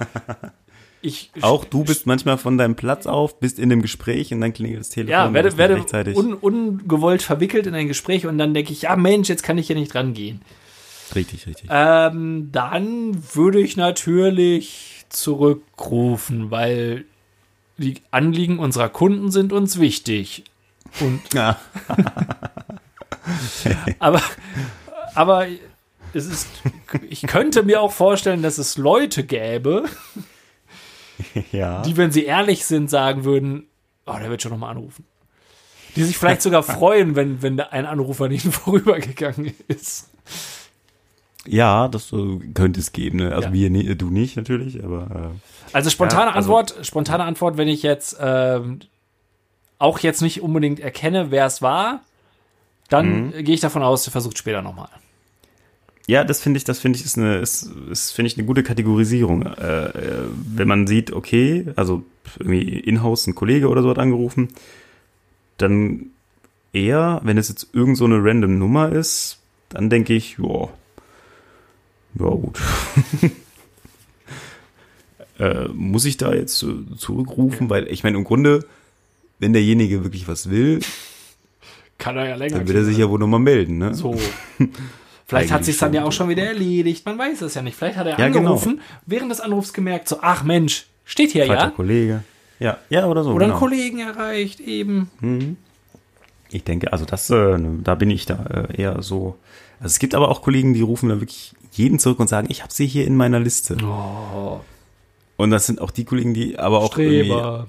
ich. 1.02 1.32
Auch 1.42 1.66
du 1.66 1.84
bist 1.84 2.06
manchmal 2.06 2.38
von 2.38 2.58
deinem 2.58 2.76
Platz 2.76 3.06
auf, 3.06 3.40
bist 3.40 3.60
in 3.60 3.70
dem 3.70 3.82
Gespräch 3.82 4.34
und 4.34 4.42
dann 4.42 4.54
klingelt 4.54 4.82
das 4.82 4.90
Telefon. 4.90 5.12
Ja, 5.12 5.34
werde, 5.34 5.58
werde 5.58 5.84
un, 6.16 6.34
ungewollt 6.34 7.22
verwickelt 7.22 7.68
in 7.68 7.76
ein 7.76 7.88
Gespräch 7.88 8.26
und 8.26 8.38
dann 8.38 8.54
denke 8.54 8.72
ich, 8.72 8.84
ja 8.84 8.96
Mensch, 8.96 9.30
jetzt 9.30 9.44
kann 9.44 9.58
ich 9.58 9.68
hier 9.68 9.76
nicht 9.76 9.96
rangehen. 9.96 10.42
Richtig, 11.16 11.48
richtig. 11.48 11.70
Ähm, 11.72 12.50
dann 12.52 13.18
würde 13.34 13.60
ich 13.60 13.78
natürlich 13.78 15.06
zurückrufen, 15.10 16.52
weil 16.52 17.06
die 17.78 17.96
Anliegen 18.12 18.60
unserer 18.60 18.90
Kunden 18.90 19.32
sind 19.32 19.54
uns 19.54 19.80
wichtig. 19.80 20.44
Und 21.00 21.22
ja. 21.34 21.60
aber, 24.00 24.22
aber 25.16 25.48
es 26.14 26.26
ist, 26.26 26.48
ich 27.10 27.22
könnte 27.24 27.64
mir 27.64 27.82
auch 27.82 27.92
vorstellen, 27.92 28.42
dass 28.42 28.58
es 28.58 28.78
Leute 28.78 29.24
gäbe, 29.24 29.86
ja. 31.52 31.82
die, 31.82 31.98
wenn 31.98 32.12
sie 32.12 32.26
ehrlich 32.26 32.66
sind, 32.66 32.90
sagen 32.90 33.24
würden, 33.24 33.68
oh, 34.06 34.16
der 34.20 34.30
wird 34.30 34.42
schon 34.42 34.52
nochmal 34.52 34.72
anrufen. 34.72 35.06
Die 35.96 36.04
sich 36.04 36.18
vielleicht 36.18 36.42
sogar 36.42 36.64
freuen, 36.64 37.16
wenn, 37.16 37.42
wenn 37.42 37.60
ein 37.60 37.86
Anrufer 37.86 38.28
nicht 38.28 38.46
vorübergegangen 38.54 39.54
ist. 39.68 40.10
Ja, 41.46 41.88
das 41.88 42.12
äh, 42.12 42.40
könnte 42.54 42.80
es 42.80 42.92
geben. 42.92 43.20
Ne? 43.20 43.34
Also 43.34 43.50
ja. 43.50 43.54
wir, 43.54 43.96
du 43.96 44.10
nicht 44.10 44.36
natürlich, 44.36 44.84
aber. 44.84 45.32
Äh, 45.34 45.76
also 45.76 45.90
spontane 45.90 46.32
ja, 46.32 46.36
also, 46.36 46.58
Antwort, 46.58 46.86
spontane 46.86 47.24
Antwort, 47.24 47.58
wenn 47.58 47.68
ich 47.68 47.82
jetzt 47.84 48.18
ähm, 48.20 48.80
auch 49.78 50.00
jetzt 50.00 50.22
nicht 50.22 50.42
unbedingt 50.42 50.80
erkenne, 50.80 51.32
wer 51.32 51.46
es 51.46 51.62
war, 51.62 52.02
dann 52.90 53.28
mhm. 53.28 53.44
gehe 53.44 53.56
ich 53.56 53.62
davon 53.62 53.82
aus, 53.82 54.04
der 54.04 54.12
versucht 54.12 54.38
später 54.38 54.62
nochmal. 54.62 54.90
Ja, 56.10 56.24
das 56.24 56.42
finde 56.42 56.58
ich, 56.58 56.64
das 56.64 56.80
finde 56.80 56.98
ich 56.98 57.06
ist 57.06 57.20
eine, 57.20 57.38
ist, 57.38 57.70
ist 57.92 58.14
finde 58.14 58.32
ich 58.32 58.36
eine 58.36 58.48
gute 58.48 58.64
Kategorisierung. 58.64 59.44
Äh, 59.44 59.90
äh, 59.90 60.26
wenn 60.56 60.68
man 60.68 60.88
sieht, 60.88 61.14
okay, 61.14 61.68
also 61.76 62.04
irgendwie 62.40 62.80
in-house 62.80 63.28
ein 63.28 63.36
Kollege 63.36 63.70
oder 63.70 63.84
so 63.84 63.92
hat 63.92 64.00
angerufen, 64.00 64.48
dann 65.58 66.08
eher, 66.74 67.22
wenn 67.24 67.38
es 67.38 67.50
jetzt 67.50 67.68
irgend 67.74 67.96
so 67.96 68.06
eine 68.06 68.24
random 68.24 68.58
Nummer 68.58 68.92
ist, 68.92 69.38
dann 69.70 69.92
denke 69.92 70.16
ich, 70.16 70.40
ja, 70.40 70.70
ja 72.18 72.30
gut. 72.30 72.60
äh, 75.38 75.68
muss 75.68 76.06
ich 76.06 76.18
da 76.18 76.34
jetzt 76.34 76.66
zurückrufen? 76.98 77.70
Weil 77.70 77.88
ich 77.88 78.04
meine, 78.04 78.18
im 78.18 78.24
Grunde 78.24 78.66
wenn 79.38 79.54
derjenige 79.54 80.04
wirklich 80.04 80.28
was 80.28 80.50
will, 80.50 80.80
kann 82.00 82.18
er 82.18 82.30
ja 82.30 82.36
länger. 82.36 82.58
Dann 82.58 82.68
wird 82.68 82.78
er 82.78 82.84
sich 82.84 82.98
ja 82.98 83.08
wohl 83.12 83.20
nochmal 83.20 83.42
melden, 83.42 83.78
ne? 83.78 83.94
So. 83.94 84.18
Vielleicht 85.30 85.52
hat 85.52 85.64
sich 85.64 85.78
dann 85.78 85.94
ja 85.94 86.06
auch 86.06 86.12
schon 86.12 86.28
wieder 86.28 86.44
erledigt. 86.44 87.06
Man 87.06 87.16
weiß 87.16 87.42
es 87.42 87.54
ja 87.54 87.62
nicht. 87.62 87.78
Vielleicht 87.78 87.98
hat 87.98 88.08
er 88.08 88.18
ja, 88.18 88.26
angerufen, 88.26 88.78
genau. 88.78 88.84
während 89.06 89.32
des 89.32 89.40
Anrufs 89.40 89.74
gemerkt, 89.74 90.08
so, 90.08 90.18
ach 90.22 90.44
Mensch, 90.44 90.88
steht 91.06 91.32
hier 91.32 91.46
Falscher 91.46 91.66
ja. 91.66 91.70
Kollege. 91.70 92.24
Ja, 92.60 92.78
ja, 92.90 93.06
oder 93.06 93.24
so. 93.24 93.30
Oder 93.30 93.46
genau. 93.46 93.56
einen 93.56 93.60
Kollegen 93.60 94.00
erreicht, 94.00 94.60
eben. 94.60 95.12
Mhm. 95.20 95.58
Ich 96.50 96.64
denke, 96.64 96.92
also 96.92 97.06
das, 97.06 97.30
äh, 97.30 97.60
da 97.84 97.94
bin 97.94 98.10
ich 98.10 98.26
da 98.26 98.44
äh, 98.72 98.82
eher 98.82 99.04
so. 99.04 99.38
Also 99.80 99.94
es 99.94 100.00
gibt 100.00 100.16
aber 100.16 100.30
auch 100.30 100.42
Kollegen, 100.42 100.74
die 100.74 100.82
rufen 100.82 101.10
da 101.10 101.22
wirklich 101.22 101.54
jeden 101.74 102.00
zurück 102.00 102.20
und 102.20 102.28
sagen, 102.28 102.48
ich 102.50 102.64
habe 102.64 102.74
sie 102.74 102.88
hier 102.88 103.06
in 103.06 103.16
meiner 103.16 103.40
Liste. 103.40 103.78
Oh. 103.84 104.62
Und 105.38 105.52
das 105.52 105.68
sind 105.68 105.80
auch 105.80 105.92
die 105.92 106.06
Kollegen, 106.06 106.34
die 106.34 106.58
aber 106.58 106.80
auch 106.80 106.92
Streber 106.92 107.68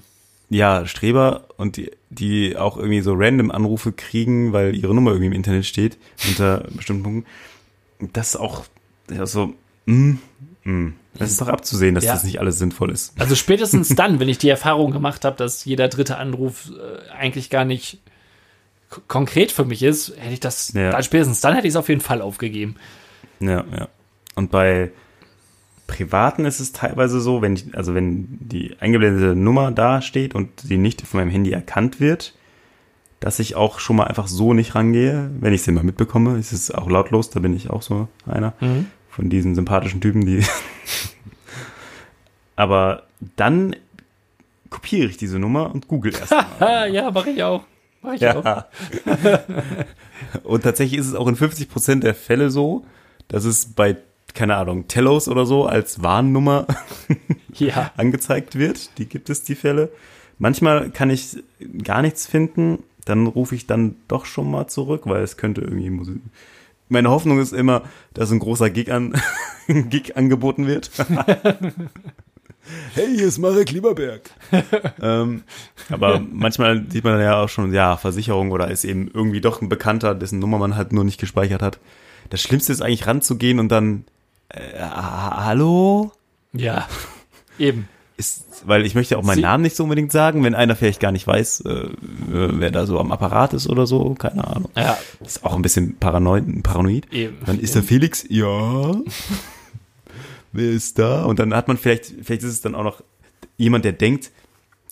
ja, 0.51 0.85
Streber 0.85 1.45
und 1.55 1.77
die, 1.77 1.91
die 2.09 2.57
auch 2.57 2.75
irgendwie 2.75 2.99
so 2.99 3.13
random 3.13 3.51
Anrufe 3.51 3.93
kriegen, 3.93 4.51
weil 4.51 4.75
ihre 4.75 4.93
Nummer 4.93 5.11
irgendwie 5.11 5.27
im 5.27 5.33
Internet 5.33 5.65
steht, 5.65 5.97
unter 6.27 6.65
bestimmten 6.71 7.03
Punkten. 7.03 7.25
Das 8.13 8.29
ist 8.29 8.35
auch 8.37 8.65
ja, 9.09 9.25
so, 9.25 9.53
mm, 9.85 10.13
mm. 10.63 10.93
Das 11.15 11.29
ist 11.29 11.41
doch 11.41 11.49
abzusehen, 11.49 11.93
dass 11.93 12.05
ja. 12.05 12.13
das 12.13 12.23
nicht 12.23 12.39
alles 12.39 12.57
sinnvoll 12.57 12.89
ist. 12.89 13.19
Also 13.19 13.35
spätestens 13.35 13.89
dann, 13.95 14.19
wenn 14.19 14.29
ich 14.29 14.37
die 14.37 14.49
Erfahrung 14.49 14.91
gemacht 14.91 15.25
habe, 15.25 15.35
dass 15.35 15.65
jeder 15.65 15.89
dritte 15.89 16.17
Anruf 16.17 16.71
äh, 16.71 17.11
eigentlich 17.11 17.49
gar 17.49 17.65
nicht 17.65 17.99
konkret 19.07 19.51
für 19.51 19.65
mich 19.65 19.83
ist, 19.83 20.13
hätte 20.17 20.33
ich 20.33 20.39
das, 20.39 20.73
ja. 20.73 20.91
dann 20.91 21.03
spätestens 21.03 21.41
dann 21.41 21.53
hätte 21.53 21.67
ich 21.67 21.73
es 21.73 21.77
auf 21.77 21.89
jeden 21.89 22.01
Fall 22.01 22.21
aufgegeben. 22.21 22.75
Ja, 23.39 23.63
ja. 23.77 23.87
Und 24.35 24.51
bei 24.51 24.91
Privaten 25.87 26.45
ist 26.45 26.59
es 26.59 26.71
teilweise 26.71 27.19
so, 27.19 27.41
wenn 27.41 27.53
ich, 27.53 27.75
also 27.75 27.93
wenn 27.93 28.27
die 28.39 28.75
eingeblendete 28.79 29.35
Nummer 29.35 29.71
da 29.71 30.01
steht 30.01 30.35
und 30.35 30.61
sie 30.61 30.77
nicht 30.77 31.01
von 31.01 31.19
meinem 31.19 31.29
Handy 31.29 31.51
erkannt 31.51 31.99
wird, 31.99 32.33
dass 33.21 33.39
ich 33.39 33.55
auch 33.55 33.79
schon 33.79 33.95
mal 33.95 34.05
einfach 34.05 34.27
so 34.27 34.53
nicht 34.53 34.75
rangehe, 34.75 35.29
wenn 35.39 35.53
ich 35.53 35.61
sie 35.61 35.71
mal 35.71 35.83
mitbekomme. 35.83 36.37
Es 36.37 36.51
ist 36.51 36.71
auch 36.71 36.89
lautlos, 36.89 37.29
da 37.29 37.39
bin 37.39 37.55
ich 37.55 37.69
auch 37.69 37.83
so 37.83 38.09
einer 38.25 38.53
mhm. 38.59 38.87
von 39.09 39.29
diesen 39.29 39.55
sympathischen 39.55 40.01
Typen, 40.01 40.25
die. 40.25 40.43
Aber 42.57 43.03
dann 43.37 43.75
kopiere 44.69 45.07
ich 45.07 45.17
diese 45.17 45.37
Nummer 45.39 45.71
und 45.71 45.87
google 45.87 46.13
erst 46.13 46.31
mal. 46.59 46.87
ja, 46.91 47.11
mache 47.11 47.29
ich 47.29 47.43
auch. 47.43 47.63
Mach 48.01 48.13
ich 48.13 48.21
ja. 48.21 48.35
auch. 48.35 48.65
und 50.43 50.63
tatsächlich 50.63 50.99
ist 50.99 51.07
es 51.07 51.15
auch 51.15 51.27
in 51.27 51.35
50% 51.35 51.99
der 51.99 52.15
Fälle 52.15 52.49
so, 52.49 52.85
dass 53.27 53.45
es 53.45 53.67
bei 53.67 53.97
keine 54.33 54.55
Ahnung, 54.55 54.87
Tellos 54.87 55.27
oder 55.27 55.45
so 55.45 55.65
als 55.65 56.01
Warnnummer 56.01 56.65
ja. 57.53 57.91
angezeigt 57.97 58.57
wird. 58.57 58.97
Die 58.97 59.05
gibt 59.05 59.29
es, 59.29 59.43
die 59.43 59.55
Fälle. 59.55 59.89
Manchmal 60.39 60.89
kann 60.89 61.09
ich 61.09 61.43
gar 61.83 62.01
nichts 62.01 62.25
finden, 62.25 62.79
dann 63.05 63.27
rufe 63.27 63.55
ich 63.55 63.67
dann 63.67 63.95
doch 64.07 64.25
schon 64.25 64.49
mal 64.49 64.67
zurück, 64.67 65.03
weil 65.05 65.23
es 65.23 65.37
könnte 65.37 65.61
irgendwie 65.61 65.89
Musik. 65.89 66.21
Meine 66.89 67.09
Hoffnung 67.09 67.39
ist 67.39 67.53
immer, 67.53 67.83
dass 68.13 68.31
ein 68.31 68.39
großer 68.39 68.69
Gig, 68.69 68.91
an, 68.91 69.13
Gig 69.67 70.17
angeboten 70.17 70.67
wird. 70.67 70.91
hey, 72.93 73.15
hier 73.15 73.27
ist 73.27 73.37
Marek 73.37 73.71
Lieberberg. 73.71 74.29
ähm, 75.01 75.43
aber 75.89 76.19
manchmal 76.19 76.85
sieht 76.89 77.03
man 77.03 77.13
dann 77.13 77.23
ja 77.23 77.41
auch 77.41 77.49
schon, 77.49 77.73
ja, 77.73 77.95
Versicherung 77.97 78.51
oder 78.51 78.69
ist 78.69 78.83
eben 78.83 79.09
irgendwie 79.13 79.41
doch 79.41 79.61
ein 79.61 79.69
Bekannter, 79.69 80.15
dessen 80.15 80.39
Nummer 80.39 80.57
man 80.57 80.75
halt 80.75 80.91
nur 80.91 81.03
nicht 81.03 81.19
gespeichert 81.19 81.61
hat. 81.61 81.79
Das 82.29 82.41
Schlimmste 82.41 82.71
ist 82.71 82.81
eigentlich 82.81 83.07
ranzugehen 83.07 83.59
und 83.59 83.69
dann 83.69 84.05
äh, 84.49 84.79
hallo? 84.79 86.11
Ja, 86.53 86.87
eben. 87.57 87.87
Ist, 88.21 88.63
weil 88.67 88.85
ich 88.85 88.93
möchte 88.93 89.17
auch 89.17 89.23
meinen 89.23 89.37
Sie 89.37 89.41
Namen 89.41 89.63
nicht 89.63 89.75
so 89.75 89.83
unbedingt 89.83 90.11
sagen, 90.11 90.43
wenn 90.43 90.53
einer 90.53 90.75
vielleicht 90.75 90.99
gar 90.99 91.11
nicht 91.11 91.25
weiß, 91.25 91.61
äh, 91.61 91.89
wer 92.27 92.69
da 92.69 92.85
so 92.85 92.99
am 92.99 93.11
Apparat 93.11 93.53
ist 93.53 93.67
oder 93.67 93.87
so, 93.87 94.13
keine 94.13 94.47
Ahnung. 94.47 94.69
Ja. 94.77 94.95
Ist 95.25 95.43
auch 95.43 95.55
ein 95.55 95.63
bisschen 95.63 95.97
paranoid, 95.97 96.61
paranoid. 96.61 97.11
Eben. 97.11 97.37
Dann 97.47 97.59
ist 97.59 97.73
der 97.73 97.81
Felix, 97.81 98.23
ja. 98.29 98.91
wer 100.51 100.69
ist 100.69 100.99
da? 100.99 101.23
Und 101.25 101.39
dann 101.39 101.55
hat 101.55 101.67
man 101.67 101.77
vielleicht, 101.77 102.13
vielleicht 102.21 102.43
ist 102.43 102.51
es 102.51 102.61
dann 102.61 102.75
auch 102.75 102.83
noch 102.83 103.01
jemand, 103.57 103.85
der 103.85 103.93
denkt, 103.93 104.29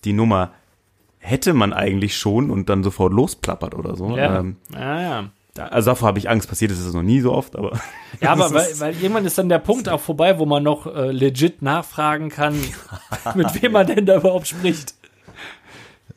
die 0.04 0.12
Nummer 0.12 0.50
hätte 1.18 1.54
man 1.54 1.72
eigentlich 1.72 2.16
schon 2.16 2.50
und 2.50 2.68
dann 2.68 2.82
sofort 2.82 3.12
losplappert 3.12 3.74
oder 3.76 3.94
so. 3.94 4.16
Ja, 4.16 4.40
ähm, 4.40 4.56
ja, 4.72 5.00
ja. 5.02 5.30
Also 5.58 5.90
davor 5.90 6.08
habe 6.08 6.18
ich 6.18 6.28
Angst, 6.28 6.48
passiert 6.48 6.70
ist 6.70 6.78
es 6.78 6.94
noch 6.94 7.02
nie 7.02 7.20
so 7.20 7.32
oft, 7.32 7.56
aber. 7.56 7.78
Ja, 8.20 8.30
aber 8.32 8.52
weil, 8.54 8.78
weil 8.78 8.94
irgendwann 8.94 9.24
ist 9.24 9.36
dann 9.36 9.48
der 9.48 9.58
Punkt 9.58 9.88
auch 9.88 10.00
vorbei, 10.00 10.38
wo 10.38 10.46
man 10.46 10.62
noch 10.62 10.86
äh, 10.86 11.10
legit 11.10 11.62
nachfragen 11.62 12.28
kann, 12.28 12.54
mit 13.34 13.62
wem 13.62 13.72
man 13.72 13.86
denn 13.86 14.06
da 14.06 14.16
überhaupt 14.16 14.48
spricht. 14.48 14.94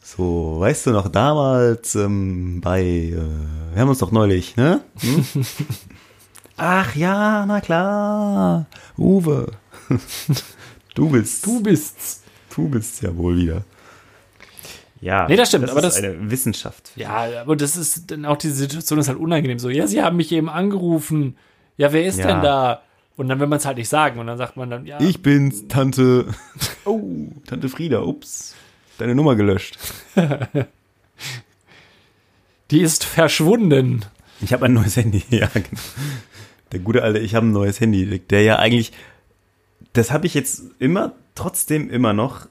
So, 0.02 0.60
weißt 0.60 0.88
du 0.88 0.92
noch 0.92 1.08
damals 1.08 1.96
ähm, 1.96 2.62
bei, 2.62 2.82
äh, 2.82 3.18
wir 3.74 3.82
haben 3.82 3.90
uns 3.90 4.00
doch 4.00 4.12
neulich, 4.12 4.56
ne? 4.56 4.82
Hm? 5.00 5.26
Ach 6.58 6.96
ja, 6.96 7.46
na 7.48 7.62
klar, 7.62 8.68
Uwe. 8.98 9.52
Du 10.94 11.10
bist. 11.10 11.46
Du 11.46 11.62
bist's. 11.62 12.22
Du 12.56 12.70
bist's 12.70 13.02
ja 13.02 13.16
wohl 13.18 13.38
wieder. 13.38 13.64
Ja, 15.04 15.28
nee, 15.28 15.36
das 15.36 15.50
stimmt. 15.50 15.66
Das 15.66 15.72
aber 15.72 15.86
ist 15.86 15.98
das, 15.98 16.04
eine 16.04 16.32
Wissenschaft. 16.32 16.92
Ja, 16.96 17.42
aber 17.42 17.58
das 17.58 17.76
ist 17.76 18.10
dann 18.10 18.26
auch 18.26 18.38
diese 18.38 18.56
Situation 18.56 19.00
ist 19.00 19.10
halt 19.10 19.20
unangenehm. 19.20 19.60
So, 19.60 19.70
ja, 19.70 19.86
sie 19.86 20.02
haben 20.02 20.16
mich 20.16 20.32
eben 20.32 20.50
angerufen. 20.50 21.36
Ja, 21.76 21.92
wer 21.92 22.06
ist 22.06 22.20
ja. 22.20 22.28
denn 22.28 22.42
da? 22.42 22.84
Und 23.18 23.28
dann 23.28 23.42
will 23.42 23.48
man 23.48 23.58
es 23.58 23.66
halt 23.66 23.78
nicht 23.78 23.90
sagen. 23.90 24.20
Und 24.20 24.28
dann 24.28 24.38
sagt 24.38 24.56
man 24.56 24.70
dann, 24.70 24.86
ja. 24.86 25.02
Ich 25.02 25.22
bin's, 25.22 25.68
Tante. 25.68 26.28
Oh, 26.86 27.28
Tante 27.46 27.68
Frieda. 27.68 28.02
Ups. 28.02 28.56
Deine 28.98 29.14
Nummer 29.14 29.36
gelöscht. 29.36 29.78
Die 32.72 32.82
ist 32.82 33.04
verschwunden. 33.04 34.06
Ich 34.42 34.54
habe 34.54 34.66
ein 34.66 34.74
neues 34.74 34.96
Handy. 34.96 35.24
Ja, 35.30 35.50
genau. 35.54 35.82
Der 36.72 36.80
gute 36.80 37.04
alte, 37.04 37.20
ich 37.20 37.36
habe 37.36 37.46
ein 37.46 37.52
neues 37.52 37.80
Handy. 37.82 38.20
Der 38.20 38.42
ja 38.42 38.58
eigentlich, 38.58 38.94
das 39.92 40.12
habe 40.12 40.28
ich 40.28 40.34
jetzt 40.34 40.64
immer, 40.80 41.14
trotzdem 41.36 41.90
immer 41.90 42.14
noch 42.14 42.48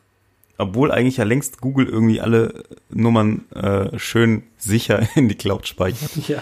obwohl 0.63 0.93
eigentlich 0.93 1.17
ja 1.17 1.25
längst 1.25 1.61
Google 1.61 1.87
irgendwie 1.87 2.21
alle 2.21 2.65
Nummern 2.91 3.45
äh, 3.55 3.99
schön 3.99 4.45
sicher 4.59 5.07
in 5.15 5.29
die 5.29 5.35
Cloud 5.35 5.67
speichert. 5.67 6.17
Ja. 6.29 6.41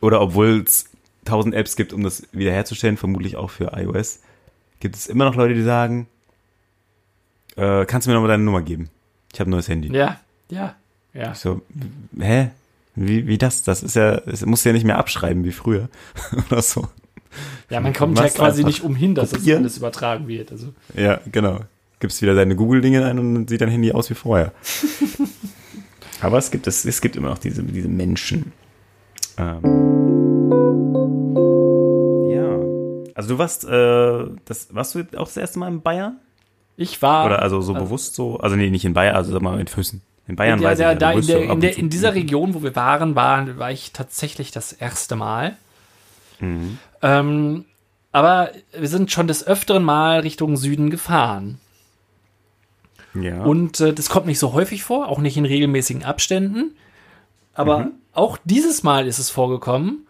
Oder 0.00 0.20
obwohl 0.20 0.62
es 0.66 0.86
tausend 1.24 1.54
Apps 1.54 1.76
gibt, 1.76 1.92
um 1.92 2.02
das 2.02 2.26
wiederherzustellen, 2.32 2.96
vermutlich 2.96 3.36
auch 3.36 3.50
für 3.50 3.72
iOS, 3.76 4.20
gibt 4.80 4.96
es 4.96 5.06
immer 5.06 5.24
noch 5.24 5.34
Leute, 5.34 5.54
die 5.54 5.62
sagen, 5.62 6.08
äh, 7.56 7.84
kannst 7.84 8.06
du 8.06 8.10
mir 8.10 8.14
nochmal 8.14 8.30
deine 8.30 8.42
Nummer 8.42 8.62
geben? 8.62 8.90
Ich 9.32 9.40
habe 9.40 9.48
ein 9.48 9.52
neues 9.52 9.68
Handy. 9.68 9.94
Ja, 9.94 10.18
ja, 10.50 10.74
ja. 11.12 11.32
Ich 11.32 11.38
so, 11.38 11.62
hä? 12.18 12.50
Wie, 12.96 13.26
wie 13.26 13.38
das? 13.38 13.62
Das 13.62 13.82
ist 13.82 13.94
ja, 13.94 14.14
es 14.26 14.44
muss 14.44 14.64
ja 14.64 14.72
nicht 14.72 14.84
mehr 14.84 14.98
abschreiben 14.98 15.44
wie 15.44 15.52
früher. 15.52 15.88
Oder 16.50 16.60
so. 16.62 16.88
Ja, 17.68 17.80
man 17.80 17.92
kommt 17.92 18.18
ja 18.18 18.28
quasi 18.28 18.64
nicht 18.64 18.82
umhin, 18.82 19.14
dass 19.14 19.30
das 19.30 19.48
alles 19.48 19.76
übertragen 19.76 20.26
wird. 20.26 20.50
Also. 20.50 20.74
Ja, 20.94 21.20
genau 21.30 21.60
gibst 22.00 22.20
wieder 22.22 22.34
deine 22.34 22.56
Google-Dinge 22.56 23.04
ein 23.04 23.18
und 23.18 23.34
dann 23.34 23.48
sieht 23.48 23.60
dein 23.60 23.68
Handy 23.68 23.92
aus 23.92 24.10
wie 24.10 24.14
vorher. 24.14 24.52
Aber 26.22 26.38
es 26.38 26.50
gibt, 26.50 26.66
es, 26.66 26.84
es 26.84 27.00
gibt 27.00 27.16
immer 27.16 27.28
noch 27.28 27.38
diese, 27.38 27.62
diese 27.62 27.88
Menschen. 27.88 28.52
Ähm, 29.38 29.62
ja. 32.30 32.58
Also 33.14 33.28
du 33.34 33.38
warst, 33.38 33.64
äh, 33.64 34.36
das, 34.44 34.74
warst 34.74 34.94
du 34.94 35.00
auch 35.16 35.26
das 35.26 35.36
erste 35.36 35.58
Mal 35.58 35.68
in 35.68 35.82
Bayern? 35.82 36.18
Ich 36.76 37.00
war. 37.02 37.26
Oder 37.26 37.42
also 37.42 37.60
so 37.60 37.74
also, 37.74 37.84
bewusst 37.84 38.14
so, 38.14 38.38
also 38.38 38.56
nee, 38.56 38.70
nicht 38.70 38.84
in 38.84 38.94
Bayern, 38.94 39.14
also 39.14 39.32
sag 39.32 39.42
mal 39.42 39.60
in 39.60 39.66
Füssen. 39.66 40.02
In 40.26 40.36
Bayern 40.36 40.62
war 40.62 40.72
ich 40.72 40.78
ja, 40.78 40.94
da 40.94 41.12
in, 41.12 41.26
der, 41.26 41.42
in, 41.42 41.60
der, 41.60 41.76
in 41.76 41.90
dieser 41.90 42.14
Region, 42.14 42.54
wo 42.54 42.62
wir 42.62 42.76
waren, 42.76 43.16
war, 43.16 43.58
war 43.58 43.70
ich 43.70 43.92
tatsächlich 43.92 44.50
das 44.52 44.72
erste 44.72 45.16
Mal. 45.16 45.56
Mhm. 46.38 46.78
Ähm, 47.02 47.64
aber 48.12 48.50
wir 48.76 48.88
sind 48.88 49.10
schon 49.10 49.26
des 49.26 49.46
öfteren 49.46 49.82
Mal 49.82 50.20
Richtung 50.20 50.56
Süden 50.56 50.90
gefahren. 50.90 51.58
Ja. 53.14 53.42
Und 53.42 53.80
äh, 53.80 53.92
das 53.92 54.08
kommt 54.08 54.26
nicht 54.26 54.38
so 54.38 54.52
häufig 54.52 54.82
vor, 54.82 55.08
auch 55.08 55.18
nicht 55.18 55.36
in 55.36 55.44
regelmäßigen 55.44 56.04
Abständen. 56.04 56.76
Aber 57.54 57.78
mhm. 57.80 57.92
auch 58.12 58.38
dieses 58.44 58.82
Mal 58.82 59.06
ist 59.06 59.18
es 59.18 59.30
vorgekommen, 59.30 60.06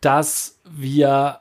dass 0.00 0.58
wir 0.64 1.40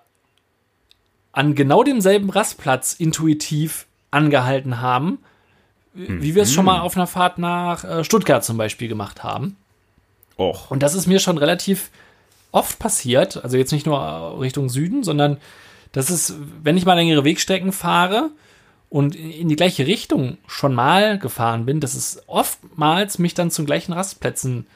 an 1.34 1.55
genau 1.55 1.84
demselben 1.84 2.30
Rastplatz 2.30 2.93
intuitiv 2.93 3.88
angehalten 4.12 4.82
haben, 4.82 5.20
mhm. 5.93 6.22
wie 6.22 6.36
wir 6.36 6.43
es 6.43 6.53
schon 6.53 6.66
mal 6.66 6.82
auf 6.82 6.95
einer 6.95 7.07
Fahrt 7.07 7.38
nach 7.38 7.84
äh, 7.84 8.03
Stuttgart 8.03 8.43
zum 8.43 8.57
Beispiel 8.57 8.88
gemacht 8.88 9.24
haben. 9.24 9.57
Och. 10.38 10.72
Und 10.72 10.84
das 10.84 10.95
ist 10.95 11.07
mir 11.07 11.20
schon 11.20 11.38
relativ 11.38 11.89
oft 12.51 12.80
passiert, 12.80 13.43
also 13.43 13.57
jetzt 13.57 13.72
nicht 13.72 13.86
nur 13.86 14.39
Richtung 14.39 14.70
Süden, 14.70 15.03
sondern 15.03 15.38
das 15.93 16.09
ist, 16.09 16.36
wenn 16.64 16.78
ich 16.78 16.86
mal 16.86 16.95
längere 16.95 17.24
Wegstrecken 17.24 17.72
fahre, 17.72 18.30
und 18.92 19.16
in 19.16 19.48
die 19.48 19.56
gleiche 19.56 19.88
Richtung 19.88 20.38
schon 20.48 20.76
mal 20.76 21.18
gefahren 21.18 21.66
bin, 21.66 21.80
dass 21.80 21.96
es 21.96 22.22
oftmals 22.28 23.20
mich 23.20 23.34
dann 23.34 23.50
zu 23.50 23.64
gleichen 23.64 23.94
Rastplätzen 23.94 24.68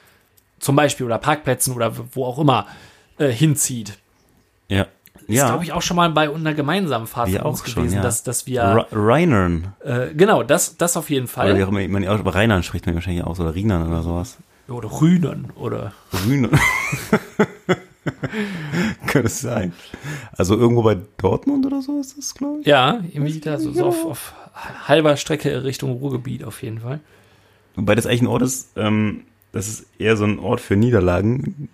zum 0.57 0.77
Beispiel 0.77 1.05
oder 1.05 1.17
Parkplätzen 1.17 1.75
oder 1.75 1.91
wo 2.13 2.23
auch 2.23 2.39
immer 2.39 2.65
äh, 3.17 3.27
hinzieht. 3.27 3.97
Ja. 4.69 4.87
Ist, 5.27 5.35
ja. 5.35 5.49
glaube 5.49 5.65
ich, 5.65 5.73
auch 5.73 5.81
schon 5.81 5.97
mal 5.97 6.09
bei 6.11 6.33
einer 6.33 6.53
gemeinsamen 6.53 7.07
Fahrt 7.07 7.27
wir 7.27 7.39
von 7.41 7.51
uns 7.51 7.63
gewesen, 7.63 7.89
schon, 7.89 7.93
ja. 7.97 8.01
dass, 8.01 8.23
dass 8.23 8.47
wir. 8.47 8.87
Reinern. 8.91 9.73
Äh, 9.83 10.13
genau, 10.13 10.43
das, 10.43 10.77
das 10.77 10.95
auf 10.95 11.09
jeden 11.09 11.27
Fall. 11.27 11.47
Oder 11.49 11.57
wie 11.57 11.63
auch 11.63 11.71
man, 11.71 12.07
aber 12.07 12.35
Rheinern 12.35 12.63
spricht 12.63 12.85
man 12.85 12.95
wahrscheinlich 12.95 13.23
aus, 13.25 13.41
oder 13.41 13.53
Rienern 13.53 13.85
oder 13.85 14.01
sowas. 14.01 14.37
Oder 14.69 14.89
Rühnern, 15.01 15.51
oder. 15.55 15.91
Rühnern. 16.25 16.57
Könnte 19.07 19.27
es 19.27 19.41
sein. 19.41 19.73
Also 20.37 20.55
irgendwo 20.55 20.83
bei 20.83 20.97
Dortmund 21.17 21.65
oder 21.65 21.81
so 21.81 21.99
ist 21.99 22.17
das, 22.17 22.35
glaube 22.35 22.61
ich. 22.61 22.67
Ja, 22.67 22.99
irgendwie 23.11 23.39
da 23.39 23.59
so, 23.59 23.71
so 23.71 23.85
auf, 23.85 24.05
auf, 24.05 24.33
halber 24.87 25.17
Strecke 25.17 25.63
Richtung 25.63 25.91
Ruhrgebiet 25.91 26.43
auf 26.43 26.63
jeden 26.63 26.79
Fall. 26.79 26.99
Wobei 27.75 27.95
das 27.95 28.05
eigentlich 28.05 28.21
ein 28.21 28.27
Ort 28.27 28.43
ist, 28.43 28.69
ähm, 28.75 29.21
das 29.51 29.67
ist 29.67 29.85
eher 29.97 30.17
so 30.17 30.25
ein 30.25 30.39
Ort 30.39 30.61
für 30.61 30.75
Niederlagen, 30.75 31.69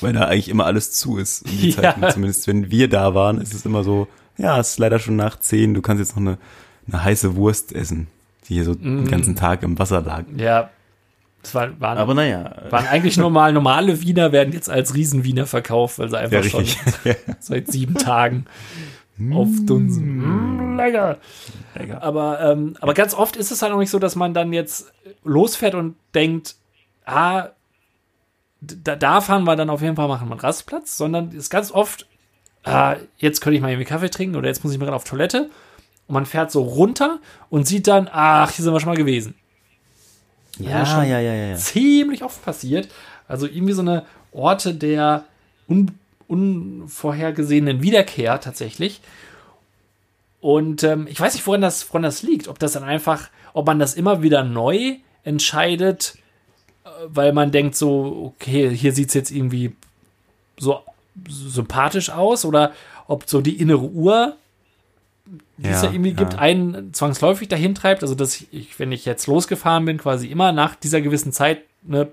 weil 0.00 0.12
da 0.12 0.24
eigentlich 0.24 0.48
immer 0.48 0.66
alles 0.66 0.92
zu 0.92 1.18
ist. 1.18 1.42
In 1.42 1.58
die 1.58 1.70
ja. 1.82 2.08
Zumindest 2.10 2.46
wenn 2.46 2.70
wir 2.70 2.88
da 2.88 3.14
waren, 3.14 3.40
ist 3.40 3.54
es 3.54 3.64
immer 3.64 3.84
so, 3.84 4.08
ja, 4.38 4.58
es 4.58 4.70
ist 4.70 4.78
leider 4.78 4.98
schon 4.98 5.16
nach 5.16 5.38
zehn, 5.38 5.74
du 5.74 5.82
kannst 5.82 6.00
jetzt 6.00 6.16
noch 6.16 6.22
eine, 6.22 6.38
eine 6.88 7.04
heiße 7.04 7.36
Wurst 7.36 7.72
essen, 7.72 8.08
die 8.48 8.54
hier 8.54 8.64
so 8.64 8.72
mm. 8.72 9.04
den 9.04 9.08
ganzen 9.08 9.36
Tag 9.36 9.62
im 9.62 9.78
Wasser 9.78 10.00
lag. 10.00 10.24
Ja, 10.36 10.70
das 11.42 11.54
war, 11.54 11.80
waren, 11.80 11.98
aber 11.98 12.14
naja. 12.14 12.54
Waren 12.70 12.86
eigentlich 12.86 13.16
normal, 13.16 13.52
normale 13.52 14.00
Wiener 14.00 14.30
werden 14.32 14.52
jetzt 14.52 14.70
als 14.70 14.94
Riesenwiener 14.94 15.46
verkauft, 15.46 15.98
weil 15.98 16.08
sie 16.08 16.18
einfach 16.18 16.44
ja, 16.44 16.48
schon 16.48 16.66
seit 17.40 17.68
sieben 17.68 17.96
Tagen 17.96 18.46
aufdunsen. 19.32 20.74
Mm, 20.74 20.76
lecker. 20.76 21.18
lecker. 21.74 22.02
Aber, 22.02 22.40
ähm, 22.40 22.76
aber 22.80 22.94
ganz 22.94 23.14
oft 23.14 23.36
ist 23.36 23.50
es 23.50 23.62
halt 23.62 23.72
auch 23.72 23.78
nicht 23.78 23.90
so, 23.90 23.98
dass 23.98 24.16
man 24.16 24.34
dann 24.34 24.52
jetzt 24.52 24.92
losfährt 25.24 25.74
und 25.74 25.96
denkt, 26.14 26.56
ah, 27.04 27.48
da, 28.60 28.96
da 28.96 29.20
fahren 29.20 29.44
wir 29.44 29.56
dann 29.56 29.70
auf 29.70 29.82
jeden 29.82 29.96
Fall 29.96 30.08
machen 30.08 30.28
wir 30.28 30.32
einen 30.32 30.40
Rastplatz, 30.40 30.96
sondern 30.96 31.28
es 31.28 31.34
ist 31.34 31.50
ganz 31.50 31.72
oft, 31.72 32.06
ah, 32.64 32.96
jetzt 33.18 33.40
könnte 33.40 33.56
ich 33.56 33.62
mal 33.62 33.70
irgendwie 33.70 33.88
Kaffee 33.88 34.10
trinken 34.10 34.36
oder 34.36 34.48
jetzt 34.48 34.62
muss 34.64 34.72
ich 34.72 34.78
mal 34.78 34.88
auf 34.90 35.04
Toilette. 35.04 35.50
Und 36.06 36.14
man 36.14 36.26
fährt 36.26 36.50
so 36.50 36.62
runter 36.62 37.20
und 37.48 37.66
sieht 37.66 37.86
dann, 37.86 38.08
ach, 38.10 38.50
hier 38.50 38.64
sind 38.64 38.72
wir 38.72 38.80
schon 38.80 38.90
mal 38.90 38.96
gewesen. 38.96 39.34
Ja, 40.62 41.04
ja, 41.04 41.20
ja, 41.20 41.20
ja, 41.20 41.46
ja. 41.50 41.56
Ziemlich 41.56 42.22
oft 42.22 42.44
passiert. 42.44 42.88
Also 43.28 43.46
irgendwie 43.46 43.72
so 43.72 43.82
eine 43.82 44.04
Orte 44.32 44.74
der 44.74 45.24
un 45.68 45.90
unvorhergesehenen 46.28 47.82
Wiederkehr 47.82 48.40
tatsächlich. 48.40 49.02
Und 50.40 50.82
ähm, 50.82 51.06
ich 51.06 51.20
weiß 51.20 51.34
nicht, 51.34 51.46
woran 51.46 51.60
das, 51.60 51.88
woran 51.90 52.02
das 52.02 52.22
liegt. 52.22 52.48
Ob 52.48 52.58
das 52.58 52.72
dann 52.72 52.84
einfach, 52.84 53.28
ob 53.52 53.66
man 53.66 53.78
das 53.78 53.94
immer 53.94 54.22
wieder 54.22 54.42
neu 54.42 54.96
entscheidet, 55.24 56.16
äh, 56.84 56.88
weil 57.06 57.34
man 57.34 57.50
denkt 57.50 57.76
so, 57.76 58.32
okay, 58.34 58.74
hier 58.74 58.92
sieht 58.92 59.08
es 59.08 59.14
jetzt 59.14 59.30
irgendwie 59.30 59.76
so 60.56 60.80
sympathisch 61.28 62.08
aus 62.10 62.46
oder 62.46 62.72
ob 63.06 63.28
so 63.28 63.42
die 63.42 63.60
innere 63.60 63.84
Uhr 63.84 64.36
die 65.62 65.68
ja, 65.68 65.76
es 65.76 65.82
ja 65.82 65.90
irgendwie 65.90 66.10
ja. 66.10 66.16
gibt, 66.16 66.36
einen 66.36 66.92
zwangsläufig 66.92 67.48
dahin 67.48 67.74
treibt. 67.74 68.02
Also, 68.02 68.14
dass 68.14 68.40
ich, 68.50 68.78
wenn 68.78 68.92
ich 68.92 69.04
jetzt 69.04 69.26
losgefahren 69.26 69.84
bin, 69.84 69.98
quasi 69.98 70.26
immer 70.26 70.52
nach 70.52 70.74
dieser 70.74 71.00
gewissen 71.00 71.32
Zeit 71.32 71.62
eine 71.86 72.08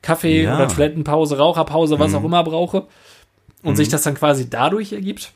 Kaffee- 0.00 0.44
ja. 0.44 0.56
oder 0.56 0.68
Toilettenpause, 0.68 1.38
Raucherpause, 1.38 1.98
was 1.98 2.10
mhm. 2.10 2.16
auch 2.16 2.24
immer 2.24 2.44
brauche. 2.44 2.86
Und 3.62 3.72
mhm. 3.72 3.76
sich 3.76 3.88
das 3.88 4.02
dann 4.02 4.14
quasi 4.14 4.50
dadurch 4.50 4.92
ergibt. 4.92 5.32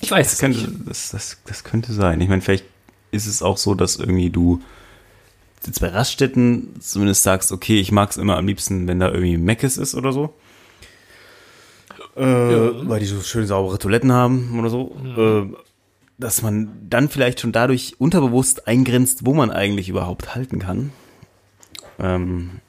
Ich 0.00 0.10
weiß 0.10 0.30
das 0.30 0.38
könnte, 0.38 0.60
nicht. 0.60 0.88
Das, 0.88 1.10
das, 1.10 1.38
das 1.44 1.64
könnte 1.64 1.92
sein. 1.92 2.20
Ich 2.20 2.28
meine, 2.28 2.42
vielleicht 2.42 2.64
ist 3.10 3.26
es 3.26 3.42
auch 3.42 3.56
so, 3.56 3.74
dass 3.74 3.96
irgendwie 3.96 4.30
du 4.30 4.60
jetzt 5.66 5.80
bei 5.80 5.88
Raststätten 5.88 6.80
zumindest 6.80 7.22
sagst, 7.22 7.50
okay, 7.50 7.80
ich 7.80 7.90
mag 7.90 8.10
es 8.10 8.16
immer 8.16 8.36
am 8.36 8.46
liebsten, 8.46 8.86
wenn 8.86 9.00
da 9.00 9.08
irgendwie 9.08 9.36
Meckes 9.36 9.76
ist 9.76 9.94
oder 9.94 10.12
so. 10.12 10.32
Äh, 12.16 12.22
ja. 12.22 12.88
Weil 12.88 13.00
die 13.00 13.06
so 13.06 13.20
schön 13.20 13.46
saubere 13.46 13.78
Toiletten 13.78 14.12
haben 14.12 14.58
oder 14.58 14.70
so. 14.70 14.96
Mhm. 15.02 15.52
Äh, 15.54 15.56
dass 16.18 16.42
man 16.42 16.70
dann 16.88 17.08
vielleicht 17.08 17.40
schon 17.40 17.52
dadurch 17.52 17.94
unterbewusst 17.98 18.66
eingrenzt, 18.66 19.24
wo 19.24 19.34
man 19.34 19.50
eigentlich 19.50 19.88
überhaupt 19.88 20.34
halten 20.34 20.58
kann. 20.58 20.92
Ähm, 21.98 22.60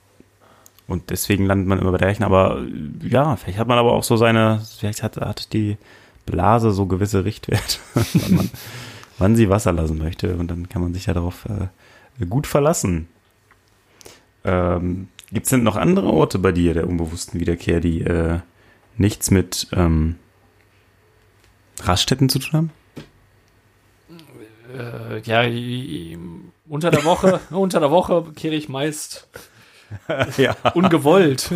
und 0.87 1.09
deswegen 1.09 1.45
landet 1.45 1.67
man 1.67 1.79
immer 1.79 1.91
bei 1.91 1.97
der 1.97 2.07
Rechnung. 2.07 2.27
Aber 2.31 2.63
ja, 3.01 3.35
vielleicht 3.35 3.59
hat 3.59 3.67
man 3.67 3.79
aber 3.79 3.93
auch 3.93 4.03
so 4.03 4.17
seine, 4.17 4.61
vielleicht 4.77 5.03
hat, 5.03 5.17
hat 5.17 5.53
die 5.53 5.77
Blase 6.25 6.71
so 6.71 6.85
gewisse 6.85 7.25
Richtwerte, 7.25 7.77
wann, 7.93 8.35
man, 8.35 8.49
wann 9.17 9.35
sie 9.35 9.49
Wasser 9.49 9.73
lassen 9.73 9.97
möchte. 9.97 10.35
Und 10.35 10.49
dann 10.49 10.69
kann 10.69 10.81
man 10.81 10.93
sich 10.93 11.07
ja 11.07 11.13
darauf 11.13 11.45
äh, 11.45 12.25
gut 12.25 12.45
verlassen. 12.45 13.07
Ähm, 14.43 15.09
Gibt 15.31 15.45
es 15.45 15.49
denn 15.51 15.63
noch 15.63 15.75
andere 15.75 16.07
Orte 16.07 16.39
bei 16.39 16.51
dir 16.51 16.73
der 16.73 16.87
unbewussten 16.87 17.39
Wiederkehr, 17.39 17.79
die 17.79 18.01
äh, 18.01 18.39
nichts 18.97 19.29
mit 19.29 19.67
ähm, 19.73 20.15
Raststätten 21.81 22.29
zu 22.29 22.39
tun 22.39 22.53
haben? 22.53 22.71
Äh, 24.77 25.21
ja, 25.21 25.43
unter 26.67 26.91
der 26.91 27.03
Woche, 27.03 27.39
unter 27.49 27.79
der 27.79 27.91
Woche 27.91 28.25
kehre 28.35 28.55
ich 28.55 28.69
meist 28.69 29.27
ja. 30.37 30.55
ungewollt. 30.73 31.51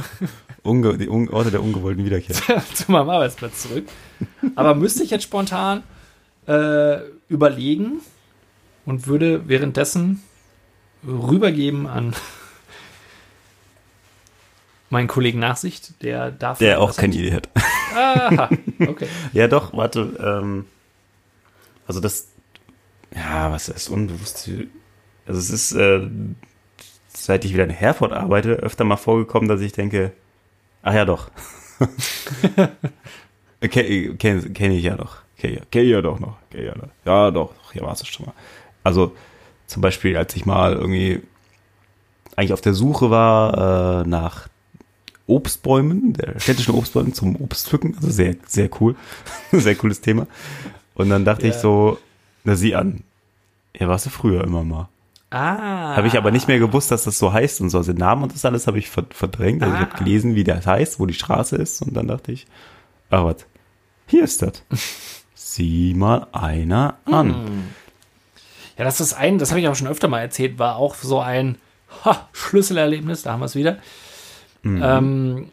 Unge 0.64 0.98
die 0.98 1.10
Un 1.10 1.30
Orte 1.30 1.52
der 1.52 1.62
ungewollten 1.62 2.06
Wiederkehr. 2.06 2.36
zu 2.74 2.92
meinem 2.92 3.10
Arbeitsplatz 3.10 3.64
zurück. 3.64 3.88
Aber 4.56 4.76
müsste 4.76 5.04
ich 5.04 5.12
jetzt 5.12 5.24
spontan 5.24 5.84
äh, 6.48 7.00
überlegen 7.28 8.02
und 8.86 9.08
würde 9.08 9.48
währenddessen 9.48 10.24
rübergeben 11.06 11.86
an 11.86 12.16
meinen 14.90 15.08
Kollegen 15.08 15.40
Nachsicht, 15.40 16.02
der 16.02 16.32
darf. 16.32 16.60
Der 16.60 16.80
auch 16.80 16.96
keine 16.96 17.14
Idee 17.16 17.34
hat. 17.34 17.50
Aha, 17.96 18.50
okay. 18.88 19.08
ja, 19.34 19.48
doch, 19.48 19.74
warte. 19.74 20.14
Ähm, 20.20 20.66
also 21.88 22.00
das, 22.00 22.30
ja, 23.16 23.52
was 23.52 23.70
ist 23.70 23.90
unbewusst? 23.90 24.50
Also 25.26 25.40
es 25.40 25.50
ist, 25.50 25.72
äh, 25.74 26.08
seit 27.08 27.46
ich 27.46 27.54
wieder 27.54 27.64
in 27.64 27.70
Herford 27.70 28.12
arbeite, 28.12 28.54
öfter 28.54 28.84
mal 28.84 28.98
vorgekommen, 28.98 29.48
dass 29.48 29.62
ich 29.62 29.74
denke, 29.74 30.12
ach 30.82 30.94
ja, 30.94 31.06
doch. 31.06 31.30
Kenne 33.62 34.16
kenn, 34.18 34.54
kenn 34.54 34.72
ich 34.72 34.84
ja 34.84 34.96
doch. 34.96 35.18
Kenne 35.38 35.62
kenn 35.72 35.84
ich 35.84 35.92
ja 35.92 36.02
doch 36.02 36.20
noch. 36.20 36.38
Kenn 36.50 36.66
ja, 36.66 36.74
doch. 36.74 36.90
ja, 37.06 37.32
doch. 37.32 37.54
Hier 37.72 37.82
war 37.84 37.94
es 37.94 38.06
schon 38.08 38.26
mal. 38.26 38.34
Also 38.84 39.16
zum 39.68 39.82
Beispiel, 39.82 40.18
als 40.18 40.36
ich 40.36 40.46
mal 40.46 40.74
irgendwie 40.74 41.22
eigentlich 42.36 42.54
auf 42.54 42.62
der 42.62 42.74
Suche 42.74 43.10
war 43.10 44.02
äh, 44.02 44.08
nach 44.08 44.50
Obstbäumen, 45.28 46.14
der 46.14 46.40
städtischen 46.40 46.74
Obstbäumen 46.74 47.14
zum 47.14 47.36
Obstpflücken. 47.38 47.96
Also 47.96 48.10
sehr, 48.10 48.36
sehr 48.46 48.70
cool. 48.80 48.96
sehr 49.52 49.76
cooles 49.76 50.02
Thema. 50.02 50.28
Und 50.96 51.10
dann 51.10 51.24
dachte 51.24 51.48
ja. 51.48 51.54
ich 51.54 51.60
so, 51.60 51.98
na 52.44 52.56
sieh 52.56 52.76
an. 52.76 53.04
Ja, 53.78 53.88
warst 53.88 54.06
du 54.06 54.10
früher 54.10 54.44
immer 54.44 54.64
mal. 54.64 54.90
Ah. 55.30 55.96
Habe 55.96 56.08
ich 56.08 56.18
aber 56.18 56.30
nicht 56.30 56.48
mehr 56.48 56.60
gewusst, 56.60 56.92
dass 56.92 57.06
das 57.06 57.18
so 57.18 57.34
heißt 57.34 57.62
und 57.62 57.70
so. 57.70 57.80
Also 57.80 57.92
den 57.92 58.00
Namen 58.00 58.24
und 58.24 58.34
das 58.34 58.46
alles 58.46 58.68
habe 58.68 58.78
ich 58.78 58.90
verdrängt. 58.90 59.64
Also 59.64 59.76
ah. 59.76 59.80
ich 59.80 59.86
habe 59.88 59.98
gelesen, 59.98 60.36
wie 60.36 60.44
das 60.44 60.68
heißt, 60.68 61.00
wo 61.00 61.08
die 61.08 61.16
Straße 61.16 61.56
ist. 61.56 61.82
Und 61.82 61.96
dann 61.96 62.08
dachte 62.08 62.32
ich, 62.32 62.46
ach 63.10 63.24
was, 63.24 63.38
hier 64.06 64.24
ist 64.24 64.42
das. 64.44 64.64
Sieh 65.34 65.94
mal 65.96 66.28
einer 66.32 66.98
an. 67.06 67.34
Hm. 67.34 67.64
Ja, 68.78 68.84
das 68.84 69.02
ist 69.02 69.14
ein, 69.14 69.38
das 69.38 69.52
habe 69.52 69.60
ich 69.60 69.68
auch 69.68 69.76
schon 69.76 69.88
öfter 69.88 70.08
mal 70.08 70.22
erzählt, 70.22 70.58
war 70.60 70.78
auch 70.78 70.96
so 70.96 71.20
ein 71.20 71.58
ha, 72.06 72.28
Schlüsselerlebnis, 72.32 73.24
da 73.24 73.34
haben 73.34 73.42
wir 73.42 73.46
es 73.46 73.56
wieder. 73.56 73.78
Mhm. 74.64 74.82
Ähm, 74.84 75.52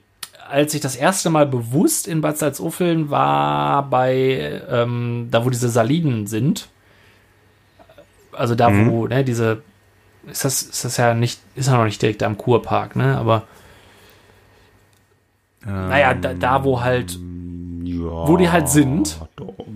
als 0.48 0.74
ich 0.74 0.80
das 0.80 0.96
erste 0.96 1.30
Mal 1.30 1.46
bewusst 1.46 2.08
in 2.08 2.22
Bad 2.22 2.38
Salzuffeln 2.38 3.10
war, 3.10 3.88
bei 3.88 4.62
ähm, 4.68 5.28
da, 5.30 5.44
wo 5.44 5.50
diese 5.50 5.68
Salinen 5.68 6.26
sind, 6.26 6.68
also 8.32 8.54
da, 8.54 8.70
mhm. 8.70 8.90
wo, 8.90 9.06
ne, 9.06 9.24
diese, 9.24 9.62
ist 10.30 10.44
das, 10.44 10.62
ist 10.62 10.84
das 10.84 10.96
ja 10.96 11.14
nicht, 11.14 11.40
ist 11.54 11.68
ja 11.68 11.76
noch 11.76 11.84
nicht 11.84 12.00
direkt 12.00 12.22
am 12.22 12.36
Kurpark, 12.36 12.96
ne, 12.96 13.16
aber 13.16 13.44
ähm, 15.66 15.88
naja, 15.88 16.14
da, 16.14 16.34
da, 16.34 16.64
wo 16.64 16.80
halt, 16.80 17.18
ja, 17.82 18.28
wo 18.28 18.36
die 18.36 18.48
halt 18.48 18.68
sind. 18.68 19.20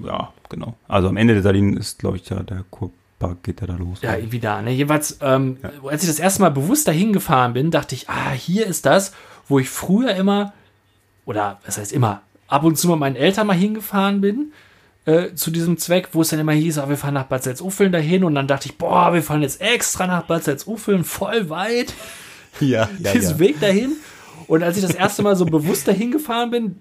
Ja, 0.03 0.33
genau. 0.49 0.75
Also 0.89 1.09
am 1.09 1.17
Ende 1.17 1.35
der 1.35 1.43
Salinen 1.43 1.77
ist, 1.77 1.99
glaube 1.99 2.17
ich, 2.17 2.23
der, 2.23 2.43
der 2.43 2.65
Kurpark 2.71 3.43
geht 3.43 3.61
ja 3.61 3.67
da 3.67 3.75
los. 3.75 4.01
Ja, 4.01 4.17
irgendwie 4.17 4.41
da, 4.41 4.63
ne, 4.63 4.71
jeweils, 4.71 5.19
ähm, 5.21 5.59
ja. 5.63 5.71
als 5.89 6.03
ich 6.03 6.09
das 6.09 6.19
erste 6.19 6.43
Mal 6.43 6.51
bewusst 6.51 6.89
dahin 6.89 7.13
gefahren 7.13 7.53
bin, 7.53 7.71
dachte 7.71 7.95
ich, 7.95 8.09
ah, 8.09 8.33
hier 8.33 8.67
ist 8.67 8.87
das, 8.87 9.13
wo 9.47 9.59
ich 9.59 9.69
früher 9.69 10.15
immer, 10.15 10.53
oder 11.27 11.61
was 11.67 11.77
heißt 11.79 11.93
immer, 11.93 12.23
ab 12.49 12.65
und 12.65 12.79
zu 12.79 12.89
mit 12.89 12.99
meinen 12.99 13.17
Eltern 13.17 13.47
mal 13.47 13.57
hingefahren 13.57 14.21
bin, 14.21 14.53
äh, 15.07 15.35
zu 15.35 15.51
diesem 15.51 15.77
Zweck, 15.77 16.09
wo 16.13 16.23
es 16.23 16.31
dann 16.31 16.41
immer 16.41 16.53
hieß, 16.53 16.79
oh, 16.79 16.89
wir 16.89 16.97
fahren 16.97 17.15
nach 17.15 17.27
Bad 17.27 17.43
Salzuffeln 17.43 17.93
dahin 17.93 18.25
und 18.25 18.35
dann 18.35 18.47
dachte 18.47 18.69
ich, 18.69 18.79
boah, 18.79 19.13
wir 19.13 19.23
fahren 19.23 19.43
jetzt 19.43 19.61
extra 19.61 20.07
nach 20.07 20.23
Bad 20.23 20.45
Salzuffeln, 20.45 21.05
voll 21.05 21.49
weit. 21.51 21.93
Ja, 22.61 22.89
ja 23.01 23.13
Diesen 23.13 23.33
ja. 23.33 23.39
Weg 23.41 23.59
dahin. 23.59 23.97
Und 24.47 24.63
als 24.63 24.77
ich 24.77 24.85
das 24.85 24.95
erste 24.95 25.25
Mal 25.25 25.35
so 25.35 25.45
bewusst 25.45 25.89
dahin 25.89 26.13
gefahren 26.13 26.53
bin, 26.53 26.77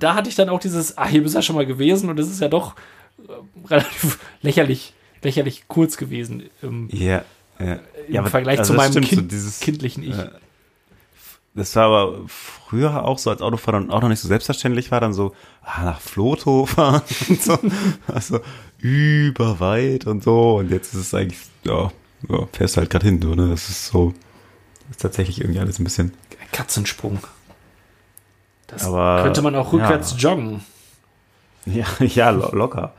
da 0.00 0.16
hatte 0.16 0.28
ich 0.28 0.34
dann 0.34 0.48
auch 0.48 0.58
dieses, 0.58 0.98
ah, 0.98 1.06
hier 1.06 1.22
bist 1.22 1.36
du 1.36 1.38
ja 1.38 1.42
schon 1.42 1.54
mal 1.54 1.64
gewesen 1.64 2.10
und 2.10 2.16
das 2.16 2.28
ist 2.28 2.40
ja 2.40 2.48
doch 2.48 2.74
äh, 3.18 3.68
relativ 3.68 4.18
lächerlich, 4.42 4.94
lächerlich 5.22 5.68
kurz 5.68 5.96
gewesen. 5.96 6.42
Im, 6.60 6.88
ja, 6.90 7.24
ja. 7.60 7.78
Im 8.08 8.14
ja, 8.14 8.24
Vergleich 8.24 8.58
also 8.58 8.72
zu 8.72 8.76
meinem 8.76 8.94
kind, 8.94 9.08
so 9.08 9.20
dieses, 9.22 9.60
kindlichen 9.60 10.02
Ich. 10.02 10.18
Äh, 10.18 10.28
das 11.56 11.74
war 11.74 11.86
aber 11.86 12.18
früher 12.28 13.04
auch 13.04 13.18
so, 13.18 13.30
als 13.30 13.40
Autofahren 13.40 13.90
auch 13.90 14.02
noch 14.02 14.10
nicht 14.10 14.20
so 14.20 14.28
selbstverständlich 14.28 14.90
war, 14.90 15.00
dann 15.00 15.14
so 15.14 15.34
ah, 15.62 15.84
nach 15.84 16.00
Floto 16.00 16.66
fahren 16.66 17.02
und 17.28 17.42
so. 17.42 17.58
Also 18.06 18.40
überweit 18.78 20.06
und 20.06 20.22
so. 20.22 20.56
Und 20.56 20.70
jetzt 20.70 20.92
ist 20.94 21.00
es 21.00 21.14
eigentlich, 21.14 21.40
ja, 21.64 21.90
ja 22.28 22.46
fährst 22.52 22.76
halt 22.76 22.90
gerade 22.90 23.06
hin, 23.06 23.20
so, 23.22 23.34
ne? 23.34 23.48
Das 23.48 23.70
ist 23.70 23.86
so, 23.86 24.12
das 24.80 24.90
ist 24.96 25.00
tatsächlich 25.00 25.40
irgendwie 25.40 25.60
alles 25.60 25.78
ein 25.78 25.84
bisschen. 25.84 26.12
Ein 26.38 26.52
Katzensprung. 26.52 27.20
Das 28.66 28.84
aber, 28.84 29.22
könnte 29.22 29.40
man 29.40 29.54
auch 29.54 29.72
rückwärts 29.72 30.12
ja. 30.18 30.30
joggen. 30.30 30.62
Ja, 31.64 31.86
ja, 32.00 32.30
locker. 32.30 32.92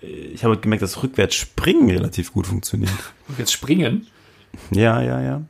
Ich 0.00 0.42
habe 0.44 0.56
gemerkt, 0.58 0.82
dass 0.82 1.02
rückwärts 1.02 1.36
springen 1.36 1.88
relativ 1.88 2.32
gut 2.32 2.48
funktioniert. 2.48 2.92
Rückwärts 3.28 3.52
springen? 3.52 4.08
Ja, 4.70 5.02
ja, 5.02 5.20
ja. 5.20 5.42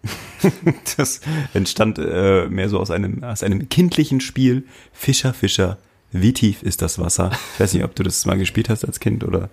Das 0.96 1.20
entstand 1.52 1.98
äh, 1.98 2.46
mehr 2.48 2.68
so 2.68 2.78
aus 2.78 2.90
einem, 2.90 3.22
aus 3.22 3.42
einem 3.42 3.68
kindlichen 3.68 4.20
Spiel. 4.20 4.64
Fischer, 4.92 5.34
Fischer, 5.34 5.78
wie 6.12 6.32
tief 6.32 6.62
ist 6.62 6.82
das 6.82 6.98
Wasser? 6.98 7.30
Ich 7.54 7.60
weiß 7.60 7.74
nicht, 7.74 7.84
ob 7.84 7.94
du 7.94 8.02
das 8.02 8.24
mal 8.24 8.38
gespielt 8.38 8.68
hast 8.68 8.84
als 8.84 9.00
Kind 9.00 9.24
oder 9.24 9.50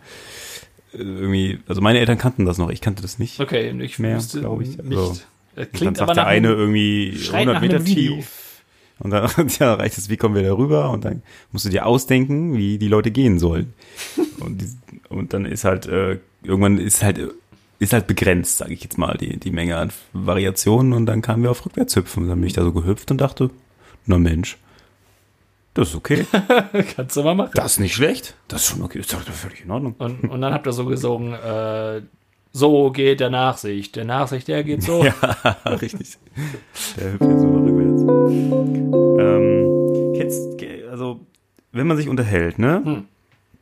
äh, 0.94 0.98
irgendwie. 0.98 1.60
Also 1.68 1.82
meine 1.82 2.00
Eltern 2.00 2.18
kannten 2.18 2.46
das 2.46 2.58
noch, 2.58 2.70
ich 2.70 2.82
kannte 2.82 3.02
das 3.02 3.20
nicht. 3.20 3.40
Okay, 3.40 3.70
ich 3.82 4.00
mehr, 4.00 4.20
glaube 4.34 4.64
ich. 4.64 4.80
Also, 4.80 5.12
nicht. 5.12 5.74
Klingt 5.74 6.00
dann 6.00 6.08
sagt 6.08 6.18
der 6.18 6.28
eine 6.28 6.50
irgendwie 6.50 7.20
100 7.32 7.62
Meter 7.62 7.84
tief. 7.84 8.62
Und 9.00 9.12
dann 9.12 9.30
ja, 9.60 9.74
reicht 9.74 9.98
es, 9.98 10.10
wie 10.10 10.18
kommen 10.18 10.36
wir 10.36 10.44
da 10.44 10.54
rüber? 10.54 10.90
Und 10.90 11.06
dann 11.06 11.22
musst 11.52 11.66
du 11.66 11.70
dir 11.70 11.86
ausdenken, 11.86 12.58
wie 12.58 12.78
die 12.78 12.88
Leute 12.88 13.12
gehen 13.12 13.40
sollen. 13.40 13.74
und, 14.40 14.62
die, 14.62 14.70
und 15.10 15.34
dann 15.34 15.46
ist 15.46 15.64
halt, 15.64 15.88
äh, 15.88 16.20
irgendwann 16.44 16.78
ist 16.78 17.04
halt 17.04 17.20
ist 17.80 17.94
halt 17.94 18.08
begrenzt, 18.08 18.58
sage 18.58 18.74
ich 18.74 18.84
jetzt 18.84 18.98
mal, 18.98 19.18
die, 19.18 19.38
die 19.38 19.52
Menge 19.52 19.78
an 19.78 19.92
Variationen. 20.14 20.94
Und 20.94 21.06
dann 21.06 21.22
kamen 21.22 21.44
wir 21.44 21.52
auf 21.52 21.66
Rückwärtshüpfen. 21.66 22.24
Und 22.24 22.30
dann 22.30 22.40
bin 22.40 22.48
ich 22.48 22.54
da 22.54 22.64
so 22.64 22.72
gehüpft 22.72 23.12
und 23.12 23.22
dachte, 23.22 23.50
na 24.06 24.18
Mensch, 24.18 24.58
das 25.74 25.90
ist 25.90 25.96
okay. 25.96 26.26
Kannst 26.96 27.16
du 27.16 27.24
mal 27.24 27.36
machen. 27.36 27.52
Das 27.54 27.74
ist 27.74 27.80
nicht 27.80 27.94
schlecht. 27.94 28.36
Das 28.48 28.62
ist 28.62 28.70
schon 28.70 28.82
okay. 28.82 28.98
Das 28.98 29.14
ist 29.14 29.28
doch 29.28 29.34
völlig 29.34 29.64
in 29.64 29.70
Ordnung. 29.70 29.94
Und, 30.00 30.24
und 30.24 30.42
dann 30.42 30.54
habt 30.54 30.66
ihr 30.66 30.74
so 30.74 30.86
gesungen, 30.86 31.34
äh, 31.34 32.02
so 32.52 32.90
geht 32.90 33.20
der 33.20 33.30
Nachsicht. 33.30 33.96
Der 33.96 34.06
Nachsicht, 34.06 34.48
der 34.48 34.64
geht 34.64 34.82
so. 34.82 35.06
ja, 35.44 35.54
richtig. 35.66 36.18
Der 36.98 37.14
hüpft 37.14 37.22
jetzt 37.22 37.42
so 37.42 37.48
rückwärts. 37.48 38.02
Ähm, 39.20 40.14
jetzt, 40.16 40.64
also, 40.90 41.20
wenn 41.72 41.86
man 41.86 41.98
sich 41.98 42.10
unterhält, 42.10 42.58
ne? 42.58 42.82
Hm. 42.84 43.04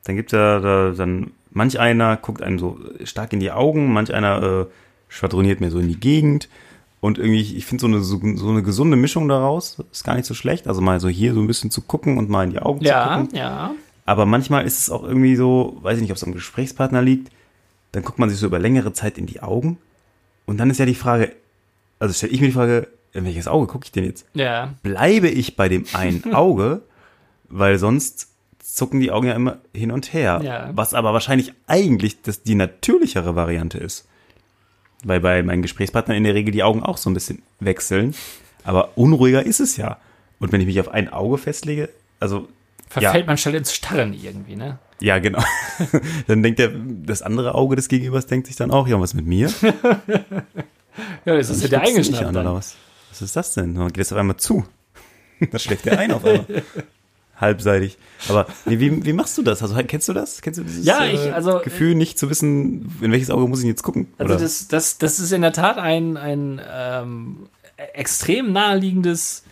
Dann 0.05 0.15
gibt's 0.15 0.31
ja 0.31 0.59
da, 0.59 0.91
dann 0.91 1.31
Manch 1.55 1.79
einer 1.79 2.17
guckt 2.17 2.41
einem 2.41 2.59
so 2.59 2.77
stark 3.05 3.31
in 3.31 3.39
die 3.39 3.49
Augen, 3.49 3.93
manch 3.93 4.13
einer 4.13 4.43
äh, 4.43 4.65
schwadroniert 5.07 5.61
mir 5.61 5.71
so 5.71 5.79
in 5.79 5.87
die 5.87 5.99
Gegend. 5.99 6.49
Und 6.99 7.17
irgendwie, 7.17 7.39
ich 7.39 7.65
finde 7.65 7.79
so 7.79 7.87
eine, 7.87 8.01
so, 8.01 8.19
so, 8.35 8.49
eine 8.49 8.61
gesunde 8.61 8.97
Mischung 8.97 9.29
daraus 9.29 9.77
ist 9.89 10.03
gar 10.03 10.15
nicht 10.15 10.25
so 10.25 10.33
schlecht. 10.33 10.67
Also 10.67 10.81
mal 10.81 10.99
so 10.99 11.07
hier 11.07 11.33
so 11.33 11.39
ein 11.39 11.47
bisschen 11.47 11.71
zu 11.71 11.81
gucken 11.81 12.17
und 12.17 12.29
mal 12.29 12.43
in 12.43 12.49
die 12.49 12.59
Augen 12.59 12.83
ja, 12.83 13.03
zu 13.03 13.21
gucken. 13.21 13.37
Ja, 13.37 13.43
ja. 13.43 13.75
Aber 14.05 14.25
manchmal 14.25 14.65
ist 14.65 14.79
es 14.79 14.89
auch 14.89 15.03
irgendwie 15.03 15.37
so, 15.37 15.77
weiß 15.81 15.95
ich 15.95 16.01
nicht, 16.01 16.11
ob 16.11 16.17
es 16.17 16.25
am 16.25 16.33
Gesprächspartner 16.33 17.01
liegt, 17.01 17.31
dann 17.93 18.03
guckt 18.03 18.19
man 18.19 18.29
sich 18.29 18.37
so 18.37 18.47
über 18.47 18.59
längere 18.59 18.91
Zeit 18.91 19.17
in 19.17 19.25
die 19.25 19.41
Augen. 19.41 19.77
Und 20.45 20.57
dann 20.57 20.69
ist 20.69 20.77
ja 20.79 20.85
die 20.85 20.93
Frage, 20.93 21.31
also 21.99 22.13
stelle 22.13 22.33
ich 22.33 22.41
mir 22.41 22.47
die 22.47 22.53
Frage, 22.53 22.89
in 23.13 23.23
welches 23.23 23.47
Auge 23.47 23.67
gucke 23.67 23.85
ich 23.85 23.93
denn 23.93 24.03
jetzt? 24.03 24.25
Ja. 24.33 24.73
Bleibe 24.83 25.29
ich 25.29 25.55
bei 25.55 25.69
dem 25.69 25.85
einen 25.93 26.21
Auge, 26.33 26.81
weil 27.47 27.77
sonst 27.77 28.34
zucken 28.73 28.99
die 28.99 29.11
Augen 29.11 29.27
ja 29.27 29.33
immer 29.33 29.59
hin 29.73 29.91
und 29.91 30.13
her. 30.13 30.41
Ja. 30.43 30.69
Was 30.73 30.93
aber 30.93 31.13
wahrscheinlich 31.13 31.53
eigentlich 31.67 32.21
das, 32.21 32.43
die 32.43 32.55
natürlichere 32.55 33.35
Variante 33.35 33.77
ist. 33.77 34.07
Weil 35.03 35.19
bei 35.19 35.43
meinen 35.43 35.61
Gesprächspartnern 35.61 36.17
in 36.17 36.23
der 36.23 36.33
Regel 36.33 36.51
die 36.51 36.63
Augen 36.63 36.81
auch 36.83 36.97
so 36.97 37.09
ein 37.09 37.13
bisschen 37.13 37.43
wechseln. 37.59 38.15
Aber 38.63 38.97
unruhiger 38.97 39.45
ist 39.45 39.59
es 39.59 39.77
ja. 39.77 39.97
Und 40.39 40.51
wenn 40.51 40.61
ich 40.61 40.67
mich 40.67 40.79
auf 40.79 40.89
ein 40.89 41.11
Auge 41.11 41.37
festlege, 41.37 41.89
also. 42.19 42.47
Verfällt 42.89 43.25
ja. 43.25 43.27
man 43.27 43.37
schnell 43.37 43.55
ins 43.55 43.73
Starren 43.73 44.13
irgendwie, 44.13 44.55
ne? 44.55 44.79
Ja, 44.99 45.19
genau. 45.19 45.43
dann 46.27 46.41
denkt 46.41 46.59
der, 46.59 46.71
das 46.73 47.21
andere 47.21 47.55
Auge 47.55 47.75
des 47.75 47.87
Gegenübers 47.87 48.27
denkt 48.27 48.47
sich 48.47 48.55
dann 48.55 48.71
auch, 48.71 48.87
ja, 48.87 48.99
was 48.99 49.13
mit 49.13 49.25
mir? 49.25 49.51
ja, 51.25 51.35
das 51.35 51.49
ist 51.49 51.63
ja 51.63 51.67
der 51.67 51.81
eingeschnappt. 51.81 52.25
An, 52.25 52.37
oder 52.37 52.55
was? 52.55 52.75
was 53.09 53.21
ist 53.21 53.35
das 53.35 53.53
denn? 53.53 53.73
Man 53.73 53.91
geht 53.91 54.03
es 54.05 54.11
auf 54.11 54.19
einmal 54.19 54.37
zu. 54.37 54.65
Das 55.51 55.63
schlägt 55.63 55.85
der 55.85 55.99
ein 55.99 56.13
auf 56.13 56.23
einmal. 56.23 56.63
Halbseitig. 57.37 57.97
Aber 58.29 58.47
wie, 58.65 58.79
wie, 58.79 59.05
wie 59.05 59.13
machst 59.13 59.37
du 59.37 59.43
das? 59.43 59.61
Also 59.61 59.75
kennst 59.87 60.07
du 60.07 60.13
das? 60.13 60.41
Kennst 60.41 60.59
du 60.59 60.63
dieses 60.63 60.85
ja, 60.85 61.05
ich, 61.05 61.25
äh, 61.25 61.31
also, 61.31 61.59
Gefühl, 61.59 61.95
nicht 61.95 62.17
zu 62.17 62.29
wissen, 62.29 62.97
in 63.01 63.11
welches 63.11 63.29
Auge 63.29 63.47
muss 63.47 63.59
ich 63.59 63.67
jetzt 63.67 63.83
gucken? 63.83 64.07
Also 64.17 64.35
das, 64.35 64.67
das, 64.67 64.97
das 64.97 65.19
ist 65.19 65.31
in 65.31 65.41
der 65.41 65.53
Tat 65.53 65.77
ein, 65.77 66.17
ein 66.17 66.61
ähm, 66.71 67.47
extrem 67.93 68.51
naheliegendes 68.51 69.43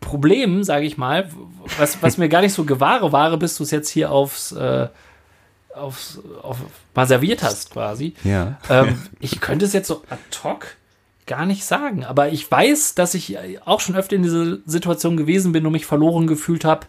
Problem, 0.00 0.64
sage 0.64 0.86
ich 0.86 0.96
mal, 0.96 1.30
was, 1.78 2.02
was 2.02 2.18
mir 2.18 2.28
gar 2.28 2.42
nicht 2.42 2.52
so 2.52 2.64
gewahre 2.64 3.12
war, 3.12 3.36
bis 3.36 3.56
du 3.56 3.62
es 3.62 3.70
jetzt 3.70 3.88
hier 3.88 4.10
aufs, 4.10 4.52
äh, 4.52 4.88
aufs 5.74 6.20
auf, 6.42 6.58
mal 6.94 7.06
serviert 7.06 7.42
hast, 7.42 7.70
quasi. 7.70 8.14
Ja. 8.22 8.58
Ähm, 8.68 9.00
ich 9.20 9.40
könnte 9.40 9.64
es 9.64 9.72
jetzt 9.72 9.88
so 9.88 10.02
ad 10.08 10.20
hoc 10.42 10.76
gar 11.26 11.46
nicht 11.46 11.64
sagen, 11.64 12.04
aber 12.04 12.30
ich 12.30 12.50
weiß, 12.50 12.94
dass 12.94 13.14
ich 13.14 13.38
auch 13.64 13.80
schon 13.80 13.96
öfter 13.96 14.16
in 14.16 14.22
dieser 14.22 14.58
Situation 14.66 15.16
gewesen 15.16 15.52
bin 15.52 15.64
und 15.64 15.72
mich 15.72 15.86
verloren 15.86 16.26
gefühlt 16.26 16.64
habe, 16.64 16.86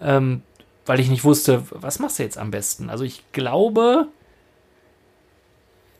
ähm, 0.00 0.42
weil 0.86 1.00
ich 1.00 1.10
nicht 1.10 1.24
wusste, 1.24 1.64
was 1.70 1.98
machst 1.98 2.18
du 2.18 2.22
jetzt 2.22 2.38
am 2.38 2.50
besten. 2.50 2.88
Also 2.88 3.04
ich 3.04 3.22
glaube, 3.32 4.08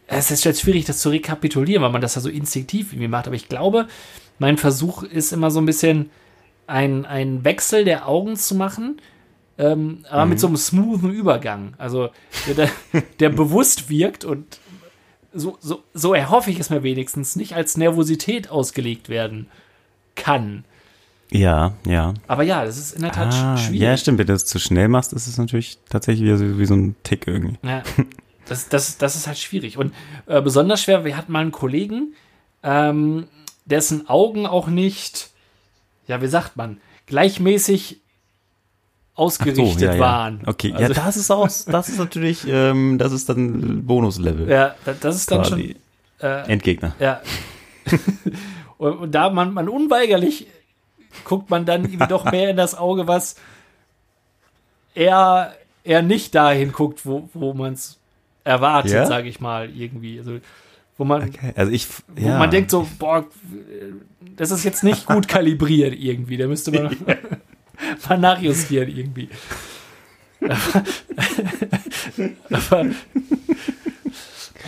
es 0.06 0.30
ist 0.30 0.44
jetzt 0.44 0.62
schwierig, 0.62 0.86
das 0.86 1.00
zu 1.00 1.10
rekapitulieren, 1.10 1.82
weil 1.82 1.92
man 1.92 2.00
das 2.00 2.14
ja 2.14 2.20
so 2.20 2.30
instinktiv 2.30 2.92
irgendwie 2.92 3.08
macht, 3.08 3.26
aber 3.26 3.36
ich 3.36 3.48
glaube, 3.48 3.88
mein 4.38 4.56
Versuch 4.56 5.02
ist 5.02 5.32
immer 5.32 5.50
so 5.50 5.60
ein 5.60 5.66
bisschen 5.66 6.10
ein, 6.66 7.04
ein 7.04 7.44
Wechsel 7.44 7.84
der 7.84 8.08
Augen 8.08 8.36
zu 8.36 8.54
machen, 8.54 9.00
ähm, 9.58 10.04
aber 10.08 10.24
mhm. 10.24 10.30
mit 10.30 10.40
so 10.40 10.46
einem 10.46 10.56
smoothen 10.56 11.12
Übergang. 11.12 11.74
Also 11.76 12.08
der, 12.56 12.70
der 13.18 13.28
bewusst 13.28 13.90
wirkt 13.90 14.24
und 14.24 14.58
so, 15.32 15.58
so, 15.60 15.82
so 15.94 16.14
erhoffe 16.14 16.50
ich 16.50 16.58
es 16.58 16.70
mir 16.70 16.82
wenigstens 16.82 17.36
nicht 17.36 17.54
als 17.54 17.76
Nervosität 17.76 18.50
ausgelegt 18.50 19.08
werden 19.08 19.48
kann. 20.14 20.64
Ja, 21.30 21.74
ja. 21.86 22.14
Aber 22.26 22.42
ja, 22.42 22.64
das 22.64 22.76
ist 22.76 22.92
in 22.92 23.02
der 23.02 23.12
Tat 23.12 23.32
ah, 23.32 23.56
schwierig. 23.56 23.80
Ja, 23.80 23.96
stimmt. 23.96 24.18
Wenn 24.18 24.26
du 24.26 24.32
es 24.32 24.46
zu 24.46 24.58
schnell 24.58 24.88
machst, 24.88 25.12
ist 25.12 25.28
es 25.28 25.38
natürlich 25.38 25.78
tatsächlich 25.88 26.28
wie 26.28 26.36
so, 26.36 26.58
wie 26.58 26.66
so 26.66 26.74
ein 26.74 26.96
Tick 27.04 27.26
irgendwie. 27.26 27.56
Ja, 27.62 27.82
das, 28.46 28.68
das, 28.68 28.98
das 28.98 29.16
ist 29.16 29.26
halt 29.26 29.38
schwierig. 29.38 29.78
Und 29.78 29.94
äh, 30.26 30.42
besonders 30.42 30.82
schwer, 30.82 31.04
wir 31.04 31.16
hatten 31.16 31.32
mal 31.32 31.40
einen 31.40 31.52
Kollegen, 31.52 32.14
ähm, 32.62 33.28
dessen 33.64 34.08
Augen 34.08 34.46
auch 34.46 34.66
nicht, 34.66 35.30
ja, 36.08 36.20
wie 36.20 36.26
sagt 36.26 36.56
man, 36.56 36.80
gleichmäßig 37.06 37.99
ausgerichtet 39.20 39.78
so, 39.78 39.84
ja, 39.84 39.98
waren. 39.98 40.40
Ja. 40.42 40.48
Okay, 40.48 40.72
also, 40.72 40.82
ja, 40.82 41.04
das 41.04 41.16
ist 41.18 41.30
auch, 41.30 41.44
das 41.44 41.88
ist 41.90 41.98
natürlich, 41.98 42.46
ähm, 42.48 42.96
das 42.96 43.12
ist 43.12 43.28
dann 43.28 43.84
Bonuslevel. 43.84 44.48
Ja, 44.48 44.74
das 45.00 45.16
ist 45.16 45.30
dann 45.30 45.42
Quasi. 45.42 45.76
schon 46.20 46.28
äh, 46.28 46.50
Endgegner. 46.50 46.94
Ja. 46.98 47.20
und, 48.78 48.92
und, 48.92 49.14
da 49.14 49.28
man, 49.28 49.52
man 49.52 49.68
unweigerlich 49.68 50.46
guckt 51.24 51.50
man 51.50 51.66
dann 51.66 51.84
irgendwie 51.84 52.06
doch 52.06 52.30
mehr 52.30 52.50
in 52.50 52.56
das 52.56 52.74
Auge, 52.74 53.06
was 53.06 53.36
er, 54.94 55.54
er 55.84 56.00
nicht 56.00 56.34
dahin 56.34 56.72
guckt, 56.72 57.04
wo, 57.04 57.28
wo 57.34 57.52
man 57.52 57.74
es 57.74 57.98
erwartet, 58.42 58.92
ja? 58.92 59.06
sage 59.06 59.28
ich 59.28 59.38
mal, 59.38 59.68
irgendwie. 59.68 60.18
Also, 60.18 60.38
wo 60.96 61.04
man, 61.04 61.24
okay. 61.24 61.52
also 61.56 61.70
ich, 61.72 61.86
ja. 62.16 62.34
wo 62.34 62.38
man 62.38 62.50
denkt 62.50 62.70
so, 62.70 62.86
boah, 62.98 63.26
das 64.36 64.50
ist 64.50 64.64
jetzt 64.64 64.82
nicht 64.82 65.06
gut 65.06 65.28
kalibriert 65.28 65.94
irgendwie. 65.94 66.38
Da 66.38 66.46
müsste 66.46 66.72
man 66.72 66.96
mal 68.08 68.18
nachjustieren 68.18 68.88
irgendwie. 68.88 69.28
aber, 72.50 72.90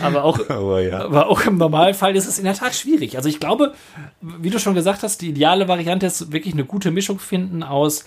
aber, 0.01 0.23
auch, 0.23 0.49
aber, 0.49 0.81
ja. 0.81 0.99
aber 0.99 1.27
auch 1.27 1.45
im 1.45 1.57
Normalfall 1.57 2.15
ist 2.15 2.27
es 2.27 2.37
in 2.37 2.45
der 2.45 2.53
Tat 2.53 2.75
schwierig. 2.75 3.17
Also 3.17 3.29
ich 3.29 3.39
glaube, 3.39 3.73
wie 4.21 4.49
du 4.49 4.59
schon 4.59 4.75
gesagt 4.75 5.03
hast, 5.03 5.21
die 5.21 5.29
ideale 5.29 5.67
Variante 5.67 6.05
ist 6.05 6.31
wirklich 6.31 6.53
eine 6.53 6.65
gute 6.65 6.91
Mischung 6.91 7.19
finden 7.19 7.63
aus 7.63 8.05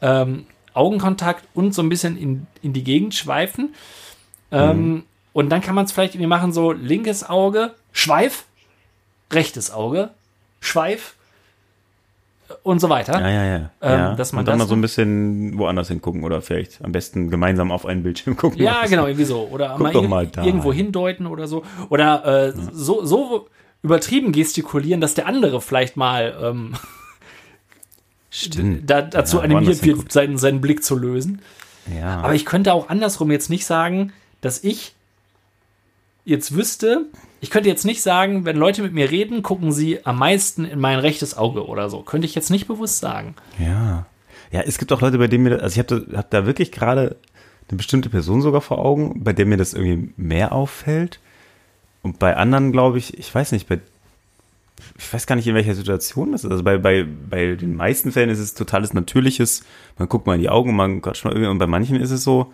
ähm, 0.00 0.46
Augenkontakt 0.74 1.44
und 1.54 1.74
so 1.74 1.82
ein 1.82 1.88
bisschen 1.88 2.16
in, 2.16 2.46
in 2.62 2.72
die 2.72 2.84
Gegend 2.84 3.14
schweifen. 3.14 3.74
Ähm, 4.50 4.90
mhm. 4.90 5.02
Und 5.32 5.50
dann 5.50 5.60
kann 5.60 5.74
man 5.74 5.84
es 5.84 5.92
vielleicht 5.92 6.14
irgendwie 6.14 6.28
machen, 6.28 6.52
so 6.52 6.72
linkes 6.72 7.28
Auge, 7.28 7.74
Schweif, 7.92 8.44
rechtes 9.32 9.72
Auge, 9.72 10.10
Schweif, 10.60 11.14
und 12.62 12.80
so 12.80 12.88
weiter. 12.88 13.20
Ja, 13.20 13.28
ja, 13.28 13.44
ja. 13.44 13.56
Ähm, 13.56 13.70
ja. 13.80 14.14
Dass 14.14 14.32
man 14.32 14.40
und 14.40 14.48
dann 14.48 14.58
mal 14.58 14.66
so 14.66 14.74
ein 14.74 14.80
bisschen 14.80 15.58
woanders 15.58 15.88
hingucken 15.88 16.24
oder 16.24 16.40
vielleicht 16.42 16.82
am 16.84 16.92
besten 16.92 17.30
gemeinsam 17.30 17.70
auf 17.70 17.86
einen 17.86 18.02
Bildschirm 18.02 18.36
gucken. 18.38 18.62
Ja, 18.62 18.86
genau, 18.86 19.06
irgendwie 19.06 19.24
so. 19.24 19.48
Oder 19.50 19.74
Guck 19.76 19.92
mal, 19.92 20.08
mal 20.08 20.26
da. 20.26 20.44
irgendwo 20.44 20.72
hindeuten 20.72 21.26
oder 21.26 21.46
so. 21.46 21.62
Oder 21.88 22.24
äh, 22.24 22.46
ja. 22.48 22.54
so, 22.72 23.04
so 23.04 23.48
übertrieben 23.82 24.32
gestikulieren, 24.32 25.00
dass 25.00 25.14
der 25.14 25.26
andere 25.26 25.60
vielleicht 25.60 25.96
mal 25.96 26.36
ähm, 26.42 26.74
Stimmt. 28.30 28.88
Da, 28.88 29.02
dazu 29.02 29.38
ja, 29.38 29.44
animiert 29.44 29.82
wird, 29.84 30.12
seinen, 30.12 30.38
seinen 30.38 30.60
Blick 30.60 30.84
zu 30.84 30.96
lösen. 30.96 31.40
Ja. 31.94 32.20
Aber 32.20 32.34
ich 32.34 32.44
könnte 32.44 32.72
auch 32.72 32.88
andersrum 32.88 33.30
jetzt 33.30 33.48
nicht 33.48 33.64
sagen, 33.64 34.12
dass 34.40 34.62
ich 34.62 34.94
jetzt 36.24 36.54
wüsste, 36.54 37.06
ich 37.40 37.50
könnte 37.50 37.68
jetzt 37.68 37.84
nicht 37.84 38.02
sagen, 38.02 38.44
wenn 38.44 38.56
Leute 38.56 38.82
mit 38.82 38.92
mir 38.92 39.10
reden, 39.10 39.42
gucken 39.42 39.72
sie 39.72 40.04
am 40.04 40.18
meisten 40.18 40.64
in 40.64 40.80
mein 40.80 40.98
rechtes 40.98 41.36
Auge 41.36 41.66
oder 41.66 41.88
so. 41.88 42.02
Könnte 42.02 42.26
ich 42.26 42.34
jetzt 42.34 42.50
nicht 42.50 42.66
bewusst 42.66 42.98
sagen. 42.98 43.34
Ja. 43.58 44.06
Ja, 44.50 44.62
es 44.62 44.78
gibt 44.78 44.92
auch 44.92 45.00
Leute, 45.00 45.18
bei 45.18 45.28
denen 45.28 45.44
mir, 45.44 45.62
also 45.62 45.74
ich 45.74 45.78
habe 45.78 46.06
da, 46.06 46.18
hab 46.18 46.30
da 46.30 46.46
wirklich 46.46 46.72
gerade 46.72 47.16
eine 47.68 47.76
bestimmte 47.76 48.08
Person 48.08 48.40
sogar 48.40 48.60
vor 48.60 48.78
Augen, 48.78 49.22
bei 49.22 49.32
der 49.32 49.46
mir 49.46 49.58
das 49.58 49.74
irgendwie 49.74 50.12
mehr 50.16 50.52
auffällt. 50.52 51.20
Und 52.02 52.18
bei 52.18 52.36
anderen 52.36 52.72
glaube 52.72 52.98
ich, 52.98 53.18
ich 53.18 53.32
weiß 53.32 53.52
nicht, 53.52 53.68
bei, 53.68 53.80
ich 54.96 55.12
weiß 55.12 55.26
gar 55.26 55.36
nicht, 55.36 55.46
in 55.46 55.54
welcher 55.54 55.74
Situation 55.74 56.32
das 56.32 56.44
ist. 56.44 56.50
Also 56.50 56.64
bei, 56.64 56.78
bei, 56.78 57.04
bei 57.28 57.54
den 57.54 57.76
meisten 57.76 58.10
Fällen 58.10 58.30
ist 58.30 58.38
es 58.38 58.54
totales 58.54 58.94
Natürliches. 58.94 59.64
Man 59.98 60.08
guckt 60.08 60.26
mal 60.26 60.34
in 60.34 60.40
die 60.40 60.48
Augen 60.48 60.70
und 60.70 60.76
man 60.76 61.02
quatscht 61.02 61.24
mal 61.24 61.32
irgendwie. 61.32 61.50
Und 61.50 61.58
bei 61.58 61.66
manchen 61.66 61.96
ist 61.96 62.10
es 62.10 62.24
so, 62.24 62.52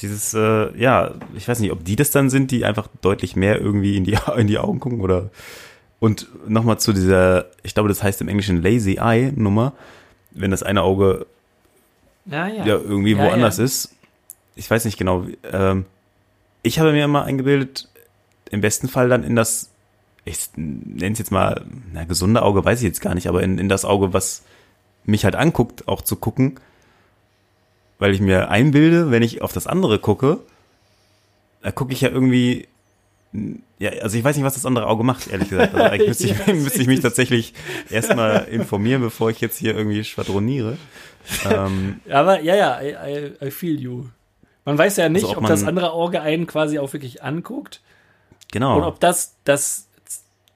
dieses, 0.00 0.34
äh, 0.34 0.76
ja, 0.78 1.14
ich 1.34 1.48
weiß 1.48 1.60
nicht, 1.60 1.72
ob 1.72 1.84
die 1.84 1.96
das 1.96 2.10
dann 2.10 2.30
sind, 2.30 2.50
die 2.50 2.64
einfach 2.64 2.88
deutlich 3.00 3.36
mehr 3.36 3.60
irgendwie 3.60 3.96
in 3.96 4.04
die, 4.04 4.16
in 4.36 4.46
die 4.46 4.58
Augen 4.58 4.80
gucken 4.80 5.00
oder. 5.00 5.30
Und 6.00 6.28
nochmal 6.48 6.78
zu 6.78 6.92
dieser, 6.92 7.46
ich 7.64 7.74
glaube, 7.74 7.88
das 7.88 8.02
heißt 8.02 8.20
im 8.20 8.28
Englischen 8.28 8.62
Lazy 8.62 8.98
Eye 9.00 9.32
Nummer, 9.34 9.72
wenn 10.30 10.52
das 10.52 10.62
eine 10.62 10.82
Auge 10.82 11.26
ja, 12.26 12.46
ja. 12.46 12.64
ja 12.64 12.74
irgendwie 12.76 13.12
ja, 13.12 13.18
woanders 13.18 13.58
ist. 13.58 13.94
Ich 14.54 14.70
weiß 14.70 14.84
nicht 14.84 14.98
genau. 14.98 15.26
Ähm, 15.50 15.86
ich 16.62 16.78
habe 16.78 16.92
mir 16.92 17.04
immer 17.04 17.24
eingebildet, 17.24 17.88
im 18.50 18.60
besten 18.60 18.88
Fall 18.88 19.08
dann 19.08 19.24
in 19.24 19.34
das, 19.34 19.70
ich 20.24 20.50
nenne 20.54 21.12
es 21.12 21.18
jetzt 21.18 21.32
mal, 21.32 21.64
na, 21.92 22.04
gesunde 22.04 22.42
Auge 22.42 22.64
weiß 22.64 22.78
ich 22.80 22.84
jetzt 22.84 23.00
gar 23.00 23.14
nicht, 23.14 23.28
aber 23.28 23.42
in, 23.42 23.58
in 23.58 23.68
das 23.68 23.84
Auge, 23.84 24.12
was 24.12 24.42
mich 25.04 25.24
halt 25.24 25.34
anguckt, 25.34 25.88
auch 25.88 26.02
zu 26.02 26.16
gucken 26.16 26.60
weil 27.98 28.12
ich 28.14 28.20
mir 28.20 28.48
einbilde, 28.48 29.10
wenn 29.10 29.22
ich 29.22 29.42
auf 29.42 29.52
das 29.52 29.66
andere 29.66 29.98
gucke, 29.98 30.38
da 31.62 31.72
gucke 31.72 31.92
ich 31.92 32.00
ja 32.00 32.08
irgendwie, 32.08 32.68
ja, 33.78 33.90
also 34.02 34.16
ich 34.16 34.24
weiß 34.24 34.36
nicht, 34.36 34.44
was 34.44 34.54
das 34.54 34.66
andere 34.66 34.86
Auge 34.86 35.04
macht, 35.04 35.28
ehrlich 35.28 35.50
gesagt. 35.50 35.74
Also 35.74 35.90
eigentlich 35.90 36.08
müsste 36.08 36.26
ich, 36.26 36.46
müsste 36.46 36.80
ich 36.80 36.86
mich 36.86 37.00
tatsächlich 37.00 37.54
erstmal 37.90 38.44
informieren, 38.44 39.02
bevor 39.02 39.30
ich 39.30 39.40
jetzt 39.40 39.58
hier 39.58 39.76
irgendwie 39.76 40.04
schwadroniere. 40.04 40.78
Ähm, 41.50 42.00
Aber 42.10 42.40
ja, 42.40 42.56
ja, 42.56 42.80
I, 42.80 43.34
I, 43.42 43.46
I, 43.46 43.50
feel 43.50 43.78
you. 43.78 44.04
Man 44.64 44.78
weiß 44.78 44.96
ja 44.96 45.08
nicht, 45.08 45.24
also 45.24 45.36
ob, 45.36 45.44
ob 45.44 45.48
das 45.48 45.64
andere 45.64 45.92
Auge 45.92 46.20
einen 46.20 46.46
quasi 46.46 46.78
auch 46.78 46.92
wirklich 46.92 47.22
anguckt. 47.22 47.80
Genau. 48.52 48.76
Und 48.76 48.84
ob 48.84 49.00
das, 49.00 49.36
das, 49.44 49.88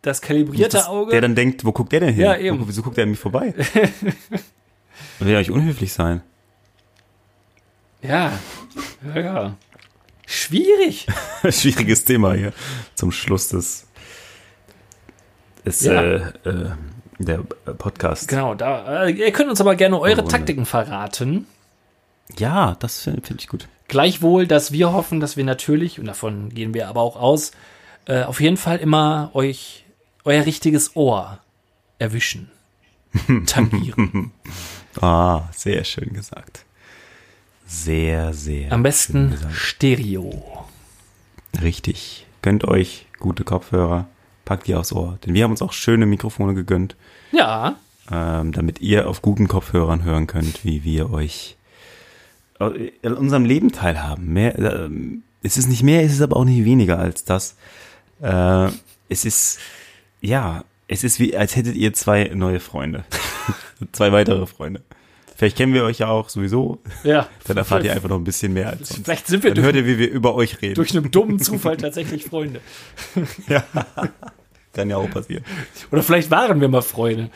das 0.01 0.23
kalibrierte 0.23 0.77
das, 0.77 0.89
Auge. 0.89 1.11
Der 1.11 1.21
dann 1.21 1.35
denkt, 1.35 1.65
wo 1.65 1.73
guckt 1.73 1.93
der 1.93 2.01
denn 2.01 2.15
hin? 2.15 2.25
Ja, 2.25 2.37
eben. 2.37 2.61
Wo, 2.61 2.69
wieso 2.69 2.83
guckt 2.83 2.97
der 2.97 3.05
an 3.05 3.11
mich 3.11 3.19
vorbei? 3.19 3.55
Will 5.19 5.31
ja 5.31 5.39
eigentlich 5.39 5.51
unhöflich 5.51 5.93
sein. 5.93 6.23
Ja, 8.03 8.33
ja, 9.15 9.21
ja. 9.21 9.57
Schwierig. 10.27 11.07
Schwieriges 11.49 12.05
Thema 12.05 12.35
hier 12.35 12.53
zum 12.95 13.13
Schluss 13.13 13.49
des, 13.49 13.87
des 15.65 15.83
ja. 15.83 16.03
äh, 16.03 16.17
äh, 16.45 16.71
der 17.19 17.39
Podcast. 17.39 18.29
Genau, 18.29 18.55
da, 18.55 19.05
äh, 19.05 19.13
ihr 19.13 19.31
könnt 19.33 19.51
uns 19.51 19.61
aber 19.61 19.77
gerne 19.77 20.01
eure 20.01 20.25
Taktiken 20.25 20.67
verraten. 20.67 21.47
Ja, 22.39 22.77
das 22.81 23.03
finde 23.03 23.23
find 23.23 23.41
ich 23.41 23.49
gut. 23.49 23.69
Gleichwohl, 23.89 24.47
dass 24.47 24.73
wir 24.73 24.93
hoffen, 24.93 25.21
dass 25.21 25.37
wir 25.37 25.45
natürlich, 25.45 26.01
und 26.01 26.07
davon 26.07 26.49
gehen 26.49 26.75
wir 26.75 26.89
aber 26.89 27.03
auch 27.03 27.17
aus, 27.17 27.53
äh, 28.07 28.23
auf 28.23 28.41
jeden 28.41 28.57
Fall 28.57 28.79
immer 28.79 29.31
euch 29.35 29.85
euer 30.25 30.45
richtiges 30.45 30.97
Ohr 30.97 31.39
erwischen. 31.99 32.51
Tangieren. 33.47 34.33
ah, 35.01 35.43
sehr 35.53 35.85
schön 35.85 36.13
gesagt. 36.15 36.65
Sehr, 37.73 38.35
sehr. 38.35 38.71
Am 38.71 38.83
besten 38.83 39.37
Stereo. 39.51 40.67
Richtig. 41.61 42.27
Gönnt 42.43 42.65
euch 42.65 43.07
gute 43.19 43.45
Kopfhörer, 43.45 44.07
packt 44.45 44.67
die 44.67 44.75
aufs 44.75 44.93
Ohr. 44.93 45.19
Denn 45.25 45.33
wir 45.33 45.45
haben 45.45 45.53
uns 45.53 45.63
auch 45.63 45.73
schöne 45.73 46.05
Mikrofone 46.05 46.53
gegönnt. 46.53 46.97
Ja. 47.33 47.77
Ähm, 48.11 48.53
damit 48.53 48.81
ihr 48.83 49.09
auf 49.09 49.23
guten 49.23 49.49
Kopfhörern 49.49 50.05
hören 50.05 50.27
könnt, 50.27 50.65
wie 50.65 50.85
wir 50.85 51.11
euch 51.11 51.57
in 52.61 53.15
unserem 53.15 53.47
Leben 53.47 53.73
teilhaben. 53.73 54.33
Mehr, 54.33 54.59
äh, 54.59 54.91
es 55.43 55.57
ist 55.57 55.69
nicht 55.69 55.83
mehr, 55.83 56.05
es 56.05 56.13
ist 56.13 56.21
aber 56.21 56.37
auch 56.37 56.45
nicht 56.45 56.65
weniger 56.65 56.99
als 56.99 57.25
das. 57.25 57.57
Äh, 58.21 58.69
es 59.09 59.25
ist, 59.25 59.59
ja, 60.21 60.65
es 60.89 61.05
ist 61.05 61.19
wie, 61.19 61.37
als 61.37 61.57
hättet 61.57 61.75
ihr 61.75 61.95
zwei 61.95 62.31
neue 62.35 62.61
Freunde. 62.61 63.05
zwei 63.93 64.13
weitere 64.13 64.47
Freunde. 64.47 64.83
Vielleicht 65.43 65.57
kennen 65.57 65.75
wir 65.75 65.83
euch 65.83 65.99
ja 65.99 66.07
auch 66.07 66.29
sowieso. 66.29 66.79
Ja. 67.03 67.29
Dann 67.49 67.57
erfahrt 67.57 67.83
ihr 67.83 67.93
einfach 67.93 68.09
noch 68.09 68.17
ein 68.17 68.23
bisschen 68.23 68.53
mehr 68.53 68.69
als 68.69 68.93
uns. 68.93 69.01
Vielleicht 69.03 69.27
sind 69.27 69.43
wir 69.43 69.53
Dann 69.53 69.65
hört 69.65 69.75
ihr, 69.75 69.85
wie 69.87 69.99
wir 69.99 70.09
über 70.09 70.37
euch 70.37 70.63
reden. 70.63 70.77
Durch 70.77 70.97
einen 70.97 71.11
dummen 71.11 71.41
Zufall 71.41 71.77
tatsächlich 71.77 72.27
Freunde. 72.27 72.61
ja. 73.49 73.65
Kann 74.73 74.89
ja 74.89 74.99
auch 74.99 75.11
passieren. 75.11 75.45
Oder 75.91 76.05
vielleicht 76.05 76.31
waren 76.31 76.61
wir 76.61 76.69
mal 76.69 76.81
Freunde. 76.81 77.29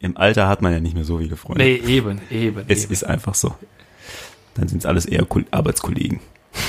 Im 0.00 0.16
Alter 0.16 0.48
hat 0.48 0.62
man 0.62 0.72
ja 0.72 0.80
nicht 0.80 0.96
mehr 0.96 1.04
so 1.04 1.18
viele 1.18 1.36
Freunde. 1.36 1.62
Nee, 1.62 1.76
eben, 1.76 2.20
eben. 2.28 2.64
Es 2.66 2.82
eben. 2.82 2.92
ist 2.92 3.04
einfach 3.04 3.36
so. 3.36 3.54
Dann 4.54 4.66
sind 4.66 4.78
es 4.78 4.86
alles 4.86 5.06
eher 5.06 5.24
Arbeitskollegen. 5.52 6.18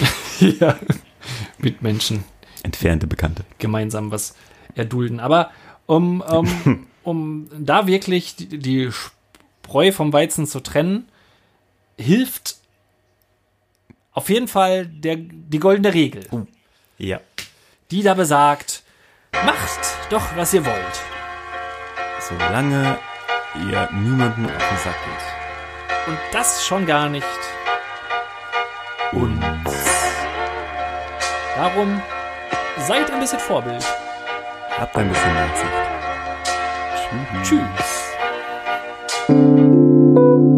ja. 0.39 0.77
Mitmenschen. 1.57 2.25
Entfernte 2.61 3.07
Bekannte. 3.07 3.43
Gemeinsam 3.57 4.11
was 4.11 4.36
erdulden. 4.75 5.19
Aber 5.19 5.49
um, 5.88 6.21
um, 6.21 6.86
um 7.01 7.47
da 7.57 7.88
wirklich 7.88 8.36
die, 8.36 8.59
die 8.59 8.91
Spreu 9.66 9.91
vom 9.91 10.13
Weizen 10.13 10.45
zu 10.45 10.59
trennen, 10.59 11.09
hilft 11.97 12.57
auf 14.11 14.30
jeden 14.30 14.47
Fall 14.47 14.86
der, 14.86 15.16
die 15.18 15.57
goldene 15.57 15.91
Regel. 15.91 16.28
Uh, 16.32 16.45
ja. 16.99 17.20
Die 17.89 18.03
da 18.03 18.13
besagt, 18.13 18.84
macht 19.43 19.80
doch, 20.11 20.36
was 20.36 20.53
ihr 20.53 20.63
wollt. 20.63 21.01
Solange 22.20 22.99
ihr 23.55 23.89
niemanden 23.91 24.45
auf 24.45 24.70
den 24.70 24.78
Sack 24.78 24.97
geht. 25.03 26.07
Und 26.09 26.20
das 26.32 26.63
schon 26.63 26.86
gar 26.86 27.09
nicht 27.09 27.26
uns. 29.13 29.39
Darum 31.55 32.01
seid 32.78 33.09
ein 33.09 33.20
bisschen 33.20 33.39
Vorbild. 33.39 33.84
Habt 34.78 34.95
ein 34.95 35.09
bisschen 35.09 35.34
Nachsicht. 35.34 35.72
Tschüss. 37.41 37.49
Tschüss. 37.49 38.14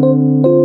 thank 0.00 0.46
you 0.46 0.57